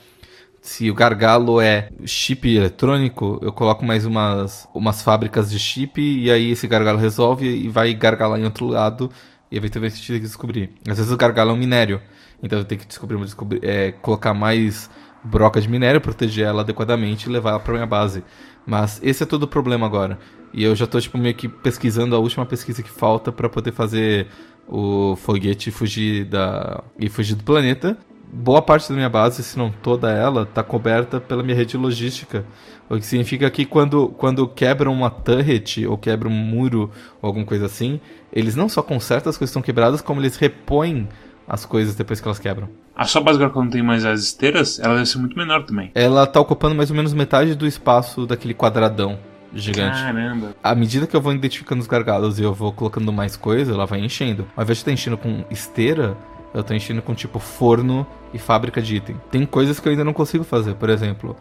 se 0.61 0.89
o 0.89 0.95
gargalo 0.95 1.61
é 1.61 1.89
chip 2.07 2.55
eletrônico, 2.55 3.41
eu 3.43 3.53
coloco 3.53 3.85
mais 3.85 4.07
umas, 4.07 4.69
umas 4.73 5.03
fábricas 5.03 5.51
de 5.51 5.59
chip 5.59 6.01
e 6.01 6.31
aí 6.31 6.53
esse 6.53 6.69
gargalo 6.69 6.99
resolve 6.99 7.45
e 7.45 7.69
vai 7.69 7.93
gargalar 7.95 8.39
em 8.39 8.45
outro 8.45 8.69
lado 8.69 9.11
e 9.51 9.57
eventualmente 9.57 9.95
a 9.95 9.97
gente 9.97 10.07
tem 10.07 10.21
que 10.21 10.27
descobrir. 10.27 10.71
Às 10.89 10.99
vezes 10.99 11.11
o 11.11 11.17
gargalo 11.17 11.51
é 11.51 11.55
um 11.55 11.57
minério, 11.57 12.01
então 12.41 12.61
eu 12.61 12.65
tenho 12.65 12.81
que 12.81 12.87
descobrir, 12.87 13.19
descobrir 13.19 13.59
é, 13.65 13.91
colocar 13.91 14.35
mais 14.35 14.89
broca 15.25 15.61
de 15.61 15.69
minério, 15.69 16.01
proteger 16.01 16.47
ela 16.47 16.63
adequadamente 16.63 17.29
e 17.29 17.33
levar 17.33 17.51
ela 17.51 17.61
para 17.61 17.73
minha 17.75 17.87
base. 17.87 18.23
Mas 18.67 19.01
esse 19.03 19.23
é 19.23 19.27
todo 19.27 19.45
o 19.45 19.49
problema 19.49 19.87
agora. 19.87 20.19
E 20.53 20.63
eu 20.63 20.75
já 20.77 20.87
tô 20.87 21.01
tipo 21.01 21.17
meio 21.17 21.35
que 21.35 21.49
pesquisando 21.49 22.15
a 22.15 22.19
última 22.19 22.45
pesquisa 22.45 22.83
que 22.83 22.91
falta 22.91 23.33
para 23.33 23.49
poder 23.49 23.73
fazer 23.73 24.29
o 24.69 25.17
foguete 25.17 25.71
fugir 25.71 26.25
da 26.25 26.83
e 26.99 27.09
fugir 27.09 27.35
do 27.35 27.45
planeta. 27.45 27.97
Boa 28.35 28.63
parte 28.63 28.89
da 28.89 28.95
minha 28.95 29.11
base, 29.11 29.43
se 29.43 29.59
não 29.59 29.71
toda 29.71 30.11
ela, 30.11 30.47
tá 30.47 30.63
coberta 30.63 31.21
pela 31.21 31.43
minha 31.43 31.55
rede 31.55 31.77
logística. 31.77 32.47
O 32.89 32.97
que 32.97 33.05
significa 33.05 33.51
que 33.51 33.67
quando, 33.67 34.09
quando 34.09 34.49
quebram 34.49 34.93
uma 34.93 35.11
turret 35.11 35.87
ou 35.87 35.99
quebram 35.99 36.31
um 36.31 36.35
muro 36.35 36.91
ou 37.21 37.27
alguma 37.27 37.45
coisa 37.45 37.67
assim, 37.67 38.01
eles 38.33 38.55
não 38.55 38.71
só 38.71 38.83
consertam 38.83 39.29
as 39.29 39.37
coisas 39.37 39.51
que 39.51 39.59
estão 39.59 39.63
quebradas, 39.63 40.01
como 40.01 40.21
eles 40.21 40.37
repõem 40.37 41.09
as 41.53 41.67
coisas 41.67 41.95
depois 41.95 42.19
que 42.19 42.27
elas 42.27 42.39
quebram. 42.39 42.67
A 42.97 43.05
sua 43.05 43.21
base 43.21 43.37
agora, 43.37 43.53
quando 43.53 43.73
tem 43.73 43.83
mais 43.83 44.07
as 44.07 44.21
esteiras, 44.21 44.79
ela 44.79 44.95
deve 44.95 45.05
ser 45.05 45.19
muito 45.19 45.37
menor 45.37 45.65
também. 45.65 45.91
Ela 45.95 46.27
tá 46.27 46.41
ocupando 46.41 46.75
mais 46.75 46.89
ou 46.89 46.97
menos 46.97 47.13
metade 47.13 47.55
do 47.55 47.67
espaço 47.67 48.27
daquele 48.27 48.55
quadradão 48.55 49.19
gigante. 49.55 50.01
Caramba. 50.01 50.57
À 50.63 50.75
medida 50.75 51.07
que 51.07 51.15
eu 51.15 51.21
vou 51.21 51.31
identificando 51.31 51.83
os 51.83 51.87
gargalos 51.87 52.39
e 52.39 52.43
eu 52.43 52.55
vou 52.55 52.73
colocando 52.73 53.13
mais 53.13 53.37
coisa, 53.37 53.75
ela 53.75 53.85
vai 53.85 54.01
enchendo. 54.01 54.47
Ao 54.57 54.65
invés 54.65 54.79
de 54.79 54.81
estar 54.81 54.93
enchendo 54.93 55.19
com 55.19 55.45
esteira, 55.51 56.17
eu 56.55 56.65
tô 56.65 56.73
enchendo 56.73 57.03
com 57.03 57.15
tipo 57.15 57.39
forno 57.39 58.07
e 58.33 58.39
fábrica 58.39 58.81
de 58.81 58.97
item. 58.97 59.21
Tem 59.31 59.45
coisas 59.45 59.79
que 59.79 59.87
eu 59.87 59.91
ainda 59.91 60.05
não 60.05 60.15
consigo 60.15 60.45
fazer, 60.45 60.75
por 60.77 60.89
exemplo, 60.89 61.37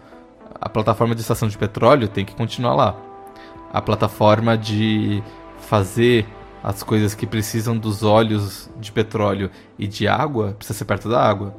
a 0.59 0.67
plataforma 0.67 1.15
de 1.15 1.21
estação 1.21 1.47
de 1.47 1.57
petróleo 1.57 2.09
tem 2.09 2.25
que 2.25 2.35
continuar 2.35 2.75
lá. 2.75 2.97
A 3.71 3.81
plataforma 3.81 4.57
de 4.57 5.23
fazer 5.69 6.25
as 6.63 6.83
coisas 6.83 7.15
que 7.15 7.25
precisam 7.25 7.77
dos 7.77 8.03
óleos 8.03 8.69
de 8.79 8.91
petróleo 8.91 9.49
e 9.77 9.87
de 9.87 10.07
água 10.07 10.53
precisa 10.57 10.77
ser 10.77 10.85
perto 10.85 11.09
da 11.09 11.21
água. 11.21 11.55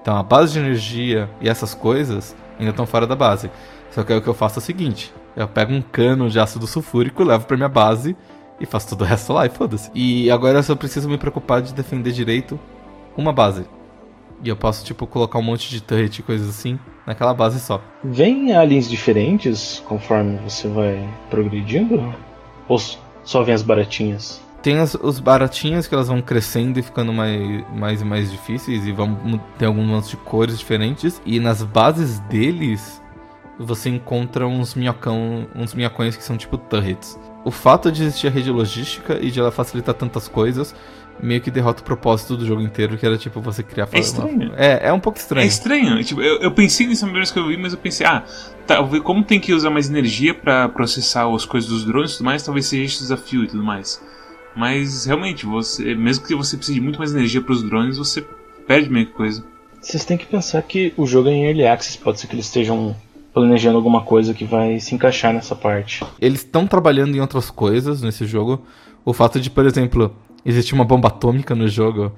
Então 0.00 0.16
a 0.16 0.22
base 0.22 0.52
de 0.52 0.58
energia 0.58 1.30
e 1.40 1.48
essas 1.48 1.74
coisas 1.74 2.34
ainda 2.58 2.70
estão 2.70 2.86
fora 2.86 3.06
da 3.06 3.14
base. 3.14 3.50
Só 3.90 4.02
que 4.02 4.12
aí 4.12 4.18
o 4.18 4.22
que 4.22 4.28
eu 4.28 4.34
faço 4.34 4.58
é 4.58 4.62
o 4.62 4.64
seguinte: 4.64 5.12
eu 5.36 5.46
pego 5.46 5.72
um 5.72 5.82
cano 5.82 6.28
de 6.28 6.38
ácido 6.40 6.66
sulfúrico, 6.66 7.22
levo 7.22 7.46
pra 7.46 7.56
minha 7.56 7.68
base 7.68 8.16
e 8.60 8.66
faço 8.66 8.90
todo 8.90 9.02
o 9.02 9.04
resto 9.04 9.32
lá 9.32 9.46
e 9.46 9.48
foda-se. 9.48 9.90
E 9.94 10.30
agora 10.30 10.58
eu 10.58 10.62
só 10.62 10.74
preciso 10.74 11.08
me 11.08 11.18
preocupar 11.18 11.62
de 11.62 11.72
defender 11.72 12.12
direito 12.12 12.58
uma 13.16 13.32
base. 13.32 13.64
E 14.42 14.48
eu 14.48 14.56
posso, 14.56 14.84
tipo, 14.84 15.06
colocar 15.06 15.38
um 15.38 15.42
monte 15.42 15.68
de 15.68 15.82
turret 15.82 16.18
e 16.18 16.22
coisas 16.22 16.48
assim 16.48 16.78
naquela 17.06 17.34
base 17.34 17.60
só. 17.60 17.82
Vem 18.02 18.54
aliens 18.54 18.88
diferentes 18.88 19.82
conforme 19.86 20.38
você 20.38 20.66
vai 20.68 21.06
progredindo? 21.28 22.14
Ou 22.66 22.78
só 23.30 23.44
vem 23.44 23.54
as 23.54 23.62
baratinhas? 23.62 24.42
Tem 24.60 24.78
as, 24.78 24.94
os 24.94 25.20
baratinhos 25.20 25.86
que 25.86 25.94
elas 25.94 26.08
vão 26.08 26.20
crescendo 26.20 26.80
e 26.80 26.82
ficando 26.82 27.12
mais, 27.12 27.64
mais 27.72 28.00
e 28.00 28.04
mais 28.04 28.28
difíceis 28.28 28.84
e 28.84 28.90
vão 28.90 29.40
ter 29.56 29.66
algumas 29.66 30.08
de 30.08 30.16
cores 30.16 30.58
diferentes. 30.58 31.22
E 31.24 31.38
nas 31.38 31.62
bases 31.62 32.18
deles 32.20 33.00
você 33.56 33.88
encontra 33.88 34.48
uns 34.48 34.74
minhocão, 34.74 35.46
uns 35.54 35.74
minhocões 35.74 36.16
que 36.16 36.24
são 36.24 36.36
tipo 36.36 36.58
turrets. 36.58 37.16
O 37.44 37.52
fato 37.52 37.92
de 37.92 38.02
existir 38.02 38.26
a 38.26 38.30
rede 38.30 38.50
logística 38.50 39.16
e 39.22 39.30
de 39.30 39.38
ela 39.38 39.52
facilitar 39.52 39.94
tantas 39.94 40.26
coisas 40.26 40.74
meio 41.22 41.40
que 41.40 41.50
derrota 41.50 41.82
o 41.82 41.84
propósito 41.84 42.36
do 42.36 42.46
jogo 42.46 42.62
inteiro, 42.62 42.96
que 42.96 43.06
era 43.06 43.16
tipo 43.16 43.40
você 43.40 43.62
criar 43.62 43.88
É 43.92 43.98
estranho. 43.98 44.52
É, 44.56 44.88
é 44.88 44.92
um 44.92 45.00
pouco 45.00 45.18
estranho. 45.18 45.44
É 45.44 45.46
estranho. 45.46 46.02
Tipo, 46.02 46.20
eu, 46.20 46.40
eu 46.40 46.50
pensei 46.50 46.86
nisso 46.86 47.02
na 47.02 47.12
primeira 47.12 47.24
vez 47.24 47.30
que 47.30 47.38
eu 47.38 47.46
vi, 47.46 47.56
mas 47.56 47.72
eu 47.72 47.78
pensei, 47.78 48.06
ah, 48.06 48.24
talvez 48.76 49.02
como 49.02 49.24
tem 49.24 49.40
que 49.40 49.52
usar 49.52 49.68
mais 49.68 49.90
energia 49.90 50.32
pra 50.32 50.68
processar 50.68 51.28
as 51.34 51.44
coisas 51.44 51.68
dos 51.68 51.84
drones 51.84 52.12
e 52.12 52.16
tudo 52.18 52.26
mais, 52.26 52.42
talvez 52.42 52.66
seja 52.66 52.84
esse 52.84 52.98
desafio 53.00 53.42
e 53.42 53.48
tudo 53.48 53.64
mais. 53.64 54.00
Mas 54.54 55.06
realmente, 55.06 55.44
você, 55.44 55.94
mesmo 55.96 56.24
que 56.24 56.36
você 56.36 56.56
precise 56.56 56.78
de 56.78 56.80
muito 56.80 56.98
mais 56.98 57.12
energia 57.12 57.40
pros 57.40 57.64
drones, 57.64 57.98
você 57.98 58.24
perde 58.68 58.88
meio 58.88 59.06
que 59.06 59.12
coisa. 59.12 59.44
Vocês 59.80 60.04
têm 60.04 60.16
que 60.16 60.26
pensar 60.26 60.62
que 60.62 60.92
o 60.96 61.04
jogo 61.04 61.28
é 61.28 61.32
em 61.32 61.46
Early 61.46 61.66
Access, 61.66 61.98
pode 61.98 62.20
ser 62.20 62.28
que 62.28 62.34
eles 62.34 62.46
estejam 62.46 62.94
planejando 63.34 63.76
alguma 63.76 64.02
coisa 64.02 64.32
que 64.34 64.44
vai 64.44 64.78
se 64.78 64.94
encaixar 64.94 65.32
nessa 65.32 65.56
parte. 65.56 66.04
Eles 66.20 66.40
estão 66.40 66.64
trabalhando 66.66 67.16
em 67.16 67.20
outras 67.20 67.50
coisas 67.50 68.02
nesse 68.02 68.24
jogo. 68.24 68.64
O 69.04 69.12
fato 69.12 69.40
de, 69.40 69.50
por 69.50 69.66
exemplo, 69.66 70.14
existir 70.44 70.74
uma 70.74 70.84
bomba 70.84 71.08
atômica 71.08 71.56
no 71.56 71.66
jogo 71.66 72.12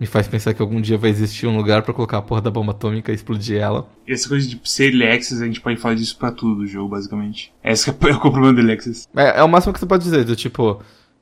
me 0.00 0.06
faz 0.06 0.28
pensar 0.28 0.54
que 0.54 0.62
algum 0.62 0.80
dia 0.80 0.96
vai 0.96 1.10
existir 1.10 1.46
um 1.46 1.56
lugar 1.56 1.82
pra 1.82 1.92
colocar 1.92 2.18
a 2.18 2.22
porra 2.22 2.40
da 2.40 2.50
bomba 2.50 2.72
atômica 2.72 3.10
e 3.10 3.14
explodir 3.14 3.60
ela. 3.60 3.88
E 4.06 4.12
essa 4.12 4.28
coisa 4.28 4.48
de 4.48 4.60
ser 4.64 4.94
Access, 5.02 5.42
a 5.42 5.46
gente 5.46 5.60
pode 5.60 5.80
falar 5.80 5.94
disso 5.94 6.16
pra 6.16 6.30
tudo 6.30 6.60
do 6.60 6.66
jogo, 6.66 6.88
basicamente. 6.88 7.52
Esse 7.64 7.90
que 7.90 7.90
é 8.08 8.14
o 8.14 8.20
problema 8.20 8.52
do 8.52 8.70
Access. 8.70 9.08
É, 9.16 9.40
é 9.40 9.42
o 9.42 9.48
máximo 9.48 9.72
que 9.72 9.80
você 9.80 9.86
pode 9.86 10.04
dizer, 10.04 10.24
do 10.24 10.36
tipo, 10.36 10.80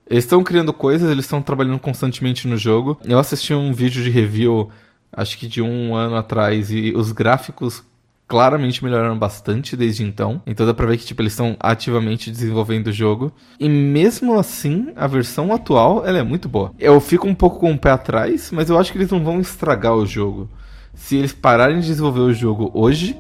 eles 0.09 0.25
estão 0.25 0.43
criando 0.45 0.73
coisas, 0.73 1.11
eles 1.11 1.25
estão 1.25 1.43
trabalhando 1.43 1.79
constantemente 1.79 2.47
no 2.47 2.57
jogo. 2.57 2.99
Eu 3.05 3.19
assisti 3.19 3.55
um 3.55 3.73
vídeo 3.73 4.03
de 4.03 4.11
review, 4.11 4.71
acho 5.12 5.39
que 5.39 5.47
de 5.47 5.62
um 5.62 5.95
ano 5.95 6.17
atrás, 6.17 6.71
e 6.71 6.93
os 6.95 7.12
gráficos 7.12 7.83
claramente 8.27 8.83
melhoraram 8.83 9.19
bastante 9.19 9.77
desde 9.77 10.03
então. 10.03 10.43
Então 10.47 10.67
dá 10.67 10.75
pra 10.75 10.87
ver 10.87 10.99
que 10.99 11.07
tipo, 11.07 11.23
eles 11.23 11.33
estão 11.33 11.57
ativamente 11.61 12.31
desenvolvendo 12.31 12.89
o 12.89 12.93
jogo. 12.93 13.33
E 13.59 13.69
mesmo 13.69 14.39
assim, 14.39 14.93
a 14.97 15.07
versão 15.07 15.53
atual 15.53 16.05
ela 16.07 16.19
é 16.19 16.23
muito 16.23 16.49
boa. 16.49 16.73
Eu 16.79 17.01
fico 17.01 17.27
um 17.29 17.35
pouco 17.35 17.61
com 17.61 17.73
o 17.73 17.79
pé 17.79 17.91
atrás, 17.91 18.51
mas 18.53 18.69
eu 18.69 18.79
acho 18.79 18.93
que 18.93 18.99
eles 18.99 19.11
não 19.11 19.23
vão 19.23 19.41
estragar 19.41 19.95
o 19.95 20.07
jogo. 20.07 20.49
Se 20.95 21.17
eles 21.17 21.33
pararem 21.33 21.81
de 21.81 21.87
desenvolver 21.87 22.21
o 22.21 22.33
jogo 22.33 22.71
hoje, 22.75 23.17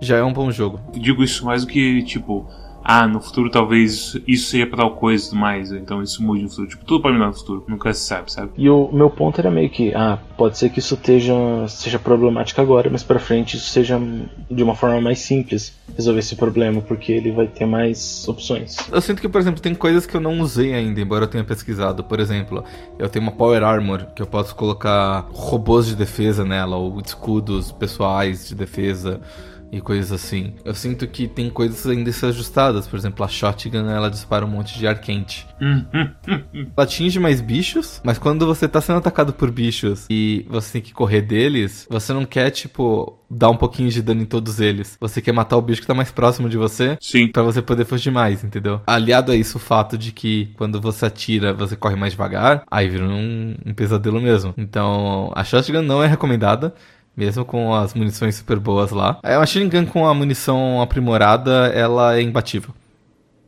já 0.00 0.16
é 0.16 0.22
um 0.22 0.32
bom 0.32 0.50
jogo. 0.50 0.80
Digo 0.92 1.22
isso 1.24 1.44
mais 1.44 1.64
do 1.64 1.68
que, 1.68 2.02
tipo, 2.04 2.48
ah, 2.88 3.08
no 3.08 3.20
futuro 3.20 3.50
talvez 3.50 4.16
isso 4.28 4.50
seja 4.50 4.64
pra 4.64 4.76
tal 4.76 4.92
coisa 4.92 5.24
e 5.24 5.28
tudo 5.30 5.40
mais, 5.40 5.72
então 5.72 6.00
isso 6.00 6.22
mude 6.22 6.44
no 6.44 6.48
futuro. 6.48 6.68
Tipo, 6.68 6.84
tudo 6.84 7.02
pode 7.02 7.14
mudar 7.14 7.26
no 7.26 7.32
futuro, 7.32 7.64
nunca 7.66 7.92
se 7.92 8.06
sabe, 8.06 8.30
sabe? 8.30 8.52
E 8.56 8.70
o 8.70 8.88
meu 8.92 9.10
ponto 9.10 9.40
era 9.40 9.50
meio 9.50 9.68
que, 9.68 9.92
ah, 9.92 10.20
pode 10.36 10.56
ser 10.56 10.70
que 10.70 10.78
isso 10.78 10.94
esteja, 10.94 11.34
seja 11.66 11.98
problemático 11.98 12.60
agora, 12.60 12.88
mas 12.88 13.02
pra 13.02 13.18
frente 13.18 13.56
isso 13.56 13.70
seja 13.70 14.00
de 14.48 14.62
uma 14.62 14.76
forma 14.76 15.00
mais 15.00 15.18
simples 15.18 15.76
resolver 15.96 16.20
esse 16.20 16.36
problema, 16.36 16.80
porque 16.80 17.10
ele 17.10 17.32
vai 17.32 17.48
ter 17.48 17.66
mais 17.66 18.26
opções. 18.28 18.76
Eu 18.92 19.00
sinto 19.00 19.20
que, 19.20 19.28
por 19.28 19.40
exemplo, 19.40 19.60
tem 19.60 19.74
coisas 19.74 20.06
que 20.06 20.16
eu 20.16 20.20
não 20.20 20.38
usei 20.38 20.72
ainda, 20.72 21.00
embora 21.00 21.24
eu 21.24 21.28
tenha 21.28 21.42
pesquisado. 21.42 22.04
Por 22.04 22.20
exemplo, 22.20 22.62
eu 23.00 23.08
tenho 23.08 23.24
uma 23.24 23.32
Power 23.32 23.64
Armor 23.64 24.06
que 24.14 24.22
eu 24.22 24.26
posso 24.26 24.54
colocar 24.54 25.26
robôs 25.32 25.86
de 25.86 25.96
defesa 25.96 26.44
nela, 26.44 26.76
ou 26.76 27.00
escudos 27.00 27.72
pessoais 27.72 28.46
de 28.48 28.54
defesa 28.54 29.20
e 29.70 29.80
coisas 29.80 30.12
assim. 30.12 30.54
Eu 30.64 30.74
sinto 30.74 31.06
que 31.06 31.26
tem 31.26 31.50
coisas 31.50 31.86
ainda 31.86 32.10
ser 32.12 32.26
ajustadas. 32.26 32.86
Por 32.86 32.96
exemplo, 32.96 33.24
a 33.24 33.28
Shotgun 33.28 33.88
ela 33.88 34.10
dispara 34.10 34.44
um 34.44 34.48
monte 34.48 34.78
de 34.78 34.86
ar 34.86 35.00
quente. 35.00 35.46
ela 35.60 36.72
atinge 36.76 37.18
mais 37.18 37.40
bichos, 37.40 38.00
mas 38.04 38.18
quando 38.18 38.46
você 38.46 38.68
tá 38.68 38.80
sendo 38.80 38.98
atacado 38.98 39.32
por 39.32 39.50
bichos 39.50 40.06
e 40.10 40.46
você 40.48 40.74
tem 40.74 40.82
que 40.82 40.92
correr 40.92 41.22
deles, 41.22 41.86
você 41.90 42.12
não 42.12 42.24
quer, 42.24 42.50
tipo, 42.50 43.18
dar 43.30 43.50
um 43.50 43.56
pouquinho 43.56 43.90
de 43.90 44.02
dano 44.02 44.22
em 44.22 44.26
todos 44.26 44.60
eles. 44.60 44.96
Você 45.00 45.20
quer 45.20 45.32
matar 45.32 45.56
o 45.56 45.62
bicho 45.62 45.80
que 45.80 45.86
tá 45.86 45.94
mais 45.94 46.10
próximo 46.10 46.48
de 46.48 46.56
você. 46.56 46.96
Sim. 47.00 47.28
Pra 47.28 47.42
você 47.42 47.60
poder 47.60 47.84
fugir 47.84 48.10
mais, 48.10 48.44
entendeu? 48.44 48.80
Aliado 48.86 49.32
a 49.32 49.36
isso, 49.36 49.58
o 49.58 49.60
fato 49.60 49.98
de 49.98 50.12
que 50.12 50.52
quando 50.56 50.80
você 50.80 51.06
atira, 51.06 51.52
você 51.52 51.76
corre 51.76 51.96
mais 51.96 52.12
devagar, 52.12 52.64
aí 52.70 52.88
vira 52.88 53.04
um, 53.04 53.54
um 53.64 53.74
pesadelo 53.74 54.20
mesmo. 54.20 54.54
Então, 54.56 55.32
a 55.34 55.44
Shotgun 55.44 55.82
não 55.82 56.02
é 56.02 56.06
recomendada 56.06 56.74
mesmo 57.16 57.44
com 57.44 57.74
as 57.74 57.94
munições 57.94 58.34
super 58.34 58.58
boas 58.58 58.90
lá. 58.90 59.18
A 59.22 59.38
Machine 59.38 59.70
Gun 59.70 59.86
com 59.86 60.06
a 60.06 60.14
munição 60.14 60.80
aprimorada, 60.82 61.68
ela 61.68 62.16
é 62.16 62.22
imbatível. 62.22 62.74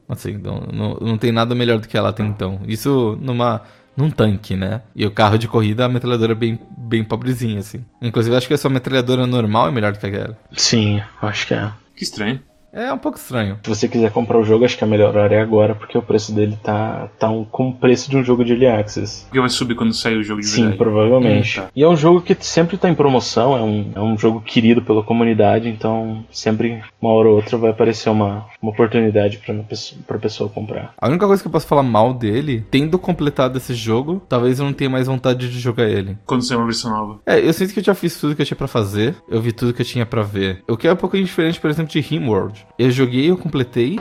Assim, 0.09 0.39
não, 0.39 0.61
não, 0.73 0.95
não 0.95 1.19
tem 1.19 1.31
nada 1.31 1.55
melhor 1.55 1.79
do 1.79 1.87
que 1.87 1.97
ela 1.97 2.13
tem 2.13 2.27
então. 2.27 2.61
Isso 2.67 3.19
numa 3.21 3.63
num 3.99 4.11
tanque, 4.11 4.55
né? 4.55 4.83
E 4.95 5.05
o 5.05 5.11
carro 5.11 5.37
de 5.37 5.49
corrida, 5.49 5.85
a 5.85 5.89
metralhadora 5.89 6.31
é 6.31 6.35
bem, 6.35 6.59
bem 6.77 7.03
pobrezinha, 7.03 7.59
assim. 7.59 7.85
Inclusive, 8.01 8.37
acho 8.37 8.47
que 8.47 8.55
a 8.55 8.59
sua 8.59 8.71
metralhadora 8.71 9.27
normal 9.27 9.69
é 9.69 9.73
melhor 9.73 9.93
do 9.93 9.99
que 9.99 10.07
aquela. 10.07 10.39
Sim, 10.53 11.03
acho 11.21 11.49
que 11.49 11.55
é. 11.55 11.73
Que 11.97 12.05
estranho. 12.05 12.41
É 12.73 12.93
um 12.93 12.99
pouco 12.99 13.19
estranho. 13.19 13.59
Se 13.63 13.69
você 13.69 13.89
quiser 13.89 14.11
comprar 14.11 14.39
o 14.39 14.45
jogo, 14.45 14.65
acho 14.65 14.77
que 14.77 14.85
a 14.85 14.87
melhor 14.87 15.17
hora 15.17 15.35
é 15.35 15.41
agora, 15.41 15.75
porque 15.75 15.97
o 15.97 16.03
preço 16.03 16.33
dele 16.35 16.57
tá, 16.63 17.09
tá 17.19 17.31
um, 17.31 17.45
com 17.45 17.71
o 17.71 17.75
preço 17.75 18.11
de 18.11 18.17
um 18.17 18.23
jogo 18.23 18.45
de 18.45 18.53
Early 18.53 18.67
Access. 18.67 19.25
Porque 19.25 19.41
vai 19.41 19.49
subir 19.49 19.75
quando 19.75 19.95
sair 19.95 20.17
o 20.17 20.23
jogo 20.23 20.41
de 20.41 20.47
Sim, 20.47 20.63
verdade. 20.63 20.79
provavelmente. 20.79 21.61
Hum, 21.61 21.63
tá. 21.65 21.71
E 21.75 21.83
é 21.83 21.89
um 21.89 21.97
jogo 21.97 22.21
que 22.21 22.37
sempre 22.41 22.77
tá 22.77 22.89
em 22.89 22.95
promoção, 22.95 23.57
é 23.57 23.63
um, 23.63 23.93
é 23.95 24.01
um 24.01 24.19
jogo 24.19 24.41
querido 24.41 24.83
pela 24.83 25.03
comunidade, 25.03 25.69
então 25.69 26.25
sempre, 26.31 26.83
uma 27.01 27.13
hora 27.13 27.29
ou 27.29 27.37
outra, 27.37 27.57
vai 27.57 27.71
aparecer 27.71 28.11
uma, 28.11 28.47
uma 28.61 28.71
oportunidade 28.71 29.39
pra, 29.39 29.55
pessoa, 29.55 30.01
pra 30.07 30.19
pessoa 30.19 30.51
comprar. 30.51 30.93
A 31.01 31.09
única 31.09 31.27
coisa 31.27 31.43
que 31.43 31.49
eu 31.49 31.53
posso 31.53 31.67
falar 31.67 31.83
mal 31.83 32.13
dele, 32.13 32.65
tendo 32.71 32.99
completado 32.99 33.57
esse 33.59 33.75
jogo, 33.75 34.23
talvez 34.29 34.59
eu 34.59 34.67
não 34.67 34.73
tenha 34.73 34.91
mais 34.91 35.07
vontade 35.07 35.51
de 35.51 35.59
jogar 35.59 35.89
ele. 35.89 36.19
Quando 36.27 36.43
sair 36.43 36.59
uma 36.59 36.67
versão 36.67 36.91
nova. 36.91 37.19
É, 37.25 37.41
eu 37.41 37.53
sinto 37.53 37.73
que 37.73 37.81
eu 37.81 37.85
já 37.85 37.95
fiz 37.95 38.21
tudo 38.21 38.37
que 38.37 38.43
eu 38.43 38.47
tinha 38.47 38.57
pra 38.57 38.69
fazer, 38.69 39.17
eu 39.29 39.41
vi 39.41 39.53
tudo 39.53 39.73
que 39.73 39.83
eu 39.83 39.87
tinha 39.87 40.05
pra 40.05 40.23
ver. 40.23 40.63
O 40.69 40.77
que 40.77 40.87
é 40.87 40.93
um 40.93 40.97
pouco 40.97 41.17
diferente, 41.17 41.59
por 41.61 41.71
exemplo, 41.71 41.91
de 41.91 42.01
Rimworld. 42.01 42.58
Eu 42.79 42.91
joguei, 42.91 43.31
eu 43.31 43.37
completei, 43.37 44.01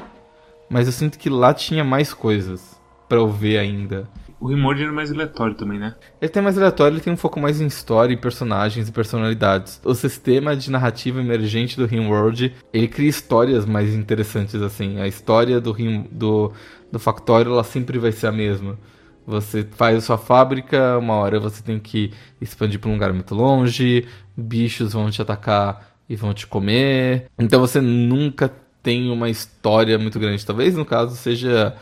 mas 0.70 0.88
eu 0.88 0.94
sinto 0.94 1.18
que 1.18 1.30
lá 1.30 1.54
tinha 1.54 1.84
mais 1.84 2.14
coisas 2.14 2.80
pra 3.08 3.18
eu 3.18 3.30
ver 3.30 3.58
ainda. 3.58 4.08
O 4.40 4.48
Rimord 4.48 4.84
era 4.84 4.92
mais 4.92 5.12
aleatório 5.12 5.56
também, 5.56 5.80
né? 5.80 5.96
Ele 6.22 6.30
tem 6.30 6.44
mais 6.44 6.58
aleatório, 6.58 6.94
ele 6.94 7.02
tem 7.02 7.12
um 7.12 7.18
foco 7.18 7.40
mais 7.40 7.60
em 7.60 7.66
história, 7.66 8.14
em 8.14 8.18
personagens 8.18 8.88
e 8.88 8.92
personalidades. 8.92 9.82
O 9.84 9.96
sistema 9.96 10.56
de 10.56 10.70
narrativa 10.70 11.20
emergente 11.20 11.76
do 11.76 11.88
Rimworld, 11.88 12.54
ele 12.72 12.88
cria 12.88 13.10
histórias 13.10 13.66
mais 13.66 13.96
interessantes, 13.96 14.62
assim. 14.62 15.00
A 15.00 15.08
história 15.08 15.60
do, 15.60 15.72
Rim, 15.72 16.08
do, 16.12 16.52
do 16.92 17.00
Factório, 17.00 17.52
ela 17.52 17.64
sempre 17.64 17.98
vai 17.98 18.12
ser 18.12 18.28
a 18.28 18.32
mesma. 18.32 18.78
Você 19.26 19.68
faz 19.72 19.98
a 19.98 20.02
sua 20.02 20.18
fábrica, 20.18 20.98
uma 21.00 21.16
hora 21.16 21.40
você 21.40 21.62
tem 21.64 21.80
que 21.80 22.14
expandir 22.40 22.80
para 22.80 22.90
um 22.90 22.94
lugar 22.94 23.12
muito 23.12 23.34
longe, 23.34 24.08
bichos 24.38 24.94
vão 24.94 25.10
te 25.10 25.22
atacar 25.22 25.97
e 26.10 26.16
vão 26.16 26.34
te 26.34 26.48
comer. 26.48 27.26
Então 27.38 27.60
você 27.60 27.82
nunca 27.82 28.52
tem 28.82 29.10
uma 29.10 29.30
história 29.30 29.98
muito 29.98 30.20
grande. 30.20 30.46
Talvez 30.46 30.76
no 30.76 30.86
caso 30.86 31.16
seja 31.16 31.76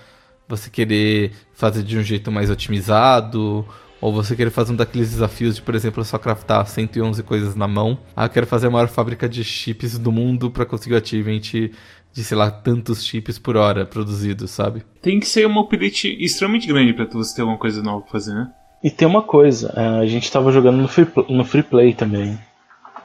você 0.48 0.70
querer 0.70 1.32
fazer 1.54 1.84
de 1.84 1.98
um 1.98 2.04
jeito 2.04 2.32
mais 2.32 2.50
otimizado, 2.50 3.66
ou 4.02 4.14
você 4.14 4.36
querer 4.36 4.52
fazer 4.52 4.74
um 4.74 4.76
daqueles 4.76 5.10
desafios 5.10 5.56
de, 5.56 5.62
por 5.62 5.74
exemplo, 5.74 6.04
só 6.04 6.18
craftar 6.18 6.66
111 6.66 7.24
coisas 7.24 7.56
na 7.56 7.68
mão. 7.68 7.98
Ah, 8.16 8.26
eu 8.26 8.30
quero 8.30 8.46
fazer 8.46 8.68
a 8.68 8.70
maior 8.70 8.88
fábrica 8.88 9.28
de 9.28 9.44
chips 9.44 9.98
do 9.98 10.12
mundo 10.12 10.52
para 10.52 10.66
conseguir 10.66 10.96
o 10.96 10.98
achievement 10.98 11.40
de, 11.40 12.24
sei 12.24 12.38
lá, 12.38 12.52
tantos 12.52 13.04
chips 13.04 13.40
por 13.40 13.58
hora 13.58 13.86
produzidos, 13.86 14.52
sabe? 14.52 14.84
Tem 15.02 15.20
que 15.20 15.28
ser 15.28 15.48
uma 15.48 15.62
update 15.62 16.16
extremamente 16.24 16.68
grande 16.68 16.94
pra 16.94 17.06
você 17.06 17.36
ter 17.36 17.42
alguma 17.42 17.58
coisa 17.58 17.82
nova 17.82 18.02
pra 18.02 18.12
fazer, 18.12 18.34
né? 18.34 18.50
E 18.84 18.92
tem 18.92 19.08
uma 19.08 19.24
coisa, 19.24 19.74
eh, 19.76 20.00
a 20.02 20.06
gente 20.06 20.32
tava 20.32 20.52
jogando 20.52 20.78
no 20.78 20.88
free, 20.88 21.08
no 21.30 21.44
free 21.44 21.64
play 21.64 21.94
também. 21.94 22.38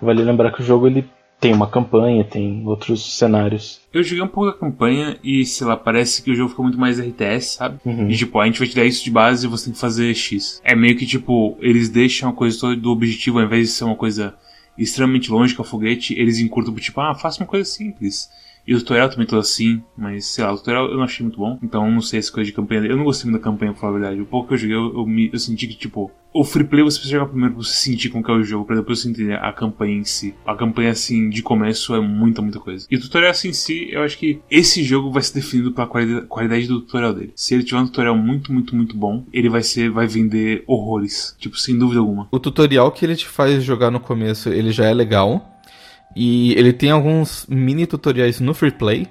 Vale 0.00 0.22
lembrar 0.22 0.52
que 0.52 0.62
o 0.62 0.64
jogo 0.64 0.86
ele 0.86 1.04
tem 1.40 1.54
uma 1.54 1.66
campanha, 1.66 2.22
tem 2.22 2.62
outros 2.66 3.16
cenários. 3.16 3.80
Eu 3.92 4.02
joguei 4.02 4.22
um 4.22 4.28
pouco 4.28 4.50
da 4.50 4.56
campanha 4.56 5.16
e, 5.24 5.44
sei 5.46 5.66
lá, 5.66 5.76
parece 5.76 6.22
que 6.22 6.30
o 6.30 6.34
jogo 6.34 6.50
ficou 6.50 6.64
muito 6.64 6.78
mais 6.78 7.00
RTS, 7.00 7.56
sabe? 7.56 7.78
Uhum. 7.84 8.10
E 8.10 8.16
tipo, 8.16 8.38
a 8.38 8.44
gente 8.44 8.58
vai 8.58 8.68
te 8.68 8.76
dar 8.76 8.84
isso 8.84 9.02
de 9.02 9.10
base 9.10 9.46
e 9.46 9.48
você 9.48 9.64
tem 9.64 9.72
que 9.72 9.80
fazer 9.80 10.14
X. 10.14 10.60
É 10.62 10.76
meio 10.76 10.96
que 10.96 11.06
tipo, 11.06 11.56
eles 11.60 11.88
deixam 11.88 12.28
a 12.28 12.32
coisa 12.32 12.60
toda 12.60 12.76
do 12.76 12.90
objetivo, 12.90 13.38
ao 13.38 13.46
invés 13.46 13.68
de 13.68 13.74
ser 13.74 13.84
uma 13.84 13.96
coisa 13.96 14.34
extremamente 14.76 15.30
longe 15.30 15.54
com 15.54 15.62
a 15.62 15.64
foguete, 15.64 16.14
eles 16.18 16.38
encurtam 16.38 16.74
tipo, 16.74 17.00
ah, 17.00 17.14
faça 17.14 17.42
uma 17.42 17.46
coisa 17.48 17.68
simples. 17.68 18.30
E 18.66 18.74
o 18.74 18.78
tutorial 18.78 19.08
também 19.08 19.26
todo 19.26 19.40
assim, 19.40 19.82
mas 19.96 20.26
sei 20.26 20.44
lá, 20.44 20.52
o 20.52 20.56
tutorial 20.56 20.86
eu 20.86 20.96
não 20.96 21.04
achei 21.04 21.24
muito 21.24 21.38
bom. 21.38 21.58
Então 21.62 21.90
não 21.90 22.00
sei 22.00 22.18
essa 22.18 22.32
coisa 22.32 22.46
de 22.48 22.54
campanha. 22.54 22.86
Eu 22.86 22.96
não 22.96 23.04
gostei 23.04 23.30
muito 23.30 23.40
da 23.40 23.44
campanha, 23.44 23.72
pra 23.72 23.80
falar 23.80 23.96
a 23.96 23.98
verdade. 23.98 24.20
O 24.20 24.26
pouco 24.26 24.48
que 24.48 24.54
eu 24.54 24.58
joguei, 24.58 24.76
eu, 24.76 24.94
eu, 24.94 25.06
me, 25.06 25.30
eu 25.32 25.38
senti 25.38 25.66
que, 25.66 25.76
tipo, 25.76 26.10
o 26.32 26.44
free 26.44 26.64
play 26.64 26.82
você 26.82 26.98
precisa 26.98 27.18
jogar 27.18 27.26
primeiro 27.26 27.54
pra 27.54 27.64
você 27.64 27.74
sentir 27.74 28.08
como 28.08 28.22
que 28.22 28.30
é 28.30 28.34
o 28.34 28.42
jogo, 28.42 28.64
pra 28.64 28.76
depois 28.76 29.00
você 29.00 29.08
entender 29.08 29.34
a 29.34 29.52
campanha 29.52 29.96
em 29.96 30.04
si. 30.04 30.34
A 30.46 30.54
campanha, 30.54 30.90
assim, 30.90 31.28
de 31.28 31.42
começo 31.42 31.94
é 31.94 32.00
muita, 32.00 32.40
muita 32.40 32.60
coisa. 32.60 32.86
E 32.90 32.96
o 32.96 33.00
tutorial, 33.00 33.30
assim, 33.30 33.48
em 33.48 33.52
si, 33.52 33.88
eu 33.90 34.02
acho 34.02 34.16
que 34.16 34.40
esse 34.50 34.82
jogo 34.82 35.10
vai 35.10 35.22
ser 35.22 35.34
definido 35.34 35.72
pela 35.72 35.86
qualidade, 35.86 36.26
qualidade 36.26 36.66
do 36.66 36.80
tutorial 36.80 37.14
dele. 37.14 37.32
Se 37.34 37.54
ele 37.54 37.64
tiver 37.64 37.80
um 37.80 37.86
tutorial 37.86 38.16
muito, 38.16 38.52
muito, 38.52 38.76
muito 38.76 38.96
bom, 38.96 39.24
ele 39.32 39.48
vai 39.48 39.62
ser, 39.62 39.90
vai 39.90 40.06
vender 40.06 40.62
horrores. 40.66 41.34
Tipo, 41.38 41.58
sem 41.58 41.76
dúvida 41.76 42.00
alguma. 42.00 42.28
O 42.30 42.38
tutorial 42.38 42.92
que 42.92 43.04
ele 43.04 43.16
te 43.16 43.26
faz 43.26 43.62
jogar 43.64 43.90
no 43.90 44.00
começo, 44.00 44.48
ele 44.48 44.70
já 44.70 44.84
é 44.84 44.94
legal. 44.94 45.49
E 46.14 46.52
ele 46.54 46.72
tem 46.72 46.90
alguns 46.90 47.46
mini 47.48 47.86
tutoriais 47.86 48.40
no 48.40 48.54
free 48.54 48.70
play. 48.70 49.08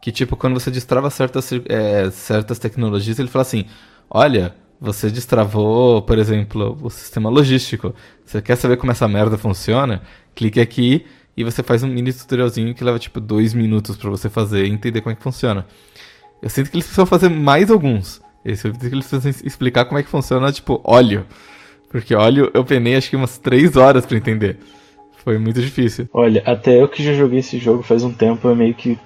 Que, 0.00 0.10
tipo, 0.10 0.36
quando 0.36 0.54
você 0.54 0.70
destrava 0.70 1.08
certas, 1.10 1.50
é, 1.68 2.10
certas 2.10 2.58
tecnologias, 2.58 3.18
ele 3.18 3.28
fala 3.28 3.42
assim: 3.42 3.66
Olha, 4.10 4.54
você 4.80 5.08
destravou, 5.10 6.02
por 6.02 6.18
exemplo, 6.18 6.76
o 6.82 6.90
sistema 6.90 7.30
logístico. 7.30 7.94
Você 8.26 8.42
quer 8.42 8.56
saber 8.56 8.76
como 8.76 8.90
essa 8.90 9.06
merda 9.06 9.38
funciona? 9.38 10.02
Clique 10.34 10.60
aqui 10.60 11.06
e 11.36 11.44
você 11.44 11.62
faz 11.62 11.82
um 11.82 11.88
mini 11.88 12.12
tutorialzinho 12.12 12.74
que 12.74 12.82
leva, 12.82 12.98
tipo, 12.98 13.20
dois 13.20 13.54
minutos 13.54 13.96
pra 13.96 14.10
você 14.10 14.28
fazer 14.28 14.66
e 14.66 14.70
entender 14.70 15.00
como 15.00 15.12
é 15.12 15.16
que 15.16 15.22
funciona. 15.22 15.66
Eu 16.42 16.50
sinto 16.50 16.68
que 16.68 16.76
eles 16.76 16.86
precisam 16.86 17.06
fazer 17.06 17.28
mais 17.28 17.70
alguns. 17.70 18.20
Eu 18.44 18.56
sinto 18.56 18.78
que 18.78 18.86
eles 18.86 19.06
precisam 19.06 19.30
explicar 19.46 19.84
como 19.84 19.98
é 19.98 20.02
que 20.02 20.08
funciona, 20.08 20.50
tipo, 20.50 20.80
óleo. 20.84 21.24
Porque 21.88 22.14
óleo 22.14 22.50
eu 22.52 22.64
penei 22.64 22.96
acho 22.96 23.08
que 23.08 23.16
umas 23.16 23.38
três 23.38 23.76
horas 23.76 24.04
pra 24.04 24.16
entender. 24.16 24.58
Foi 25.22 25.38
muito 25.38 25.60
difícil. 25.60 26.08
Olha, 26.12 26.42
até 26.44 26.80
eu 26.80 26.88
que 26.88 27.02
já 27.02 27.12
joguei 27.12 27.38
esse 27.38 27.58
jogo 27.58 27.82
faz 27.82 28.02
um 28.02 28.12
tempo, 28.12 28.48
eu 28.48 28.56
meio 28.56 28.74
que 28.74 28.98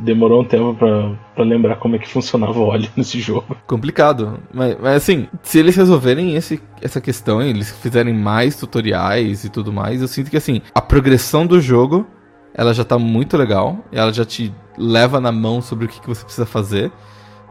demorou 0.00 0.42
um 0.42 0.44
tempo 0.44 0.74
pra, 0.74 1.18
pra 1.34 1.44
lembrar 1.44 1.76
como 1.76 1.96
é 1.96 1.98
que 1.98 2.08
funcionava 2.08 2.58
o 2.58 2.66
óleo 2.66 2.88
nesse 2.96 3.20
jogo. 3.20 3.56
Complicado. 3.66 4.38
Mas, 4.52 4.76
mas 4.80 4.96
assim, 4.96 5.28
se 5.42 5.58
eles 5.58 5.74
resolverem 5.74 6.36
esse, 6.36 6.60
essa 6.80 7.00
questão 7.00 7.42
e 7.42 7.48
eles 7.48 7.70
fizerem 7.78 8.14
mais 8.14 8.56
tutoriais 8.56 9.44
e 9.44 9.48
tudo 9.48 9.72
mais, 9.72 10.00
eu 10.00 10.08
sinto 10.08 10.30
que 10.30 10.36
assim, 10.36 10.60
a 10.74 10.80
progressão 10.80 11.46
do 11.46 11.60
jogo, 11.60 12.06
ela 12.54 12.72
já 12.74 12.84
tá 12.84 12.98
muito 12.98 13.36
legal. 13.36 13.78
Ela 13.90 14.12
já 14.12 14.24
te 14.24 14.52
leva 14.76 15.20
na 15.20 15.32
mão 15.32 15.60
sobre 15.60 15.86
o 15.86 15.88
que, 15.88 16.00
que 16.00 16.08
você 16.08 16.22
precisa 16.22 16.46
fazer. 16.46 16.92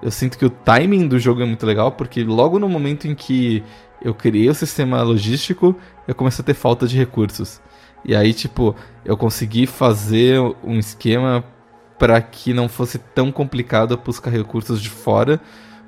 Eu 0.01 0.11
sinto 0.11 0.37
que 0.37 0.45
o 0.45 0.49
timing 0.49 1.07
do 1.07 1.19
jogo 1.19 1.41
é 1.41 1.45
muito 1.45 1.65
legal, 1.65 1.91
porque 1.91 2.23
logo 2.23 2.57
no 2.57 2.67
momento 2.67 3.07
em 3.07 3.13
que 3.13 3.63
eu 4.01 4.13
criei 4.15 4.49
o 4.49 4.55
sistema 4.55 5.01
logístico, 5.03 5.75
eu 6.07 6.15
comecei 6.15 6.41
a 6.41 6.45
ter 6.45 6.55
falta 6.55 6.87
de 6.87 6.97
recursos. 6.97 7.61
E 8.03 8.15
aí, 8.15 8.33
tipo, 8.33 8.75
eu 9.05 9.15
consegui 9.15 9.65
fazer 9.65 10.39
um 10.63 10.77
esquema 10.77 11.43
para 11.99 12.19
que 12.21 12.53
não 12.53 12.67
fosse 12.67 12.97
tão 12.97 13.31
complicado 13.31 13.95
buscar 13.97 14.31
recursos 14.31 14.81
de 14.81 14.89
fora, 14.89 15.39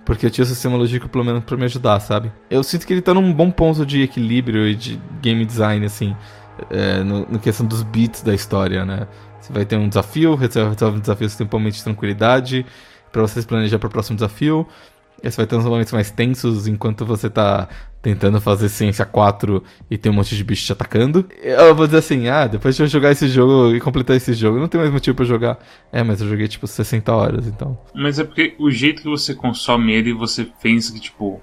porque 0.05 0.25
eu 0.25 0.29
tinha 0.29 0.43
o 0.43 0.47
sistema 0.47 0.77
logístico 0.77 1.09
pelo 1.09 1.23
menos 1.23 1.43
para 1.43 1.57
me 1.57 1.65
ajudar, 1.65 1.99
sabe? 1.99 2.31
Eu 2.49 2.61
sinto 2.63 2.85
que 2.85 2.93
ele 2.93 3.01
tá 3.01 3.13
num 3.13 3.33
bom 3.33 3.49
ponto 3.49 3.85
de 3.85 4.01
equilíbrio 4.01 4.67
e 4.67 4.75
de 4.75 5.01
game 5.21 5.43
design, 5.43 5.85
assim, 5.85 6.15
é, 6.69 7.03
no, 7.03 7.25
no 7.27 7.39
questão 7.39 7.65
dos 7.65 7.81
beats 7.81 8.21
da 8.21 8.33
história, 8.33 8.85
né? 8.85 9.07
Você 9.39 9.51
vai 9.51 9.65
ter 9.65 9.75
um 9.75 9.89
desafio, 9.89 10.35
resolve 10.35 10.97
um 10.97 11.01
desafio, 11.01 11.29
você 11.29 11.37
tem 11.37 11.47
um 11.47 11.49
momento 11.51 11.75
de 11.75 11.83
tranquilidade 11.83 12.65
para 13.11 13.21
você 13.21 13.41
planejar 13.41 13.77
para 13.79 13.87
o 13.87 13.89
próximo 13.89 14.15
desafio. 14.15 14.67
E 15.23 15.31
você 15.31 15.37
vai 15.37 15.47
ter 15.47 15.55
uns 15.55 15.63
momentos 15.63 15.93
mais 15.93 16.11
tensos 16.11 16.67
enquanto 16.67 17.05
você 17.05 17.29
tá 17.29 17.69
tentando 18.01 18.41
fazer 18.41 18.67
ciência 18.67 19.05
4 19.05 19.63
e 19.89 19.97
tem 19.97 20.11
um 20.11 20.15
monte 20.15 20.35
de 20.35 20.43
bicho 20.43 20.65
te 20.65 20.73
atacando. 20.73 21.25
Eu 21.41 21.73
vou 21.73 21.85
dizer 21.85 21.99
assim, 21.99 22.27
ah, 22.27 22.45
depois 22.45 22.75
de 22.75 22.83
eu 22.83 22.87
jogar 22.87 23.11
esse 23.11 23.29
jogo 23.29 23.73
e 23.73 23.79
completar 23.79 24.17
esse 24.17 24.33
jogo, 24.33 24.59
não 24.59 24.67
tem 24.67 24.81
mais 24.81 24.91
motivo 24.91 25.15
pra 25.15 25.25
jogar. 25.25 25.57
É, 25.93 26.03
mas 26.03 26.19
eu 26.19 26.27
joguei 26.27 26.49
tipo 26.49 26.67
60 26.67 27.13
horas, 27.13 27.47
então. 27.47 27.79
Mas 27.95 28.19
é 28.19 28.25
porque 28.25 28.53
o 28.59 28.69
jeito 28.69 29.01
que 29.01 29.07
você 29.07 29.33
consome 29.33 29.93
ele, 29.93 30.11
você 30.11 30.45
pensa 30.61 30.91
que, 30.91 30.99
tipo, 30.99 31.41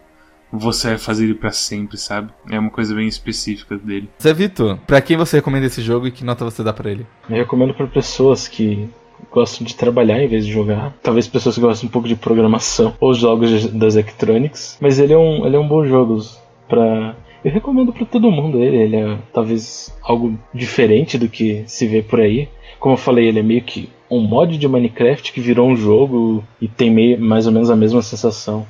você 0.53 0.89
vai 0.89 0.99
fazer 0.99 1.25
ele 1.25 1.35
pra 1.35 1.51
sempre, 1.51 1.97
sabe? 1.97 2.31
É 2.51 2.59
uma 2.59 2.71
coisa 2.71 2.95
bem 2.95 3.09
específica 3.09 3.79
dele. 3.79 4.11
Zé 4.23 4.35
Vitor, 4.35 4.77
pra 4.87 5.01
quem 5.01 5.17
você 5.17 5.37
recomenda 5.37 5.65
esse 5.65 5.81
jogo 5.81 6.07
e 6.07 6.11
que 6.11 6.25
nota 6.25 6.45
você 6.45 6.63
dá 6.63 6.75
pra 6.75 6.91
ele? 6.91 7.07
Eu 7.31 7.37
recomendo 7.37 7.73
para 7.73 7.87
pessoas 7.87 8.47
que 8.47 8.87
gostam 9.31 9.67
de 9.67 9.75
trabalhar 9.75 10.23
em 10.23 10.29
vez 10.29 10.47
de 10.47 10.53
jogar. 10.53 10.95
Talvez 11.03 11.27
pessoas 11.27 11.55
que 11.55 11.61
gostam 11.61 11.89
um 11.89 11.93
pouco 11.93 12.09
de 12.09 12.17
programação 12.17 12.95
ou 13.01 13.15
jogos 13.15 13.67
das 13.67 13.95
Electronics. 13.95 14.79
Mas 14.81 14.99
ele 14.99 15.13
é 15.13 15.19
um, 15.19 15.47
ele 15.47 15.57
é 15.57 15.59
um 15.59 15.69
bom 15.69 15.85
jogo 15.87 16.21
para 16.69 17.17
eu 17.45 17.51
recomendo 17.51 17.93
para 17.93 18.05
todo 18.05 18.31
mundo 18.31 18.63
ele. 18.63 18.77
Ele 18.77 18.97
é 18.97 19.19
talvez 19.33 19.95
algo 20.03 20.39
diferente 20.53 21.17
do 21.17 21.29
que 21.29 21.65
se 21.67 21.87
vê 21.87 22.03
por 22.03 22.21
aí. 22.21 22.49
Como 22.79 22.95
eu 22.95 22.99
falei, 22.99 23.29
ele 23.29 23.41
é 23.41 23.43
meio 23.43 23.63
que 23.63 23.89
um 24.11 24.21
mod 24.21 24.57
de 24.57 24.69
Minecraft 24.69 25.33
que 25.33 25.41
virou 25.41 25.69
um 25.69 25.77
jogo 25.77 26.45
e 26.61 26.69
tem 26.69 26.91
meio, 26.91 27.21
mais 27.21 27.47
ou 27.47 27.53
menos 27.53 27.71
a 27.71 27.77
mesma 27.77 28.03
sensação. 28.03 28.67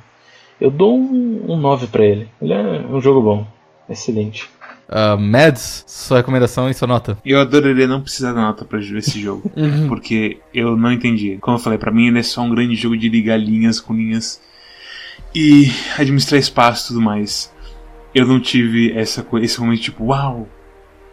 Eu 0.59 0.69
dou 0.69 0.95
um, 0.95 1.45
um 1.47 1.57
9 1.57 1.87
para 1.87 2.05
ele. 2.05 2.27
Ele 2.41 2.53
é 2.53 2.85
um 2.89 3.01
jogo 3.01 3.21
bom. 3.21 3.45
Excelente. 3.89 4.49
Uh, 4.91 5.17
Mads, 5.17 5.85
sua 5.87 6.17
recomendação 6.17 6.69
e 6.69 6.73
sua 6.73 6.87
nota? 6.87 7.17
Eu 7.23 7.39
adoraria 7.39 7.87
não 7.87 8.01
precisar 8.01 8.33
da 8.33 8.41
nota 8.41 8.65
pra 8.65 8.77
ver 8.77 8.97
esse 8.97 9.21
jogo. 9.21 9.49
porque 9.87 10.39
eu 10.53 10.75
não 10.75 10.91
entendi. 10.91 11.37
Como 11.39 11.55
eu 11.55 11.61
falei, 11.61 11.79
pra 11.79 11.91
mim 11.91 12.07
ele 12.07 12.19
é 12.19 12.23
só 12.23 12.41
um 12.41 12.49
grande 12.49 12.75
jogo 12.75 12.97
de 12.97 13.07
ligar 13.07 13.37
linhas 13.37 13.79
com 13.79 13.93
linhas 13.93 14.41
e 15.33 15.71
administrar 15.97 16.39
espaço 16.39 16.85
e 16.85 16.87
tudo 16.89 17.01
mais. 17.01 17.53
Eu 18.13 18.25
não 18.27 18.41
tive 18.41 18.91
essa 18.91 19.23
coisa, 19.23 19.45
esse 19.45 19.61
momento 19.61 19.81
tipo, 19.81 20.07
uau, 20.07 20.49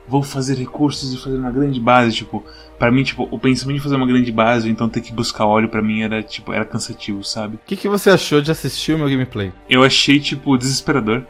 vou 0.09 0.25
fazer 0.25 0.57
recursos 0.57 1.15
e 1.15 1.17
fazer 1.17 1.37
uma 1.37 1.53
grande 1.53 1.79
base, 1.79 2.17
tipo, 2.17 2.45
para 2.79 2.91
mim, 2.91 3.05
tipo, 3.05 3.29
o 3.31 3.39
pensamento 3.39 3.77
de 3.77 3.83
fazer 3.83 3.95
uma 3.95 4.07
grande 4.07 4.33
base, 4.33 4.69
então 4.69 4.89
ter 4.89 5.03
que 5.03 5.13
buscar 5.13 5.47
óleo 5.47 5.69
para 5.69 5.83
mim 5.83 6.03
era, 6.03 6.21
tipo, 6.23 6.53
era 6.53 6.65
cansativo, 6.65 7.23
sabe? 7.23 7.57
O 7.57 7.61
que, 7.65 7.77
que 7.77 7.89
você 7.89 8.11
achou 8.11 8.41
de 8.41 8.51
assistir 8.51 8.95
o 8.95 8.99
meu 8.99 9.09
gameplay? 9.09 9.53
Eu 9.71 9.85
achei, 9.85 10.19
tipo, 10.19 10.57
desesperador. 10.57 11.25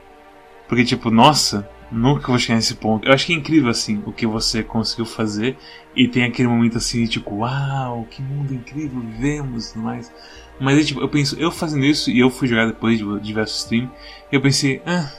Porque, 0.69 0.85
tipo, 0.85 1.11
nossa, 1.11 1.69
nunca 1.91 2.28
vou 2.28 2.39
chegar 2.39 2.57
nesse 2.57 2.74
ponto. 2.74 3.07
Eu 3.07 3.12
acho 3.12 3.26
que 3.26 3.32
é 3.32 3.36
incrível, 3.36 3.70
assim, 3.70 4.03
o 4.07 4.12
que 4.12 4.26
você 4.26 4.62
conseguiu 4.62 5.07
fazer. 5.07 5.57
E 5.95 6.07
tem 6.07 6.24
aquele 6.24 6.49
momento, 6.49 6.78
assim, 6.78 7.05
tipo, 7.07 7.36
uau, 7.36 8.07
que 8.11 8.22
mundo 8.22 8.55
incrível 8.55 9.01
vivemos 9.01 9.74
e 9.74 9.78
mais. 9.78 10.12
Mas, 10.61 10.86
tipo, 10.86 11.01
eu 11.01 11.09
penso, 11.09 11.36
eu 11.39 11.51
fazendo 11.51 11.84
isso, 11.84 12.11
e 12.11 12.18
eu 12.18 12.30
fui 12.30 12.49
jogar 12.49 12.66
depois 12.66 12.99
de 12.99 13.20
diversos 13.20 13.59
stream, 13.59 13.91
eu 14.30 14.41
pensei, 14.41 14.82
ah, 14.84 15.11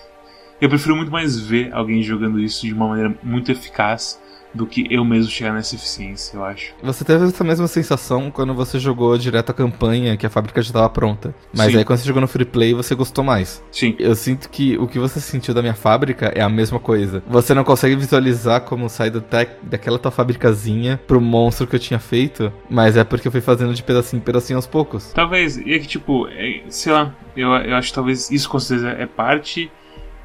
eu 0.60 0.68
prefiro 0.68 0.96
muito 0.96 1.12
mais 1.12 1.40
ver 1.40 1.74
alguém 1.74 2.04
jogando 2.04 2.40
isso 2.40 2.66
de 2.66 2.74
uma 2.74 2.90
maneira 2.90 3.18
muito 3.24 3.52
eficaz 3.52 4.20
do 4.54 4.66
que 4.66 4.88
eu 4.90 5.06
mesmo 5.06 5.32
chegar 5.32 5.54
nessa 5.54 5.76
eficiência, 5.76 6.36
eu 6.36 6.44
acho. 6.44 6.74
Você 6.82 7.04
teve 7.04 7.26
essa 7.26 7.44
mesma 7.44 7.68
sensação 7.68 8.32
quando 8.32 8.54
você 8.54 8.80
jogou 8.80 9.18
direto 9.18 9.52
a 9.52 9.54
campanha, 9.54 10.18
que 10.18 10.26
a 10.26 10.30
fábrica 10.30 10.62
já 10.62 10.70
estava 10.70 10.90
pronta. 10.90 11.34
Mas 11.54 11.72
Sim. 11.72 11.78
aí 11.78 11.86
quando 11.86 12.00
você 12.00 12.08
jogou 12.08 12.22
no 12.22 12.28
free 12.28 12.46
play, 12.46 12.74
você 12.74 12.96
gostou 12.96 13.24
mais. 13.24 13.64
Sim. 13.72 13.96
Eu 14.00 14.16
sinto 14.16 14.50
que 14.50 14.78
o 14.78 14.88
que 14.88 15.00
você 15.00 15.20
sentiu 15.20 15.54
da 15.54 15.62
minha 15.62 15.74
fábrica 15.74 16.32
é 16.36 16.42
a 16.42 16.50
mesma 16.50 16.80
coisa. 16.80 17.24
Você 17.28 17.54
não 17.54 17.64
consegue 17.64 17.96
visualizar 17.96 18.62
como 18.62 18.90
sai 18.90 19.10
do 19.10 19.22
tech, 19.22 19.52
daquela 19.64 20.00
tua 20.00 20.12
fábricazinha 20.12 21.00
pro 21.08 21.22
monstro 21.22 21.68
que 21.68 21.76
eu 21.76 21.80
tinha 21.80 22.00
feito, 22.00 22.52
mas 22.70 22.98
é 22.98 23.04
porque 23.04 23.28
eu 23.28 23.32
fui 23.32 23.42
fazendo 23.42 23.74
de 23.74 23.84
pedacinho 23.84 24.20
em 24.20 24.24
pedacinho 24.24 24.58
aos 24.58 24.68
poucos. 24.68 25.12
Talvez, 25.14 25.58
e 25.58 25.74
é 25.74 25.80
que 25.80 25.88
tipo, 25.88 26.28
é, 26.28 26.62
sei 26.70 26.92
lá, 26.92 27.14
eu, 27.36 27.50
eu 27.50 27.76
acho 27.76 27.90
que 27.90 27.96
talvez 27.96 28.32
isso 28.32 28.50
com 28.50 28.60
certeza 28.60 28.90
é 28.90 29.06
parte, 29.06 29.72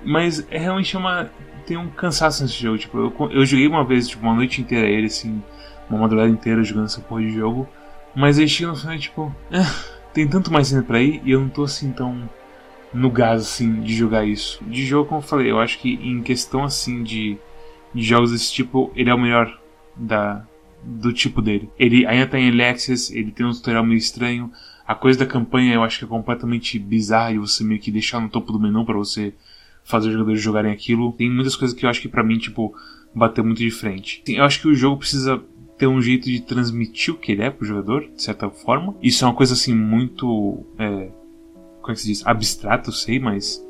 mas 0.05 0.47
é 0.51 0.59
realmente 0.59 0.97
uma 0.97 1.31
tem 1.65 1.77
um 1.77 1.89
cansaço 1.89 2.43
nesse 2.43 2.55
jogo. 2.55 2.79
Tipo, 2.79 2.99
eu, 2.99 3.31
eu 3.31 3.47
joguei 3.47 3.67
uma 3.67 3.85
vez, 3.85 4.09
tipo, 4.09 4.23
uma 4.23 4.35
noite 4.35 4.61
inteira 4.61 4.89
ele, 4.89 5.07
assim, 5.07 5.43
uma 5.89 5.99
madrugada 5.99 6.29
inteira 6.29 6.63
jogando 6.63 6.87
essa 6.87 7.01
porra 7.01 7.23
de 7.23 7.33
jogo. 7.33 7.69
Mas 8.15 8.39
aí 8.39 8.49
chega 8.49 8.71
no 8.71 8.77
final, 8.77 8.99
tipo, 8.99 9.35
ah, 9.53 9.75
tem 10.13 10.29
tanto 10.29 10.53
mais 10.53 10.73
ainda 10.73 10.87
pra 10.87 11.03
ir 11.03 11.21
e 11.25 11.33
eu 11.33 11.41
não 11.41 11.49
tô 11.49 11.65
assim 11.65 11.93
tão 11.93 12.29
no 12.93 13.11
gás, 13.11 13.43
assim, 13.43 13.81
de 13.81 13.93
jogar 13.93 14.25
isso. 14.25 14.63
De 14.65 14.87
jogo, 14.87 15.09
como 15.09 15.21
eu 15.21 15.27
falei, 15.27 15.51
eu 15.51 15.59
acho 15.59 15.79
que 15.81 15.95
em 15.95 16.23
questão, 16.23 16.63
assim, 16.63 17.03
de, 17.03 17.37
de 17.93 18.03
jogos 18.03 18.31
desse 18.31 18.53
tipo, 18.53 18.93
ele 18.95 19.11
é 19.11 19.15
o 19.15 19.19
melhor 19.19 19.59
da, 19.97 20.47
do 20.81 21.13
tipo 21.13 21.43
dele. 21.43 21.69
Ele 21.77 22.07
ainda 22.07 22.27
tá 22.29 22.39
em 22.39 22.63
Access, 22.63 23.17
ele 23.17 23.33
tem 23.33 23.45
um 23.45 23.51
tutorial 23.51 23.85
meio 23.85 23.99
estranho. 23.99 24.51
A 24.87 24.95
coisa 24.95 25.19
da 25.19 25.27
campanha 25.27 25.75
eu 25.75 25.83
acho 25.83 25.99
que 25.99 26.05
é 26.05 26.09
completamente 26.09 26.79
bizarra 26.79 27.33
e 27.33 27.39
você 27.39 27.65
meio 27.65 27.81
que 27.81 27.91
deixar 27.91 28.21
no 28.21 28.29
topo 28.29 28.53
do 28.53 28.61
menu 28.61 28.85
para 28.85 28.97
você 28.97 29.35
fazer 29.85 30.09
os 30.09 30.15
jogadores 30.15 30.41
jogarem 30.41 30.73
aquilo. 30.73 31.13
Tem 31.13 31.31
muitas 31.31 31.55
coisas 31.55 31.77
que 31.77 31.85
eu 31.85 31.91
acho 31.91 32.01
que 32.01 32.09
para 32.09 32.25
mim, 32.25 32.39
tipo, 32.39 32.75
bateu 33.15 33.45
muito 33.45 33.59
de 33.59 33.71
frente. 33.71 34.23
Eu 34.27 34.43
acho 34.45 34.61
que 34.61 34.69
o 34.69 34.75
jogo 34.75 34.99
precisa 34.99 35.41
ter 35.79 35.87
um 35.87 36.01
jeito 36.01 36.25
de 36.25 36.41
transmitir 36.41 37.15
o 37.15 37.19
que 37.19 37.33
ele 37.33 37.43
é 37.43 37.51
pro 37.51 37.67
jogador, 37.67 38.09
de 38.15 38.23
certa 38.23 38.49
forma. 38.49 38.95
Isso 39.03 39.25
é 39.25 39.29
uma 39.29 39.35
coisa 39.35 39.53
assim 39.55 39.75
muito. 39.75 40.65
É, 40.79 41.11
como 41.81 41.93
é 41.93 41.95
que 41.95 42.01
se 42.01 42.09
diz? 42.09 42.27
Abstrato, 42.27 42.91
sei, 42.91 43.19
mas 43.19 43.63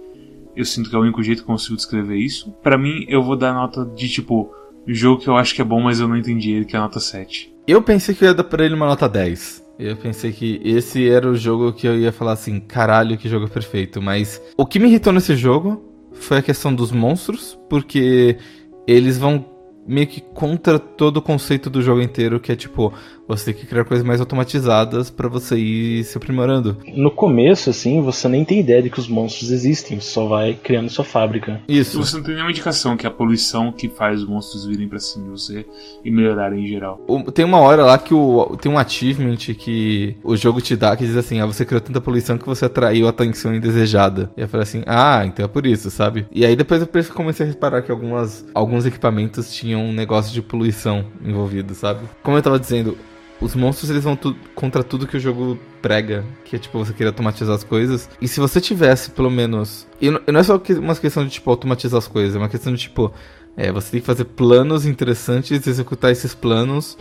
eu 0.57 0.65
sinto 0.65 0.89
que 0.89 0.97
é 0.97 0.99
o 0.99 1.03
único 1.03 1.23
jeito 1.23 1.39
que 1.39 1.51
eu 1.51 1.55
consigo 1.55 1.77
descrever 1.77 2.17
isso. 2.17 2.53
Para 2.63 2.79
mim, 2.79 3.05
eu 3.09 3.23
vou 3.23 3.37
dar 3.37 3.53
nota 3.53 3.85
de 3.85 4.09
tipo. 4.09 4.55
Jogo 4.87 5.23
que 5.23 5.29
eu 5.29 5.37
acho 5.39 5.55
que 5.55 5.63
é 5.63 5.65
bom, 5.65 5.81
mas 5.81 5.99
eu 5.99 6.07
não 6.07 6.15
entendi 6.15 6.51
ele, 6.51 6.67
que 6.67 6.77
é 6.77 6.79
a 6.79 6.83
nota 6.83 7.01
7. 7.01 7.51
Eu 7.67 7.81
pensei 7.81 8.15
que 8.15 8.23
eu 8.23 8.29
ia 8.29 8.35
dar 8.35 8.45
pra 8.45 8.63
ele 8.63 8.75
uma 8.75 8.85
nota 8.85 9.09
10. 9.09 9.65
Eu 9.79 9.97
pensei 9.97 10.31
que 10.31 10.61
esse 10.63 11.09
era 11.09 11.27
o 11.27 11.35
jogo 11.35 11.73
que 11.73 11.89
eu 11.89 11.99
ia 11.99 12.13
falar 12.13 12.33
assim, 12.33 12.61
caralho, 12.61 13.17
que 13.17 13.27
jogo 13.27 13.49
perfeito. 13.49 14.03
Mas 14.03 14.43
o 14.59 14.67
que 14.67 14.79
me 14.79 14.87
irritou 14.87 15.11
nesse 15.11 15.35
jogo 15.35 15.94
foi 16.15 16.39
a 16.39 16.43
questão 16.43 16.75
dos 16.75 16.91
monstros, 16.91 17.59
porque 17.69 18.39
eles 18.87 19.19
vão 19.19 19.45
meio 19.87 20.07
que 20.07 20.21
contra 20.21 20.79
todo 20.79 21.19
o 21.19 21.23
conceito 21.23 21.69
do 21.69 21.83
jogo 21.83 22.01
inteiro, 22.01 22.41
que 22.41 22.53
é 22.53 22.57
tipo, 22.57 22.93
você 23.27 23.47
tem 23.47 23.55
que 23.55 23.67
criar 23.67 23.85
coisas 23.85 24.07
mais 24.07 24.21
automatizadas 24.21 25.11
para 25.11 25.29
você 25.29 25.57
ir 25.57 26.05
se 26.05 26.17
aprimorando. 26.17 26.77
No 26.95 27.11
começo, 27.11 27.71
assim, 27.71 28.03
você 28.03 28.29
nem 28.29 28.45
tem 28.45 28.61
ideia 28.61 28.83
de 28.83 28.91
que 28.91 28.99
os 28.99 29.09
monstros 29.09 29.51
existem, 29.51 30.01
só 30.01 30.27
vai 30.27 30.55
criando 30.55 30.91
sua 30.91 31.05
fábrica. 31.05 31.61
Isso. 31.69 31.99
Você 31.99 32.17
não 32.17 32.23
tem 32.23 32.35
nenhuma 32.35 32.51
indicação 32.51 32.97
que 32.97 33.07
é 33.07 33.09
a 33.09 33.13
poluição 33.13 33.73
que 33.73 33.89
faz 33.89 34.21
os 34.21 34.29
monstros 34.29 34.67
virem 34.67 34.89
para 34.89 34.99
cima 34.99 35.25
de 35.25 35.31
você 35.31 35.67
e 36.05 36.11
melhorarem 36.11 36.65
em 36.65 36.67
geral. 36.67 37.01
Tem 37.33 37.45
uma 37.45 37.59
hora 37.59 37.85
lá 37.85 37.99
que 37.99 38.15
o, 38.15 38.57
tem 38.61 38.71
um 38.71 38.79
achievement 38.79 39.37
que 39.37 40.17
o 40.23 40.37
jogo 40.37 40.61
te 40.61 40.77
dá 40.77 40.97
que 40.97 41.07
diz 41.07 41.17
assim: 41.17 41.41
ah, 41.41 41.47
você 41.47 41.65
criou 41.65 41.81
tanta 41.81 42.01
poluição 42.01 42.37
que 42.37 42.47
você 42.47 42.67
atraiu 42.67 43.07
a 43.07 43.11
atenção 43.11 43.55
indesejada. 43.55 44.31
E 44.37 44.43
eu 44.43 44.49
falei 44.49 44.65
assim: 44.65 44.83
ah, 44.87 45.25
então 45.25 45.45
é 45.45 45.49
por 45.49 45.67
isso, 45.67 45.91
sabe? 45.91 46.27
E 46.31 46.45
aí 46.45 46.55
depois 46.55 46.83
eu 46.83 47.15
comecei 47.15 47.47
a 47.47 47.49
reparar 47.49 47.83
que 47.83 47.91
algumas, 47.91 48.45
alguns 48.55 48.87
equipamentos 48.87 49.53
tinham 49.53 49.74
um 49.77 49.93
negócio 49.93 50.33
de 50.33 50.43
poluição 50.43 51.07
envolvido, 51.25 51.75
sabe? 51.75 52.07
Como 52.23 52.37
eu 52.37 52.43
tava 52.43 52.59
dizendo, 52.59 52.97
os 53.41 53.55
monstros 53.55 53.91
eles 53.91 54.05
vão 54.05 54.17
tu 54.17 54.37
contra 54.55 54.83
tudo 54.83 55.07
que 55.07 55.17
o 55.17 55.21
jogo 55.21 55.59
prega, 55.83 56.25
que 56.45 56.57
é 56.57 56.59
tipo 56.59 56.79
você 56.79 56.93
querer 56.93 57.09
automatizar 57.09 57.55
as 57.55 57.65
coisas. 57.65 58.09
E 58.21 58.29
se 58.29 58.41
você 58.41 58.61
tivesse 58.61 59.11
pelo 59.11 59.31
menos. 59.31 59.87
E 60.01 60.11
não, 60.11 60.21
é 60.27 60.43
só 60.43 60.61
uma 60.79 60.95
questão 60.95 61.25
de 61.25 61.31
tipo 61.31 61.51
automatizar 61.51 61.99
as 61.99 62.09
coisas, 62.09 62.35
é 62.35 62.39
uma 62.39 62.49
questão 62.49 62.73
de 62.73 62.81
tipo. 62.81 63.13
É, 63.57 63.71
você 63.71 63.93
tem 63.93 64.01
que 64.01 64.07
fazer 64.07 64.25
planos 64.25 64.85
interessantes, 64.85 65.67
executar 65.67 66.11
esses 66.11 66.35
planos 66.35 66.99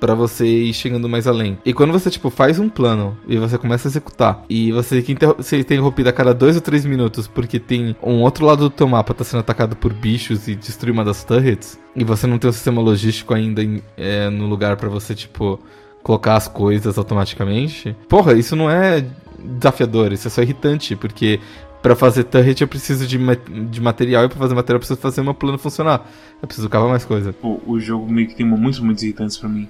para 0.00 0.14
você 0.14 0.46
ir 0.46 0.72
chegando 0.72 1.08
mais 1.08 1.26
além. 1.26 1.58
E 1.64 1.72
quando 1.72 1.92
você, 1.92 2.10
tipo, 2.10 2.30
faz 2.30 2.58
um 2.58 2.68
plano 2.68 3.16
e 3.26 3.36
você 3.36 3.56
começa 3.58 3.88
a 3.88 3.90
executar, 3.90 4.44
e 4.48 4.72
você 4.72 5.00
tem 5.02 5.14
que 5.16 5.42
ser 5.42 5.58
interrompido 5.58 6.08
a 6.08 6.12
cada 6.12 6.34
dois 6.34 6.56
ou 6.56 6.62
três 6.62 6.84
minutos 6.84 7.26
porque 7.26 7.58
tem 7.58 7.96
um 8.02 8.22
outro 8.22 8.44
lado 8.44 8.68
do 8.68 8.70
teu 8.70 8.88
mapa 8.88 9.14
tá 9.14 9.24
sendo 9.24 9.40
atacado 9.40 9.76
por 9.76 9.92
bichos 9.92 10.48
e 10.48 10.54
destruir 10.54 10.92
uma 10.92 11.04
das 11.04 11.24
turrets, 11.24 11.78
e 11.94 12.04
você 12.04 12.26
não 12.26 12.38
tem 12.38 12.50
um 12.50 12.52
sistema 12.52 12.80
logístico 12.80 13.34
ainda 13.34 13.62
em, 13.62 13.82
é, 13.96 14.28
no 14.28 14.46
lugar 14.46 14.76
para 14.76 14.88
você, 14.88 15.14
tipo, 15.14 15.60
colocar 16.02 16.36
as 16.36 16.46
coisas 16.46 16.98
automaticamente. 16.98 17.96
Porra, 18.08 18.34
isso 18.34 18.54
não 18.54 18.70
é 18.70 19.04
desafiador, 19.42 20.12
isso 20.12 20.28
é 20.28 20.30
só 20.30 20.42
irritante, 20.42 20.94
porque 20.96 21.40
para 21.84 21.94
fazer 21.94 22.24
turret 22.24 22.62
eu 22.62 22.68
preciso 22.68 23.06
de, 23.06 23.18
ma 23.18 23.34
de 23.34 23.78
material 23.78 24.24
e 24.24 24.28
para 24.28 24.38
fazer 24.38 24.54
material 24.54 24.76
eu 24.76 24.80
preciso 24.80 24.98
fazer 24.98 25.22
meu 25.22 25.34
plano 25.34 25.58
funcionar. 25.58 26.08
Eu 26.40 26.46
preciso 26.46 26.66
cavar 26.68 26.88
mais 26.88 27.04
coisa. 27.04 27.34
O, 27.42 27.60
o 27.66 27.78
jogo 27.78 28.10
meio 28.10 28.26
que 28.26 28.34
tem 28.34 28.46
muitos, 28.46 28.80
muitos 28.80 29.02
irritantes 29.02 29.36
para 29.36 29.50
mim. 29.50 29.68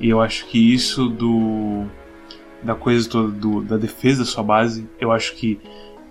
E 0.00 0.08
eu 0.08 0.20
acho 0.20 0.46
que 0.46 0.72
isso 0.72 1.08
do 1.08 1.84
da 2.62 2.74
coisa 2.74 3.08
toda 3.08 3.30
do, 3.30 3.62
da 3.62 3.76
defesa 3.76 4.20
da 4.20 4.24
sua 4.24 4.42
base, 4.42 4.88
eu 5.00 5.12
acho 5.12 5.34
que 5.34 5.60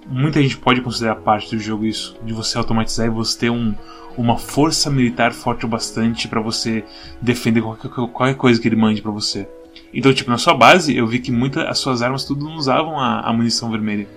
muita 0.08 0.42
gente 0.42 0.58
pode 0.58 0.82
considerar 0.82 1.16
parte 1.16 1.56
do 1.56 1.62
jogo 1.62 1.86
isso, 1.86 2.18
de 2.24 2.34
você 2.34 2.58
automatizar 2.58 3.06
e 3.06 3.10
você 3.10 3.38
ter 3.38 3.50
um, 3.50 3.76
uma 4.18 4.38
força 4.38 4.90
militar 4.90 5.34
forte 5.34 5.66
o 5.66 5.68
bastante 5.68 6.28
para 6.28 6.42
você 6.42 6.84
defender 7.22 7.62
qualquer, 7.62 7.90
qualquer 7.90 8.36
coisa 8.36 8.62
que 8.62 8.68
ele 8.68 8.76
mande 8.76 9.02
para 9.02 9.12
você. 9.12 9.48
Então, 9.94 10.14
tipo, 10.14 10.30
na 10.30 10.38
sua 10.38 10.54
base, 10.54 10.96
eu 10.96 11.06
vi 11.08 11.20
que 11.20 11.32
muitas 11.32 11.66
as 11.66 11.80
suas 11.80 12.02
armas 12.02 12.24
tudo 12.24 12.46
não 12.46 12.56
usavam 12.56 13.00
a, 13.00 13.22
a 13.22 13.34
munição 13.34 13.70
vermelha. 13.70 14.08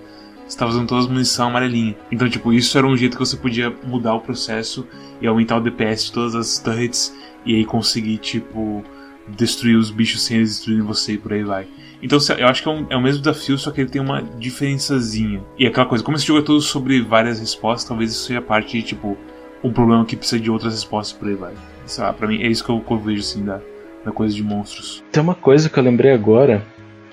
Você 0.41 0.57
estava 0.57 0.71
usando 0.71 0.89
todas 0.89 1.05
as 1.05 1.11
munição 1.11 1.49
amarelinha. 1.49 1.97
Então, 2.11 2.29
tipo, 2.29 2.53
isso 2.53 2.77
era 2.77 2.87
um 2.87 2.97
jeito 2.97 3.17
que 3.17 3.25
você 3.25 3.37
podia 3.37 3.71
mudar 3.85 4.15
o 4.15 4.21
processo 4.21 4.87
e 5.21 5.27
aumentar 5.27 5.59
o 5.59 5.61
DPS 5.61 6.07
de 6.07 6.13
todas 6.13 6.35
as 6.35 6.59
turrets 6.59 7.15
e 7.45 7.55
aí 7.55 7.65
conseguir, 7.65 8.19
tipo, 8.19 8.85
destruir 9.29 9.77
os 9.77 9.91
bichos 9.91 10.23
sem 10.23 10.39
eles 10.39 10.51
destruírem 10.51 10.85
você 10.85 11.13
e 11.13 11.19
por 11.19 11.33
aí 11.33 11.45
vai. 11.45 11.67
Então 12.03 12.19
eu 12.39 12.49
acho 12.49 12.63
que 12.63 12.69
é, 12.69 12.73
um, 12.73 12.87
é, 12.89 12.97
o 12.97 13.01
mesmo 13.01 13.21
desafio, 13.21 13.59
só 13.59 13.71
que 13.71 13.81
ele 13.81 13.91
tem 13.91 14.01
uma 14.01 14.23
diferençazinha. 14.23 15.43
E 15.59 15.67
aquela 15.67 15.87
coisa, 15.87 16.03
como 16.03 16.17
esse 16.17 16.27
jogo 16.27 16.41
é 16.41 16.43
todo 16.43 16.61
sobre 16.61 17.01
várias 17.03 17.39
respostas, 17.39 17.87
talvez 17.87 18.13
isso 18.13 18.27
seja 18.27 18.41
parte 18.41 18.79
de, 18.79 18.83
tipo, 18.83 19.17
um 19.63 19.73
problema 19.73 20.05
que 20.05 20.17
precisa 20.17 20.41
de 20.41 20.51
outras 20.51 20.73
respostas 20.73 21.17
por 21.17 21.29
aí 21.29 21.35
vai. 21.35 21.53
Sei 21.85 22.03
lá, 22.03 22.13
pra 22.13 22.27
mim 22.27 22.43
é 22.43 22.49
isso 22.49 22.65
que 22.65 22.71
eu, 22.71 22.81
que 22.81 22.91
eu 22.91 22.99
vejo, 22.99 23.21
assim, 23.21 23.45
da, 23.45 23.61
da 24.05 24.11
coisa 24.13 24.35
de 24.35 24.43
monstros. 24.43 25.05
Tem 25.13 25.23
uma 25.23 25.35
coisa 25.35 25.69
que 25.69 25.79
eu 25.79 25.83
lembrei 25.83 26.13
agora, 26.13 26.65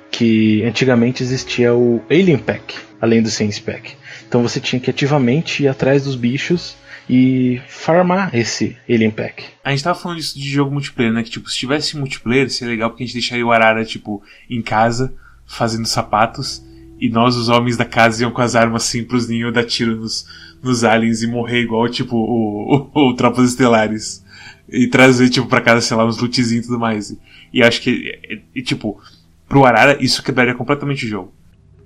que 0.09 0.63
antigamente 0.63 1.21
existia 1.21 1.73
o 1.73 2.01
Alien 2.09 2.37
Pack, 2.37 2.75
além 3.01 3.21
do 3.21 3.29
Sense 3.29 3.61
Pack. 3.61 3.95
Então 4.27 4.41
você 4.41 4.59
tinha 4.59 4.79
que 4.79 4.89
ativamente 4.89 5.63
ir 5.63 5.67
atrás 5.67 6.05
dos 6.05 6.15
bichos 6.15 6.75
e 7.09 7.61
farmar 7.67 8.35
esse 8.35 8.75
Alien 8.89 9.11
Pack. 9.11 9.45
A 9.63 9.71
gente 9.71 9.83
tava 9.83 9.97
falando 9.97 10.17
disso 10.17 10.37
de 10.37 10.49
jogo 10.49 10.71
multiplayer, 10.71 11.13
né? 11.13 11.23
Que 11.23 11.29
tipo, 11.29 11.49
se 11.49 11.57
tivesse 11.57 11.97
multiplayer, 11.97 12.49
seria 12.49 12.73
legal 12.73 12.89
porque 12.89 13.03
a 13.03 13.05
gente 13.05 13.15
deixaria 13.15 13.45
o 13.45 13.51
Arara, 13.51 13.85
tipo, 13.85 14.21
em 14.49 14.61
casa, 14.61 15.13
fazendo 15.45 15.85
sapatos, 15.85 16.63
e 16.99 17.09
nós, 17.09 17.35
os 17.35 17.47
homens 17.47 17.77
da 17.77 17.85
casa, 17.85 18.23
iam 18.23 18.31
com 18.31 18.41
as 18.41 18.55
armas 18.55 18.83
assim 18.83 19.03
pros 19.03 19.27
ninhos 19.27 19.53
dar 19.53 19.63
tiro 19.63 19.95
nos, 19.95 20.25
nos 20.63 20.83
aliens 20.83 21.21
e 21.21 21.27
morrer 21.27 21.61
igual, 21.61 21.87
tipo, 21.87 22.15
o, 22.17 22.89
o, 22.93 23.09
o 23.09 23.15
Tropas 23.15 23.49
Estelares. 23.49 24.25
E 24.67 24.87
trazer, 24.87 25.29
tipo, 25.29 25.47
pra 25.47 25.61
casa, 25.61 25.81
sei 25.81 25.95
lá, 25.95 26.05
uns 26.05 26.17
lootzinhos 26.17 26.65
e 26.65 26.67
tudo 26.67 26.79
mais. 26.79 27.15
E 27.53 27.63
acho 27.63 27.81
que, 27.81 28.41
e, 28.53 28.61
tipo, 28.61 28.99
pro 29.47 29.63
Arara, 29.63 29.97
isso 30.03 30.23
quebraria 30.23 30.55
completamente 30.55 31.05
o 31.05 31.09
jogo. 31.09 31.33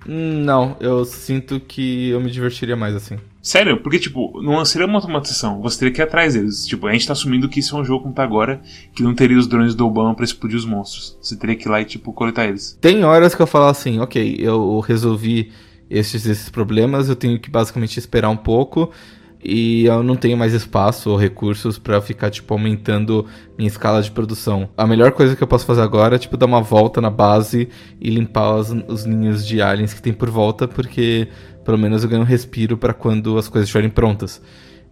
Não, 0.06 0.76
eu 0.80 1.04
sinto 1.04 1.60
que 1.60 2.10
eu 2.10 2.20
me 2.20 2.30
divertiria 2.30 2.76
mais 2.76 2.94
assim. 2.94 3.18
Sério, 3.42 3.78
porque, 3.82 3.98
tipo, 3.98 4.40
não 4.40 4.64
seria 4.64 4.86
uma 4.86 4.98
automatização, 4.98 5.60
você 5.60 5.80
teria 5.80 5.94
que 5.94 6.00
ir 6.00 6.04
atrás 6.04 6.34
deles. 6.34 6.64
Tipo, 6.64 6.86
a 6.86 6.92
gente 6.92 7.06
tá 7.06 7.12
assumindo 7.12 7.48
que 7.48 7.58
isso 7.58 7.76
é 7.76 7.80
um 7.80 7.84
jogo 7.84 8.04
como 8.04 8.14
tá 8.14 8.22
agora, 8.22 8.60
que 8.94 9.02
não 9.02 9.14
teria 9.14 9.36
os 9.36 9.48
drones 9.48 9.74
do 9.74 9.84
Obama 9.84 10.14
pra 10.14 10.24
explodir 10.24 10.56
os 10.56 10.64
monstros. 10.64 11.18
Você 11.20 11.36
teria 11.36 11.56
que 11.56 11.66
ir 11.66 11.70
lá 11.70 11.80
e, 11.80 11.84
tipo, 11.84 12.12
coletar 12.12 12.46
eles. 12.46 12.78
Tem 12.80 13.04
horas 13.04 13.34
que 13.34 13.42
eu 13.42 13.46
falo 13.46 13.66
assim, 13.66 13.98
ok, 13.98 14.36
eu 14.38 14.78
resolvi 14.80 15.50
esses, 15.90 16.24
esses 16.24 16.48
problemas, 16.48 17.08
eu 17.08 17.16
tenho 17.16 17.38
que 17.38 17.50
basicamente 17.50 17.98
esperar 17.98 18.30
um 18.30 18.36
pouco 18.36 18.92
e 19.42 19.86
eu 19.86 20.02
não 20.02 20.14
tenho 20.14 20.36
mais 20.36 20.52
espaço 20.52 21.10
ou 21.10 21.16
recursos 21.16 21.78
para 21.78 22.00
ficar 22.00 22.30
tipo 22.30 22.54
aumentando 22.54 23.26
minha 23.58 23.68
escala 23.68 24.02
de 24.02 24.10
produção. 24.10 24.68
A 24.76 24.86
melhor 24.86 25.12
coisa 25.12 25.34
que 25.34 25.42
eu 25.42 25.48
posso 25.48 25.66
fazer 25.66 25.82
agora 25.82 26.16
é 26.16 26.18
tipo 26.18 26.36
dar 26.36 26.46
uma 26.46 26.62
volta 26.62 27.00
na 27.00 27.10
base 27.10 27.68
e 28.00 28.10
limpar 28.10 28.54
os, 28.54 28.70
os 28.88 29.04
ninhos 29.04 29.46
de 29.46 29.60
aliens 29.60 29.92
que 29.92 30.02
tem 30.02 30.12
por 30.12 30.30
volta, 30.30 30.68
porque 30.68 31.28
pelo 31.64 31.78
menos 31.78 32.02
eu 32.02 32.10
ganho 32.10 32.22
um 32.22 32.26
respiro 32.26 32.76
para 32.76 32.92
quando 32.92 33.36
as 33.38 33.48
coisas 33.48 33.68
estiverem 33.68 33.90
prontas. 33.90 34.40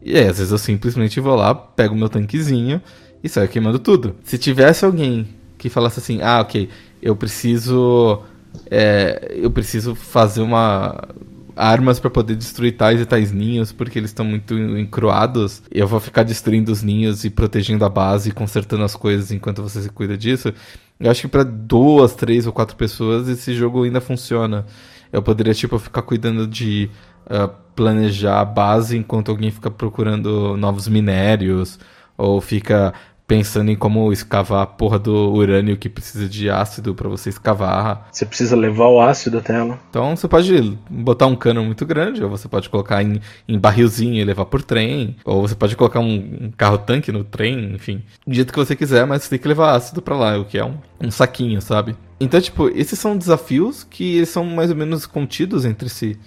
E 0.02 0.16
aí, 0.16 0.26
às 0.26 0.38
vezes 0.38 0.50
eu 0.50 0.58
simplesmente 0.58 1.20
vou 1.20 1.34
lá, 1.34 1.54
pego 1.54 1.94
meu 1.94 2.08
tanquezinho 2.08 2.80
e 3.22 3.28
saio 3.28 3.48
queimando 3.48 3.78
tudo. 3.78 4.16
Se 4.24 4.38
tivesse 4.38 4.84
alguém 4.84 5.28
que 5.58 5.68
falasse 5.68 6.00
assim, 6.00 6.20
ah, 6.22 6.40
ok, 6.40 6.68
eu 7.02 7.14
preciso. 7.14 8.22
É, 8.70 9.36
eu 9.36 9.50
preciso 9.50 9.94
fazer 9.94 10.40
uma. 10.40 11.08
Armas 11.56 12.00
para 12.00 12.10
poder 12.10 12.36
destruir 12.36 12.76
tais 12.76 13.00
e 13.00 13.06
tais 13.06 13.32
ninhos, 13.32 13.72
porque 13.72 13.98
eles 13.98 14.10
estão 14.10 14.24
muito 14.24 14.56
encruados. 14.56 15.62
Eu 15.70 15.86
vou 15.86 16.00
ficar 16.00 16.22
destruindo 16.22 16.70
os 16.72 16.82
ninhos 16.82 17.24
e 17.24 17.30
protegendo 17.30 17.84
a 17.84 17.88
base 17.88 18.30
e 18.30 18.32
consertando 18.32 18.84
as 18.84 18.96
coisas 18.96 19.30
enquanto 19.30 19.62
você 19.62 19.82
se 19.82 19.88
cuida 19.90 20.16
disso. 20.16 20.52
Eu 20.98 21.10
acho 21.10 21.22
que 21.22 21.28
para 21.28 21.44
duas, 21.44 22.14
três 22.14 22.46
ou 22.46 22.52
quatro 22.52 22.76
pessoas 22.76 23.28
esse 23.28 23.54
jogo 23.54 23.84
ainda 23.84 24.00
funciona. 24.00 24.66
Eu 25.12 25.22
poderia, 25.22 25.54
tipo, 25.54 25.78
ficar 25.78 26.02
cuidando 26.02 26.46
de 26.46 26.90
uh, 27.26 27.50
planejar 27.74 28.40
a 28.40 28.44
base 28.44 28.96
enquanto 28.96 29.30
alguém 29.30 29.50
fica 29.50 29.70
procurando 29.70 30.56
novos 30.56 30.86
minérios 30.86 31.78
ou 32.16 32.40
fica 32.40 32.92
pensando 33.30 33.70
em 33.70 33.76
como 33.76 34.12
escavar 34.12 34.62
a 34.62 34.66
porra 34.66 34.98
do 34.98 35.32
urânio 35.32 35.76
que 35.76 35.88
precisa 35.88 36.28
de 36.28 36.50
ácido 36.50 36.96
para 36.96 37.08
você 37.08 37.28
escavar. 37.28 38.08
Você 38.10 38.26
precisa 38.26 38.56
levar 38.56 38.88
o 38.88 39.00
ácido 39.00 39.38
até 39.38 39.54
ela. 39.54 39.78
Então 39.88 40.16
você 40.16 40.26
pode 40.26 40.76
botar 40.90 41.26
um 41.26 41.36
cano 41.36 41.62
muito 41.62 41.86
grande, 41.86 42.24
ou 42.24 42.28
você 42.28 42.48
pode 42.48 42.68
colocar 42.68 43.00
em, 43.04 43.20
em 43.46 43.56
barrilzinho 43.56 44.16
e 44.16 44.24
levar 44.24 44.46
por 44.46 44.64
trem, 44.64 45.14
ou 45.24 45.46
você 45.46 45.54
pode 45.54 45.76
colocar 45.76 46.00
um, 46.00 46.14
um 46.40 46.50
carro-tanque 46.56 47.12
no 47.12 47.22
trem, 47.22 47.72
enfim. 47.72 48.02
Do 48.26 48.34
jeito 48.34 48.52
que 48.52 48.58
você 48.58 48.74
quiser, 48.74 49.06
mas 49.06 49.22
você 49.22 49.30
tem 49.30 49.38
que 49.38 49.46
levar 49.46 49.76
ácido 49.76 50.02
para 50.02 50.16
lá, 50.16 50.36
o 50.36 50.44
que 50.44 50.58
é 50.58 50.64
um, 50.64 50.74
um 51.00 51.10
saquinho, 51.12 51.62
sabe? 51.62 51.94
Então, 52.18 52.40
tipo, 52.40 52.68
esses 52.70 52.98
são 52.98 53.16
desafios 53.16 53.84
que 53.84 54.26
são 54.26 54.44
mais 54.44 54.70
ou 54.70 54.76
menos 54.76 55.06
contidos 55.06 55.64
entre 55.64 55.88
si. 55.88 56.18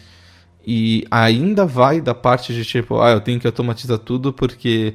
E 0.65 1.05
ainda 1.11 1.65
vai 1.65 1.99
da 1.99 2.15
parte 2.15 2.53
de 2.53 2.63
tipo, 2.63 3.01
ah, 3.01 3.11
eu 3.11 3.19
tenho 3.19 3.41
que 3.41 3.45
automatizar 3.45 3.97
tudo 3.97 4.31
porque 4.31 4.93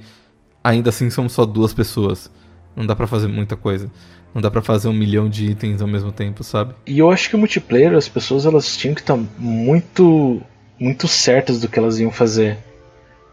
ainda 0.63 0.91
assim 0.91 1.11
somos 1.11 1.33
só 1.33 1.45
duas 1.45 1.73
pessoas. 1.73 2.31
Não 2.77 2.87
dá 2.87 2.95
para 2.95 3.07
fazer 3.07 3.29
muita 3.29 3.57
coisa. 3.57 3.91
Não 4.35 4.43
dá 4.43 4.51
para 4.51 4.63
fazer 4.63 4.89
um 4.89 4.93
milhão 4.93 5.29
de 5.29 5.47
itens 5.47 5.81
ao 5.81 5.89
mesmo 5.89 6.13
tempo, 6.13 6.45
sabe? 6.45 6.75
E 6.87 6.99
eu 6.99 7.11
acho 7.11 7.29
que 7.29 7.37
o 7.37 7.39
multiplayer, 7.39 7.95
as 7.95 8.09
pessoas 8.09 8.47
elas 8.47 8.77
tinham 8.77 8.95
que 8.95 9.01
estar 9.01 9.17
tá 9.17 9.25
muito 9.39 10.41
muito 10.79 11.09
certas 11.09 11.61
do 11.61 11.69
que 11.69 11.79
elas 11.79 11.99
iam 11.99 12.11
fazer. 12.11 12.57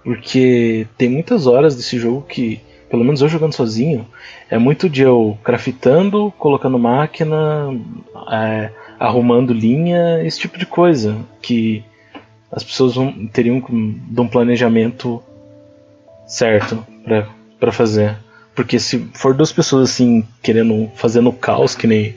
Porque 0.04 0.88
tem 0.98 1.10
muitas 1.10 1.46
horas 1.46 1.76
desse 1.76 2.00
jogo 2.00 2.26
que, 2.28 2.60
pelo 2.90 3.04
menos 3.04 3.22
eu 3.22 3.30
jogando 3.30 3.54
sozinho, 3.54 4.08
é 4.50 4.58
muito 4.58 4.90
de 4.90 5.02
eu 5.04 5.38
craftando, 5.44 6.34
colocando 6.38 6.80
máquina, 6.80 7.70
é, 8.32 8.72
arrumando 9.00 9.54
linha, 9.54 10.24
esse 10.26 10.40
tipo 10.40 10.58
de 10.58 10.66
coisa. 10.66 11.18
Que 11.42 11.84
as 12.52 12.64
pessoas 12.64 12.96
vão, 12.96 13.28
teriam 13.28 13.60
de 13.60 14.22
um 14.22 14.28
planejamento 14.28 15.22
certo 16.26 16.86
para 17.60 17.72
fazer. 17.72 18.18
Porque 18.56 18.80
se 18.80 19.10
for 19.14 19.34
duas 19.34 19.52
pessoas 19.52 19.92
assim, 19.92 20.26
querendo, 20.42 20.90
fazendo 20.96 21.32
caos, 21.32 21.76
que 21.76 21.86
nem 21.86 22.16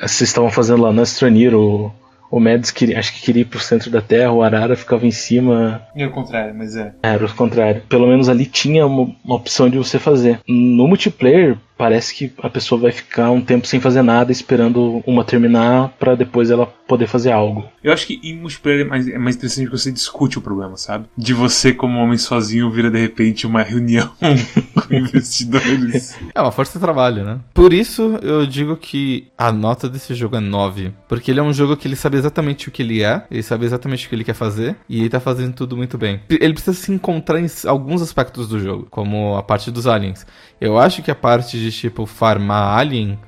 vocês 0.00 0.22
estavam 0.22 0.50
fazendo 0.50 0.82
lá 0.82 0.92
na 0.92 1.02
Astronir, 1.02 1.54
o, 1.54 1.92
o 2.30 2.40
Mads 2.40 2.70
queria, 2.70 2.98
acho 2.98 3.12
que 3.14 3.22
queria 3.22 3.42
ir 3.42 3.46
pro 3.46 3.60
centro 3.60 3.90
da 3.90 4.00
Terra, 4.00 4.32
o 4.32 4.42
Arara 4.42 4.76
ficava 4.76 5.06
em 5.06 5.10
cima. 5.10 5.82
É 5.96 6.06
o 6.06 6.10
contrário, 6.10 6.54
mas 6.54 6.76
é. 6.76 6.92
Era 7.02 7.24
o 7.24 7.34
contrário. 7.34 7.82
Pelo 7.88 8.06
menos 8.06 8.28
ali 8.28 8.46
tinha 8.46 8.86
uma, 8.86 9.14
uma 9.24 9.36
opção 9.36 9.68
de 9.68 9.78
você 9.78 9.98
fazer. 9.98 10.40
No 10.46 10.86
multiplayer, 10.86 11.56
parece 11.76 12.14
que 12.14 12.32
a 12.42 12.48
pessoa 12.48 12.80
vai 12.80 12.92
ficar 12.92 13.30
um 13.30 13.40
tempo 13.40 13.66
sem 13.66 13.80
fazer 13.80 14.02
nada, 14.02 14.32
esperando 14.32 15.02
uma 15.06 15.24
terminar 15.24 15.90
para 15.98 16.14
depois 16.14 16.50
ela 16.50 16.66
poder 16.86 17.06
fazer 17.06 17.32
algo. 17.32 17.64
Eu 17.82 17.92
acho 17.92 18.06
que 18.06 18.20
em 18.22 18.36
multiplayer 18.36 18.84
é 18.84 18.88
mais, 18.88 19.08
é 19.08 19.18
mais 19.18 19.36
interessante 19.36 19.66
que 19.66 19.76
você 19.76 19.90
discute 19.90 20.38
o 20.38 20.40
problema, 20.40 20.76
sabe? 20.76 21.06
De 21.16 21.32
você, 21.32 21.72
como 21.72 21.98
homem 21.98 22.18
sozinho, 22.18 22.70
vira 22.70 22.90
de 22.90 23.00
repente 23.00 23.46
uma 23.46 23.62
reunião 23.62 24.10
com 24.20 24.94
investidores. 24.94 26.16
É 26.34 26.40
uma 26.40 26.52
força 26.52 26.78
de 26.78 26.84
trabalho, 26.84 27.24
né? 27.24 27.40
Por 27.52 27.72
isso 27.72 28.18
eu 28.22 28.46
digo 28.46 28.76
que 28.76 29.28
a 29.36 29.50
nota 29.50 29.88
desse 29.88 30.14
jogo 30.14 30.36
é 30.36 30.40
9. 30.40 30.92
Porque 31.08 31.30
ele 31.30 31.40
é 31.40 31.42
um 31.42 31.52
jogo 31.52 31.76
que 31.76 31.88
ele 31.88 31.96
sabe 31.96 32.16
exatamente 32.16 32.68
o 32.68 32.70
que 32.70 32.82
ele 32.82 33.02
é, 33.02 33.24
ele 33.30 33.42
sabe 33.42 33.64
exatamente 33.64 34.06
o 34.06 34.08
que 34.08 34.14
ele 34.14 34.24
quer 34.24 34.34
fazer, 34.34 34.76
e 34.88 35.00
ele 35.00 35.08
tá 35.08 35.20
fazendo 35.20 35.54
tudo 35.54 35.76
muito 35.76 35.96
bem. 35.96 36.20
Ele 36.28 36.52
precisa 36.52 36.76
se 36.76 36.92
encontrar 36.92 37.40
em 37.40 37.46
alguns 37.66 38.02
aspectos 38.02 38.48
do 38.48 38.60
jogo, 38.60 38.86
como 38.90 39.36
a 39.36 39.42
parte 39.42 39.70
dos 39.70 39.86
aliens. 39.86 40.26
Eu 40.60 40.78
acho 40.78 41.02
que 41.02 41.10
a 41.10 41.14
parte 41.14 41.58
de 41.58 41.70
tipo 41.70 42.06
farmar 42.06 42.78
alien 42.78 43.18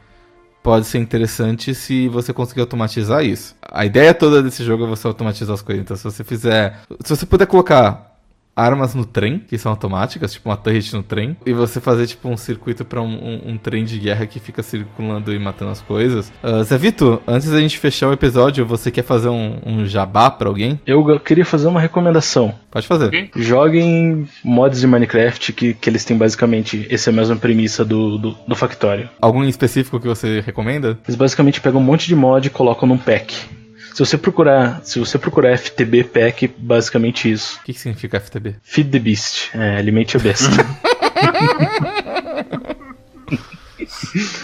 pode 0.63 0.87
ser 0.87 0.99
interessante 0.99 1.75
se 1.75 2.09
você 2.09 2.33
conseguir 2.33 2.61
automatizar 2.61 3.25
isso. 3.25 3.55
A 3.63 3.87
ideia 3.87 4.13
toda 4.13 4.43
desse 4.43 4.65
jogo 4.65 4.85
é 4.85 4.89
você 4.89 5.07
automatizar 5.07 5.55
as 5.55 5.63
coisas. 5.63 5.85
Então, 5.85 5.97
se 5.97 6.05
você 6.05 6.25
fizer. 6.25 6.81
Se 7.05 7.15
você 7.15 7.25
puder 7.25 7.47
colocar 7.47 8.16
armas 8.57 8.95
no 8.95 9.05
trem, 9.05 9.39
que 9.39 9.59
são 9.59 9.71
automáticas, 9.71 10.33
tipo 10.33 10.49
uma 10.49 10.57
turret 10.57 10.93
no 10.95 11.03
trem, 11.03 11.37
e 11.45 11.53
você 11.53 11.81
fazer 11.81 12.07
tipo 12.07 12.29
um 12.29 12.37
circuito 12.37 12.85
para 12.85 13.03
um, 13.03 13.07
um, 13.07 13.51
um, 13.51 13.59
trem 13.59 13.85
de 13.85 13.99
guerra 13.99 14.27
que 14.27 14.41
fica 14.41 14.63
circulando 14.63 15.33
e 15.33 15.39
matando 15.39 15.71
as 15.71 15.83
coisas. 15.83 16.33
Uh, 16.43 16.65
Zé 16.65 16.79
Vito, 16.79 17.21
antes 17.27 17.51
da 17.51 17.61
gente 17.61 17.79
fechar 17.79 18.09
o 18.09 18.13
episódio, 18.13 18.65
você 18.65 18.91
quer 18.91 19.03
fazer 19.03 19.29
um, 19.29 19.59
um 19.65 19.87
jabá 19.87 20.31
para 20.31 20.49
alguém? 20.49 20.81
Eu 20.87 21.21
queria 21.21 21.45
fazer 21.45 21.69
uma 21.69 21.81
recomendação. 21.81 22.55
Pode 22.71 22.87
fazer. 22.87 23.07
Okay. 23.07 23.31
Joguem 23.37 24.29
mods 24.43 24.81
de 24.81 24.87
Minecraft 24.87 25.53
que, 25.53 25.75
que 25.75 25.91
eles 25.91 26.05
têm 26.05 26.17
basicamente 26.17 26.87
essa 26.91 27.11
é 27.11 27.13
mesma 27.13 27.37
premissa 27.37 27.85
do, 27.85 28.17
do, 28.17 28.37
do 28.47 28.57
Factório. 28.57 29.09
Algum 29.21 29.45
específico 29.45 30.01
que 30.01 30.07
você 30.07 30.41
recomenda? 30.41 30.99
Eles 31.07 31.17
basicamente 31.17 31.61
pegam 31.61 31.81
um 31.81 31.85
monte 31.85 32.07
de 32.07 32.15
mod 32.15 32.47
e 32.47 32.51
colocam 32.51 32.89
num 32.89 32.99
pack. 32.99 33.35
Se 33.97 34.01
você 34.01 34.19
procurar, 34.19 34.85
se 34.85 34.99
você 34.99 35.19
procurar 35.19 35.57
FTB 35.57 36.05
Pack, 36.05 36.49
basicamente 36.59 37.33
isso. 37.33 37.59
O 37.63 37.65
que, 37.65 37.73
que 37.73 37.81
significa 37.81 38.21
FTB? 38.21 38.57
Feed 38.63 38.91
the 38.91 38.99
Beast, 38.99 39.49
é, 39.55 39.79
alimente 39.79 40.19
a 40.19 40.21
besta. 40.21 40.51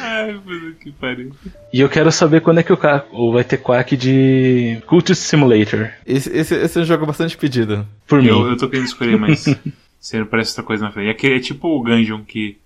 Ai, 0.01 0.41
puta 0.43 0.73
que 0.81 0.91
pariu. 0.93 1.35
E 1.71 1.83
eu 1.83 1.91
quero 1.91 2.11
saber 2.11 2.41
quando 2.41 2.61
é 2.61 2.63
que 2.63 2.73
o 2.73 3.31
vai 3.31 3.45
ter 3.45 3.59
quack 3.59 3.95
de 3.95 4.81
Cultist 4.87 5.23
Simulator. 5.23 5.91
Esse, 6.07 6.31
esse, 6.35 6.55
esse 6.55 6.79
é 6.79 6.81
um 6.81 6.87
jogo 6.87 7.05
bastante 7.05 7.37
pedido. 7.37 7.87
Por 8.07 8.25
eu, 8.25 8.45
mim. 8.45 8.51
Eu 8.53 8.57
tô 8.57 8.71
querendo 8.71 8.87
escolher, 8.87 9.19
mas 9.19 9.45
sempre 10.01 10.31
parece 10.31 10.53
outra 10.53 10.65
coisa 10.65 10.83
na 10.83 10.93
frente. 10.93 11.27
É, 11.27 11.37
é 11.37 11.41
tipo 11.41 11.69
o 11.69 11.83
Gungeon, 11.83 12.25
que 12.25 12.57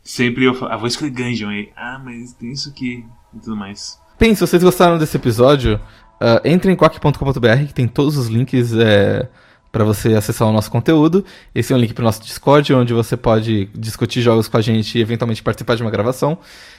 sempre 0.00 0.44
eu 0.44 0.54
falo, 0.54 0.70
ah, 0.70 0.76
vou 0.76 0.86
escolher 0.86 1.10
Gungeon 1.10 1.48
aí. 1.48 1.70
Ah, 1.74 2.00
mas 2.04 2.34
tem 2.34 2.52
isso 2.52 2.68
aqui 2.68 3.04
e 3.34 3.40
tudo 3.40 3.56
mais. 3.56 3.98
Bem, 4.16 4.32
se 4.32 4.40
vocês 4.42 4.62
gostaram 4.62 4.96
desse 4.96 5.16
episódio, 5.16 5.80
Uh, 6.20 6.40
entre 6.44 6.70
em 6.70 6.76
quack.com.br 6.76 7.66
que 7.66 7.72
tem 7.72 7.88
todos 7.88 8.18
os 8.18 8.28
links 8.28 8.74
é, 8.74 9.26
para 9.72 9.84
você 9.84 10.14
acessar 10.14 10.48
o 10.48 10.52
nosso 10.52 10.70
conteúdo. 10.70 11.24
Esse 11.54 11.72
é 11.72 11.76
um 11.76 11.78
link 11.78 11.94
para 11.94 12.02
o 12.02 12.04
nosso 12.04 12.22
Discord, 12.22 12.74
onde 12.74 12.92
você 12.92 13.16
pode 13.16 13.70
discutir 13.74 14.20
jogos 14.20 14.48
com 14.48 14.56
a 14.56 14.60
gente 14.60 14.98
e 14.98 15.00
eventualmente 15.00 15.42
participar 15.42 15.76
de 15.76 15.82
uma 15.82 15.90
gravação. 15.90 16.38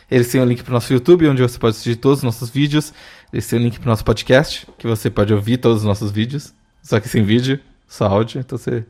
Eles 0.09 0.29
têm 0.29 0.41
um 0.41 0.45
link 0.45 0.61
para 0.61 0.71
o 0.71 0.73
nosso 0.73 0.91
YouTube, 0.91 1.27
onde 1.27 1.41
você 1.41 1.57
pode 1.57 1.71
assistir 1.71 1.95
todos 1.95 2.19
os 2.19 2.23
nossos 2.23 2.49
vídeos. 2.49 2.93
Eles 3.31 3.47
têm 3.47 3.59
um 3.59 3.63
link 3.63 3.79
para 3.79 3.87
o 3.87 3.89
nosso 3.89 4.03
podcast, 4.03 4.67
que 4.77 4.85
você 4.85 5.09
pode 5.09 5.33
ouvir 5.33 5.57
todos 5.57 5.79
os 5.79 5.83
nossos 5.85 6.11
vídeos, 6.11 6.53
só 6.83 6.99
que 6.99 7.07
sem 7.07 7.23
vídeo, 7.23 7.59
só 7.87 8.05
áudio. 8.07 8.41
Então 8.41 8.57
você 8.57 8.83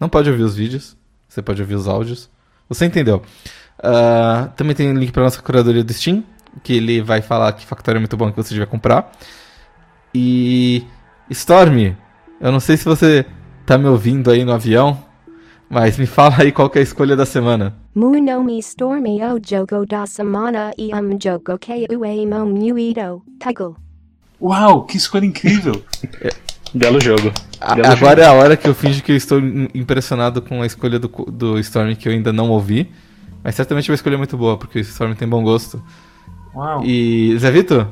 não 0.00 0.08
pode 0.08 0.28
ouvir 0.28 0.42
os 0.42 0.56
vídeos, 0.56 0.96
você 1.28 1.40
pode 1.40 1.62
ouvir 1.62 1.76
os 1.76 1.86
áudios. 1.86 2.28
Você 2.68 2.84
entendeu? 2.84 3.22
Uh, 3.78 4.50
também 4.56 4.74
tem 4.74 4.88
um 4.90 4.98
link 4.98 5.12
para 5.12 5.22
nossa 5.22 5.40
curadoria 5.40 5.84
do 5.84 5.92
Steam, 5.92 6.24
que 6.62 6.74
ele 6.74 7.00
vai 7.00 7.22
falar 7.22 7.52
que 7.52 7.64
Factorio 7.64 7.98
é 7.98 8.00
muito 8.00 8.16
bom 8.16 8.30
que 8.30 8.36
você 8.36 8.50
devia 8.50 8.66
comprar. 8.66 9.12
E. 10.14 10.84
Storm, 11.30 11.94
eu 12.40 12.52
não 12.52 12.60
sei 12.60 12.76
se 12.76 12.84
você 12.84 13.24
tá 13.64 13.78
me 13.78 13.86
ouvindo 13.86 14.30
aí 14.30 14.44
no 14.44 14.52
avião, 14.52 15.02
mas 15.70 15.96
me 15.98 16.04
fala 16.06 16.36
aí 16.40 16.52
qual 16.52 16.70
é 16.74 16.78
a 16.78 16.82
escolha 16.82 17.16
da 17.16 17.24
semana. 17.24 17.74
Munomi 17.94 18.58
Stormy 18.58 19.20
o 19.22 19.40
jogo 19.42 19.86
da 19.86 20.06
semana 20.06 20.72
e 20.76 20.94
um 20.94 21.18
jogo 21.20 21.58
que 21.58 21.86
uemo 21.90 22.44
muito 22.46 23.22
tago. 23.38 23.76
Uau, 24.40 24.84
que 24.84 24.96
escolha 24.96 25.24
incrível! 25.24 25.82
Belo 26.74 27.00
jogo. 27.00 27.32
Belo 27.74 27.86
Agora 27.86 27.96
jogo. 27.96 28.20
é 28.20 28.26
a 28.26 28.32
hora 28.32 28.56
que 28.56 28.68
eu 28.68 28.74
finjo 28.74 29.02
que 29.02 29.12
eu 29.12 29.16
estou 29.16 29.38
impressionado 29.72 30.42
com 30.42 30.60
a 30.60 30.66
escolha 30.66 30.98
do, 30.98 31.08
do 31.08 31.58
Storm 31.60 31.94
que 31.94 32.08
eu 32.08 32.12
ainda 32.12 32.32
não 32.32 32.50
ouvi. 32.50 32.90
Mas 33.44 33.54
certamente 33.54 33.90
uma 33.90 33.94
escolha 33.94 34.18
muito 34.18 34.36
boa, 34.36 34.58
porque 34.58 34.78
o 34.78 34.82
Storm 34.82 35.14
tem 35.14 35.28
bom 35.28 35.42
gosto. 35.42 35.80
Uau. 36.54 36.84
E, 36.84 37.36
Zé 37.38 37.50
Vitor, 37.50 37.86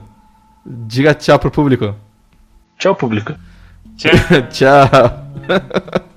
diga 0.66 1.14
tchau 1.14 1.38
pro 1.38 1.50
público. 1.50 1.94
Tchau, 2.82 2.96
público. 2.96 3.36
Tchau. 3.96 4.10
tchau. 4.50 6.02